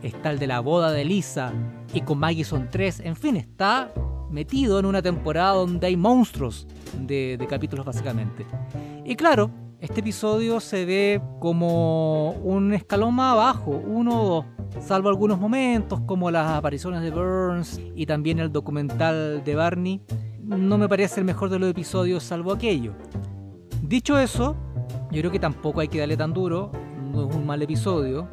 está 0.00 0.30
el 0.30 0.38
de 0.38 0.46
la 0.46 0.60
boda 0.60 0.92
de 0.92 1.04
Lisa, 1.04 1.52
y 1.92 2.02
con 2.02 2.18
Maggie 2.18 2.44
son 2.44 2.70
tres. 2.70 3.00
En 3.00 3.16
fin, 3.16 3.34
está 3.34 3.92
metido 4.30 4.78
en 4.78 4.86
una 4.86 5.02
temporada 5.02 5.54
donde 5.54 5.88
hay 5.88 5.96
monstruos 5.96 6.68
de, 7.00 7.36
de 7.36 7.46
capítulos 7.48 7.84
básicamente. 7.84 8.46
Y 9.04 9.16
claro, 9.16 9.50
este 9.84 10.00
episodio 10.00 10.60
se 10.60 10.86
ve 10.86 11.20
como 11.40 12.30
un 12.42 12.72
escalón 12.72 13.16
más 13.16 13.34
abajo, 13.34 13.70
uno 13.70 14.22
o 14.22 14.26
dos, 14.26 14.44
salvo 14.82 15.10
algunos 15.10 15.38
momentos 15.38 16.00
como 16.06 16.30
las 16.30 16.52
apariciones 16.52 17.02
de 17.02 17.10
Burns 17.10 17.78
y 17.94 18.06
también 18.06 18.38
el 18.38 18.50
documental 18.50 19.44
de 19.44 19.54
Barney. 19.54 20.00
No 20.42 20.78
me 20.78 20.88
parece 20.88 21.20
el 21.20 21.26
mejor 21.26 21.50
de 21.50 21.58
los 21.58 21.68
episodios 21.68 22.22
salvo 22.22 22.54
aquello. 22.54 22.94
Dicho 23.82 24.18
eso, 24.18 24.56
yo 25.12 25.20
creo 25.20 25.30
que 25.30 25.38
tampoco 25.38 25.80
hay 25.80 25.88
que 25.88 25.98
darle 25.98 26.16
tan 26.16 26.32
duro, 26.32 26.72
no 27.12 27.28
es 27.28 27.36
un 27.36 27.44
mal 27.44 27.60
episodio. 27.60 28.26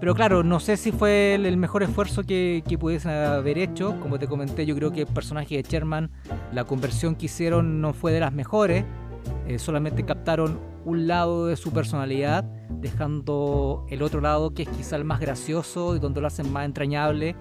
Pero 0.00 0.14
claro, 0.14 0.42
no 0.44 0.60
sé 0.60 0.76
si 0.76 0.92
fue 0.92 1.34
el 1.34 1.56
mejor 1.56 1.82
esfuerzo 1.82 2.24
que, 2.24 2.62
que 2.68 2.76
pudiesen 2.76 3.12
haber 3.12 3.56
hecho. 3.56 3.98
Como 4.00 4.18
te 4.18 4.26
comenté, 4.26 4.66
yo 4.66 4.74
creo 4.74 4.92
que 4.92 5.00
el 5.00 5.06
personaje 5.06 5.56
de 5.56 5.62
Sherman, 5.62 6.10
la 6.52 6.64
conversión 6.64 7.14
que 7.14 7.24
hicieron 7.24 7.80
no 7.80 7.94
fue 7.94 8.12
de 8.12 8.20
las 8.20 8.34
mejores. 8.34 8.84
Eh, 9.46 9.58
solamente 9.58 10.04
captaron 10.04 10.69
un 10.84 11.06
lado 11.06 11.46
de 11.46 11.56
su 11.56 11.72
personalidad, 11.72 12.44
dejando 12.70 13.84
el 13.88 14.02
otro 14.02 14.20
lado, 14.20 14.54
que 14.54 14.62
es 14.62 14.68
quizá 14.68 14.96
el 14.96 15.04
más 15.04 15.20
gracioso 15.20 15.96
y 15.96 15.98
donde 15.98 16.20
lo 16.20 16.26
hacen 16.26 16.52
más 16.52 16.64
entrañable, 16.64 17.36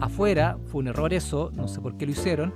afuera. 0.00 0.58
Fue 0.66 0.80
un 0.80 0.88
error 0.88 1.12
eso, 1.12 1.50
no 1.54 1.68
sé 1.68 1.80
por 1.80 1.96
qué 1.96 2.06
lo 2.06 2.12
hicieron. 2.12 2.52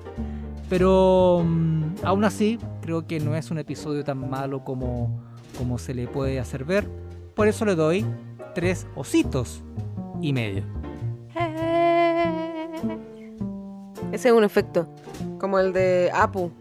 Pero 0.69 1.43
mm, 1.45 1.97
aún 2.03 2.25
así, 2.25 2.59
creo 2.81 3.07
que 3.07 3.21
no 3.21 3.37
es 3.37 3.51
un 3.51 3.59
episodio 3.59 4.05
tan 4.05 4.31
malo 4.31 4.65
como, 4.65 5.23
como 5.59 5.79
se 5.79 5.95
le 5.95 6.07
puede 6.07 6.41
hacer 6.41 6.65
ver. 6.65 6.89
Por 7.35 7.49
eso 7.49 7.65
le 7.65 7.75
doy 7.75 8.07
tres 8.55 8.87
ositos 8.95 9.63
y 10.21 10.33
medio. 10.33 10.65
Ese 14.13 14.29
es 14.29 14.35
un 14.35 14.45
efecto, 14.45 14.89
como 15.39 15.59
el 15.59 15.73
de 15.73 16.11
Apu. 16.15 16.53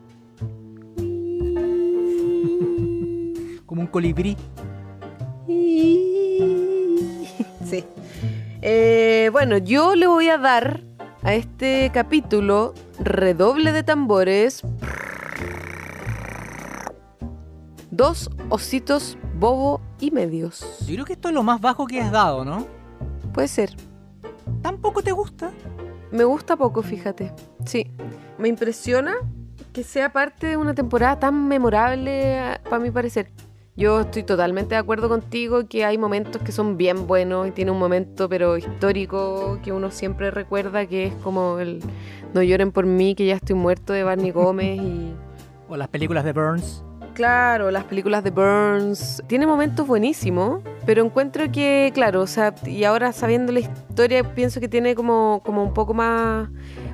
Como 3.81 3.87
un 3.87 3.87
colibrí. 3.87 4.37
Sí. 7.65 7.85
Eh, 8.61 9.29
bueno, 9.31 9.57
yo 9.57 9.95
le 9.95 10.05
voy 10.05 10.27
a 10.27 10.37
dar 10.37 10.81
a 11.23 11.33
este 11.33 11.89
capítulo 11.93 12.73
redoble 12.99 13.71
de 13.71 13.83
tambores. 13.83 14.61
Dos 17.91 18.29
ositos 18.49 19.17
bobo 19.35 19.79
y 19.99 20.11
medios. 20.11 20.79
Yo 20.85 20.95
creo 20.95 21.05
que 21.05 21.13
esto 21.13 21.29
es 21.29 21.33
lo 21.33 21.43
más 21.43 21.61
bajo 21.61 21.87
que 21.87 22.01
has 22.01 22.11
dado, 22.11 22.43
¿no? 22.43 22.67
Puede 23.33 23.47
ser. 23.47 23.75
¿Tampoco 24.61 25.01
te 25.01 25.13
gusta? 25.13 25.51
Me 26.11 26.25
gusta 26.25 26.57
poco, 26.57 26.83
fíjate. 26.83 27.31
Sí. 27.65 27.89
Me 28.37 28.49
impresiona 28.49 29.15
que 29.71 29.83
sea 29.83 30.11
parte 30.11 30.47
de 30.47 30.57
una 30.57 30.73
temporada 30.73 31.19
tan 31.19 31.47
memorable, 31.47 32.59
para 32.69 32.79
mi 32.79 32.91
parecer. 32.91 33.31
Yo 33.77 34.01
estoy 34.01 34.23
totalmente 34.23 34.75
de 34.75 34.79
acuerdo 34.79 35.07
contigo 35.07 35.65
que 35.67 35.85
hay 35.85 35.97
momentos 35.97 36.41
que 36.41 36.51
son 36.51 36.75
bien 36.77 37.07
buenos 37.07 37.47
y 37.47 37.51
tiene 37.51 37.71
un 37.71 37.79
momento 37.79 38.27
pero 38.27 38.57
histórico 38.57 39.59
que 39.63 39.71
uno 39.71 39.91
siempre 39.91 40.29
recuerda 40.29 40.85
que 40.85 41.07
es 41.07 41.13
como 41.15 41.57
el 41.57 41.79
No 42.33 42.43
lloren 42.43 42.71
por 42.71 42.85
mí 42.85 43.15
que 43.15 43.25
ya 43.25 43.35
estoy 43.35 43.55
muerto 43.55 43.93
de 43.93 44.03
Barney 44.03 44.31
Gómez 44.31 44.79
y 44.81 45.13
O 45.69 45.77
las 45.77 45.87
películas 45.87 46.25
de 46.25 46.33
Burns. 46.33 46.83
Claro, 47.25 47.69
las 47.69 47.83
películas 47.83 48.23
de 48.23 48.31
Burns. 48.31 49.21
Tiene 49.27 49.45
momentos 49.45 49.85
buenísimos, 49.85 50.63
pero 50.87 51.05
encuentro 51.05 51.51
que, 51.51 51.91
claro, 51.93 52.21
o 52.21 52.25
sea, 52.25 52.55
y 52.65 52.83
ahora 52.83 53.11
sabiendo 53.13 53.51
la 53.51 53.59
historia, 53.59 54.23
pienso 54.33 54.59
que 54.59 54.67
tiene 54.67 54.95
como, 54.95 55.43
como 55.45 55.63
un 55.63 55.71
poco 55.71 55.93
más, 55.93 56.49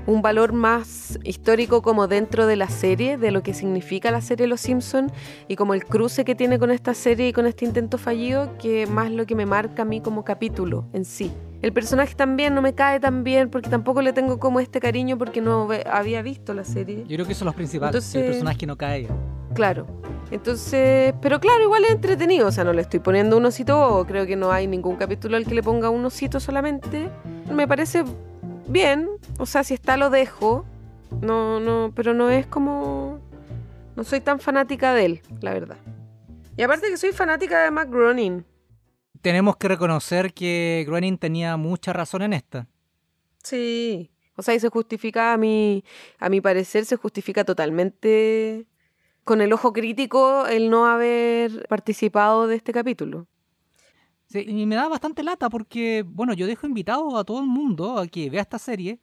un 0.05 0.21
valor 0.21 0.51
más 0.51 1.17
histórico 1.23 1.82
como 1.82 2.09
dentro 2.09 2.45
de 2.45 2.57
la 2.57 2.67
serie, 2.67 3.17
de 3.17 3.32
lo 3.32 3.41
que 3.41 3.53
significa 3.53 4.11
la 4.11 4.19
serie 4.19 4.47
Los 4.47 4.59
Simpsons 4.59 5.13
y 5.47 5.55
como 5.55 5.73
el 5.73 5.86
cruce 5.86 6.25
que 6.25 6.36
tiene 6.36 6.59
con 6.59 6.71
esta 6.71 6.93
serie 6.93 7.30
y 7.30 7.32
con 7.32 7.45
este 7.45 7.63
intento 7.63 7.97
fallido, 7.97 8.57
que 8.57 8.86
más 8.86 9.09
lo 9.09 9.25
que 9.25 9.34
me 9.36 9.45
marca 9.45 9.84
a 9.84 9.86
mí 9.86 10.01
como 10.01 10.25
capítulo 10.25 10.88
en 10.91 11.05
sí. 11.05 11.32
El 11.61 11.71
personaje 11.71 12.15
también 12.15 12.53
no 12.53 12.61
me 12.61 12.75
cae 12.75 12.99
tan 12.99 13.23
bien 13.23 13.49
porque 13.49 13.69
tampoco 13.69 14.01
le 14.01 14.11
tengo 14.11 14.39
como 14.39 14.59
este 14.59 14.82
cariño 14.82 15.17
porque 15.17 15.39
no 15.39 15.69
había 15.89 16.21
visto 16.21 16.53
la 16.53 16.65
serie. 16.65 17.05
Yo 17.07 17.15
creo 17.15 17.25
que 17.25 17.32
eso 17.32 17.45
es 17.45 17.45
lo 17.45 17.53
principal. 17.53 17.88
Entonces- 17.88 18.15
El 18.15 18.25
personaje 18.32 18.65
no 18.65 18.75
cae. 18.75 19.07
Claro. 19.58 19.88
Entonces, 20.30 21.16
pero 21.20 21.39
claro, 21.39 21.64
igual 21.64 21.84
es 21.84 21.89
entretenido. 21.89 22.47
O 22.47 22.51
sea, 22.51 22.64
no 22.64 22.74
le 22.74 22.84
estoy 22.84 22.99
poniendo 22.99 23.36
un 23.38 23.45
osito 23.45 23.76
bobo. 23.76 24.05
Creo 24.05 24.28
que 24.28 24.36
no 24.36 24.51
hay 24.51 24.68
ningún 24.68 24.97
capítulo 24.97 25.36
al 25.36 25.47
que 25.47 25.55
le 25.55 25.64
ponga 25.64 25.89
un 25.89 26.05
osito 26.05 26.39
solamente. 26.39 27.10
Me 27.51 27.68
parece 27.68 28.03
bien. 28.68 29.10
O 29.39 29.47
sea, 29.47 29.64
si 29.64 29.74
está 29.74 29.97
lo 29.97 30.12
dejo. 30.12 30.64
No, 31.22 31.60
no, 31.60 31.91
pero 31.95 32.14
no 32.14 32.30
es 32.30 32.45
como. 32.45 33.20
No 33.95 34.03
soy 34.03 34.22
tan 34.22 34.39
fanática 34.39 34.93
de 34.93 35.05
él, 35.05 35.22
la 35.41 35.53
verdad. 35.53 35.78
Y 36.55 36.62
aparte 36.62 36.89
que 36.89 36.97
soy 36.97 37.12
fanática 37.12 37.64
de 37.64 37.72
Matt 37.72 37.89
Groening. 37.89 38.45
Tenemos 39.24 39.58
que 39.58 39.70
reconocer 39.70 40.36
que 40.36 40.84
Groening 40.86 41.18
tenía 41.18 41.58
mucha 41.58 41.93
razón 41.93 42.22
en 42.22 42.34
esta. 42.34 42.68
Sí. 43.41 44.12
O 44.36 44.43
sea, 44.43 44.53
y 44.53 44.60
se 44.60 44.70
justifica 44.70 45.34
a 45.34 45.38
mi, 45.38 45.84
a 46.20 46.30
mi 46.30 46.41
parecer, 46.41 46.86
se 46.86 46.95
justifica 46.95 47.43
totalmente 47.43 48.68
con 49.28 49.41
el 49.41 49.51
ojo 49.51 49.73
crítico 49.73 50.47
el 50.47 50.69
no 50.69 50.88
haber 50.88 51.67
participado 51.67 52.47
de 52.47 52.55
este 52.55 52.71
capítulo. 52.71 53.28
Sí, 54.25 54.45
y 54.47 54.65
me 54.65 54.75
da 54.75 54.88
bastante 54.88 55.21
lata 55.21 55.49
porque, 55.49 56.03
bueno, 56.07 56.34
yo 56.34 56.47
dejo 56.47 56.65
invitado 56.65 57.17
a 57.17 57.25
todo 57.25 57.39
el 57.39 57.45
mundo 57.45 57.99
a 57.99 58.07
que 58.07 58.30
vea 58.30 58.41
esta 58.41 58.57
serie 58.57 58.99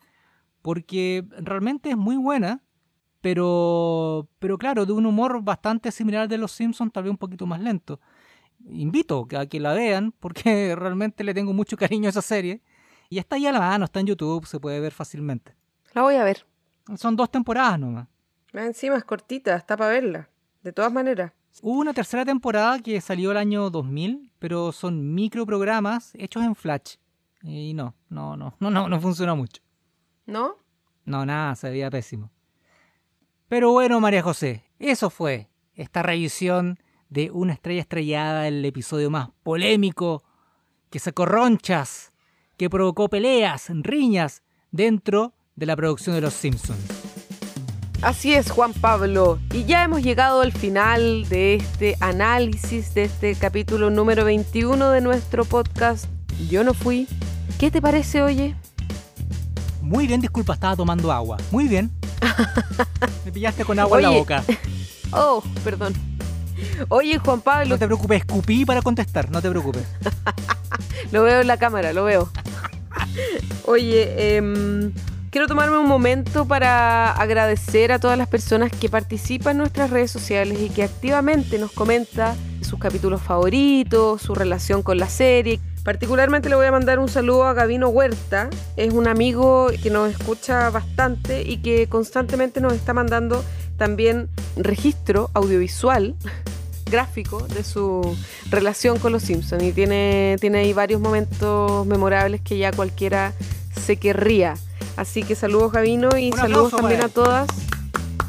porque 0.63 1.25
realmente 1.39 1.91
es 1.91 1.97
muy 1.97 2.17
buena, 2.17 2.63
pero, 3.21 4.27
pero 4.39 4.57
claro, 4.57 4.87
de 4.87 4.93
un 4.93 5.05
humor 5.05 5.43
bastante 5.43 5.93
similar 5.93 6.23
al 6.23 6.29
de 6.29 6.39
Los 6.39 6.53
Simpsons, 6.53 6.91
tal 6.91 7.05
vez 7.05 7.11
un 7.11 7.19
poquito 7.19 7.47
más 7.47 7.61
lento. 7.61 8.01
Invito 8.71 9.29
a 9.39 9.45
que 9.45 9.61
la 9.61 9.75
vean 9.75 10.13
porque 10.19 10.75
realmente 10.77 11.23
le 11.23 11.35
tengo 11.35 11.53
mucho 11.53 11.77
cariño 11.77 12.07
a 12.07 12.11
esa 12.11 12.23
serie 12.23 12.63
y 13.11 13.19
está 13.19 13.37
ahí 13.37 13.47
a 13.47 13.53
la 13.53 13.61
mano, 13.61 13.85
está 13.85 14.01
en 14.01 14.07
YouTube, 14.07 14.47
se 14.47 14.59
puede 14.59 14.81
ver 14.81 14.93
fácilmente. 14.93 15.55
La 15.93 16.01
voy 16.01 16.15
a 16.15 16.25
ver. 16.25 16.47
Son 16.97 17.15
dos 17.15 17.31
temporadas 17.31 17.79
nomás. 17.79 18.09
Más 18.55 18.67
encima 18.67 18.97
es 18.97 19.05
cortita, 19.05 19.57
está 19.57 19.77
para 19.77 19.91
verla. 19.91 20.29
De 20.63 20.73
todas 20.73 20.93
maneras. 20.93 21.33
Hubo 21.61 21.81
una 21.81 21.93
tercera 21.93 22.25
temporada 22.25 22.79
que 22.79 23.01
salió 23.01 23.33
el 23.33 23.37
año 23.37 23.69
2000, 23.69 24.31
pero 24.39 24.71
son 24.71 25.13
microprogramas 25.13 26.15
hechos 26.15 26.45
en 26.45 26.55
Flash. 26.55 26.95
Y 27.43 27.75
no, 27.75 27.97
no, 28.09 28.37
no, 28.37 28.55
no, 28.61 28.71
no, 28.71 28.89
no 28.89 29.01
funciona 29.01 29.35
mucho. 29.35 29.61
¿No? 30.27 30.57
No, 31.05 31.27
nada, 31.27 31.57
se 31.57 31.69
veía 31.69 31.91
pésimo. 31.91 32.31
Pero 33.49 33.73
bueno, 33.73 33.99
María 33.99 34.23
José, 34.23 34.63
eso 34.79 35.11
fue 35.11 35.49
esta 35.75 36.05
revisión 36.05 36.79
de 37.09 37.33
Una 37.33 37.55
estrella 37.55 37.81
estrellada, 37.81 38.47
el 38.47 38.65
episodio 38.65 39.11
más 39.11 39.31
polémico, 39.43 40.23
que 40.91 41.01
sacó 41.01 41.27
ronchas, 41.27 42.13
que 42.57 42.71
provocó 42.71 43.09
peleas, 43.09 43.67
riñas 43.69 44.45
dentro 44.71 45.35
de 45.57 45.67
la 45.67 45.75
producción 45.75 46.15
de 46.15 46.21
Los 46.21 46.35
Simpsons. 46.35 47.04
Así 48.03 48.35
es, 48.35 48.51
Juan 48.51 48.73
Pablo. 48.75 49.39
Y 49.53 49.65
ya 49.65 49.85
hemos 49.85 50.03
llegado 50.03 50.43
al 50.43 50.53
final 50.53 51.27
de 51.29 51.55
este 51.55 51.97
análisis, 52.01 52.95
de 52.95 53.05
este 53.05 53.35
capítulo 53.35 53.91
número 53.91 54.25
21 54.25 54.91
de 54.91 55.01
nuestro 55.01 55.45
podcast. 55.45 56.07
Yo 56.51 56.65
no 56.65 56.75
fui. 56.75 57.09
¿Qué 57.59 57.71
te 57.71 57.81
parece, 57.81 58.23
oye? 58.23 58.55
Muy 59.81 60.07
bien, 60.07 60.21
disculpa, 60.21 60.55
estaba 60.55 60.77
tomando 60.77 61.11
agua. 61.13 61.39
Muy 61.51 61.69
bien. 61.69 61.91
Me 63.25 63.33
pillaste 63.33 63.65
con 63.65 63.79
agua 63.79 63.99
en 63.99 64.03
la 64.03 64.11
boca. 64.11 64.45
Oh, 65.17 65.45
perdón. 65.63 65.95
Oye, 66.89 67.19
Juan 67.19 67.41
Pablo, 67.41 67.69
No 67.69 67.79
te 67.79 67.87
preocupes, 67.87 68.19
escupí 68.23 68.65
para 68.65 68.83
contestar, 68.83 69.31
no 69.31 69.41
te 69.41 69.49
preocupes. 69.49 69.85
Lo 71.13 71.23
veo 71.23 71.41
en 71.43 71.47
la 71.47 71.57
cámara, 71.57 71.93
lo 71.93 72.03
veo. 72.03 72.29
Oye, 73.67 74.37
em, 74.37 74.93
quiero 75.35 75.49
tomarme 75.49 75.79
un 75.79 75.89
momento 75.89 76.45
para 76.45 77.11
agradecer 77.11 77.91
a 77.91 77.99
todas 77.99 78.17
las 78.17 78.29
personas 78.29 78.71
que 78.71 78.89
participan 78.89 79.57
en 79.57 79.59
nuestras 79.59 79.91
redes 79.91 80.13
sociales 80.13 80.61
y 80.61 80.69
que 80.69 80.85
activamente 80.85 81.59
nos 81.59 81.73
comenta 81.73 82.37
sus 82.61 82.79
capítulos 82.79 83.21
favoritos, 83.21 84.23
su 84.23 84.37
relación 84.37 84.85
con 84.85 84.97
la 84.97 85.09
serie. 85.09 85.59
Particularmente 85.83 86.49
le 86.49 86.55
voy 86.55 86.67
a 86.67 86.71
mandar 86.71 87.01
un 87.01 87.09
saludo 87.09 87.47
a 87.47 87.53
Gavino 87.53 87.89
Huerta. 87.89 88.49
Es 88.77 88.93
un 88.93 89.09
amigo 89.09 89.71
que 89.83 89.91
nos 89.91 90.09
escucha 90.09 90.71
bastante 90.71 91.43
y 91.43 91.57
que 91.57 91.89
constantemente 91.89 92.61
nos 92.61 92.73
está 92.73 92.95
mandando 92.95 93.45
también 93.77 94.29
registro 94.55 95.31
audiovisual 95.35 96.15
gráfico 96.89 97.45
de 97.49 97.65
su 97.65 98.17
relación 98.51 99.01
con 99.01 99.11
los 99.11 99.25
Simpsons 99.25 99.65
y 99.65 99.73
tiene, 99.73 100.37
tiene 100.41 100.59
ahí 100.59 100.73
varios 100.73 101.01
momentos 101.01 101.85
memorables 101.89 102.41
que 102.41 102.57
ya 102.57 102.71
cualquiera 102.71 103.33
se 103.85 103.97
querría. 103.97 104.55
Así 104.97 105.23
que 105.23 105.35
saludos 105.35 105.73
Gavino 105.73 106.17
y 106.17 106.31
Un 106.31 106.39
saludos 106.39 106.73
aplauso 106.73 106.77
también 106.77 107.03
a 107.03 107.09
todas. 107.09 107.49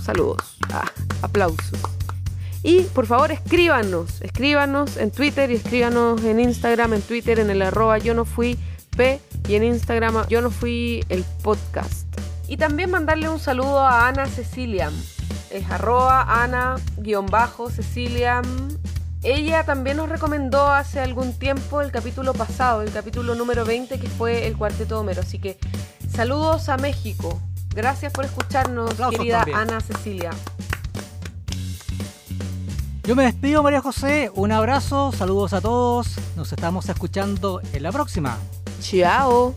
Saludos. 0.04 0.58
Ah, 0.72 0.92
aplausos. 1.22 1.80
Y 2.64 2.82
por 2.82 3.06
favor 3.06 3.32
escríbanos, 3.32 4.22
escríbanos 4.22 4.98
en 4.98 5.12
Twitter 5.12 5.52
y 5.52 5.56
escríbanos 5.56 6.24
en 6.24 6.40
Instagram, 6.40 6.96
en 6.96 7.02
Twitter, 7.04 7.40
en 7.40 7.52
el 7.52 7.62
arroba 7.62 8.00
yo 8.00 8.16
no 8.16 8.26
fui 8.26 8.58
P 8.98 9.20
y 9.48 9.56
en 9.56 9.64
Instagram 9.64 10.28
yo 10.28 10.42
no 10.42 10.50
fui 10.50 11.06
el 11.10 11.24
podcast. 11.44 12.08
Y 12.48 12.58
también 12.58 12.90
mandarle 12.92 13.30
un 13.30 13.40
saludo 13.40 13.80
a 13.80 14.08
Ana 14.08 14.26
Cecilia. 14.28 14.92
Es 15.50 15.70
arroba 15.70 16.44
Ana-Cecilia. 16.44 18.42
Ella 19.24 19.64
también 19.64 19.98
nos 19.98 20.10
recomendó 20.10 20.68
hace 20.68 21.00
algún 21.00 21.34
tiempo 21.34 21.82
el 21.82 21.92
capítulo 21.92 22.34
pasado, 22.34 22.82
el 22.82 22.92
capítulo 22.92 23.36
número 23.36 23.66
20 23.66 24.00
que 24.00 24.08
fue 24.08 24.48
el 24.48 24.58
Cuarteto 24.58 25.00
Homero. 25.00 25.22
Así 25.22 25.40
que 25.40 25.58
saludos 26.10 26.70
a 26.70 26.78
México. 26.78 27.40
Gracias 27.74 28.14
por 28.14 28.26
escucharnos, 28.26 28.92
Aplausos 28.92 29.20
querida 29.20 29.40
también. 29.40 29.58
Ana 29.58 29.82
Cecilia. 29.82 30.32
Yo 33.04 33.16
me 33.16 33.24
despido, 33.24 33.62
María 33.62 33.82
José. 33.82 34.32
Un 34.34 34.52
abrazo, 34.52 35.12
saludos 35.12 35.54
a 35.54 35.62
todos. 35.62 36.16
Nos 36.36 36.52
estamos 36.52 36.90
escuchando 36.90 37.62
en 37.74 37.84
la 37.84 37.92
próxima. 37.92 38.38
Chao. 38.82 39.54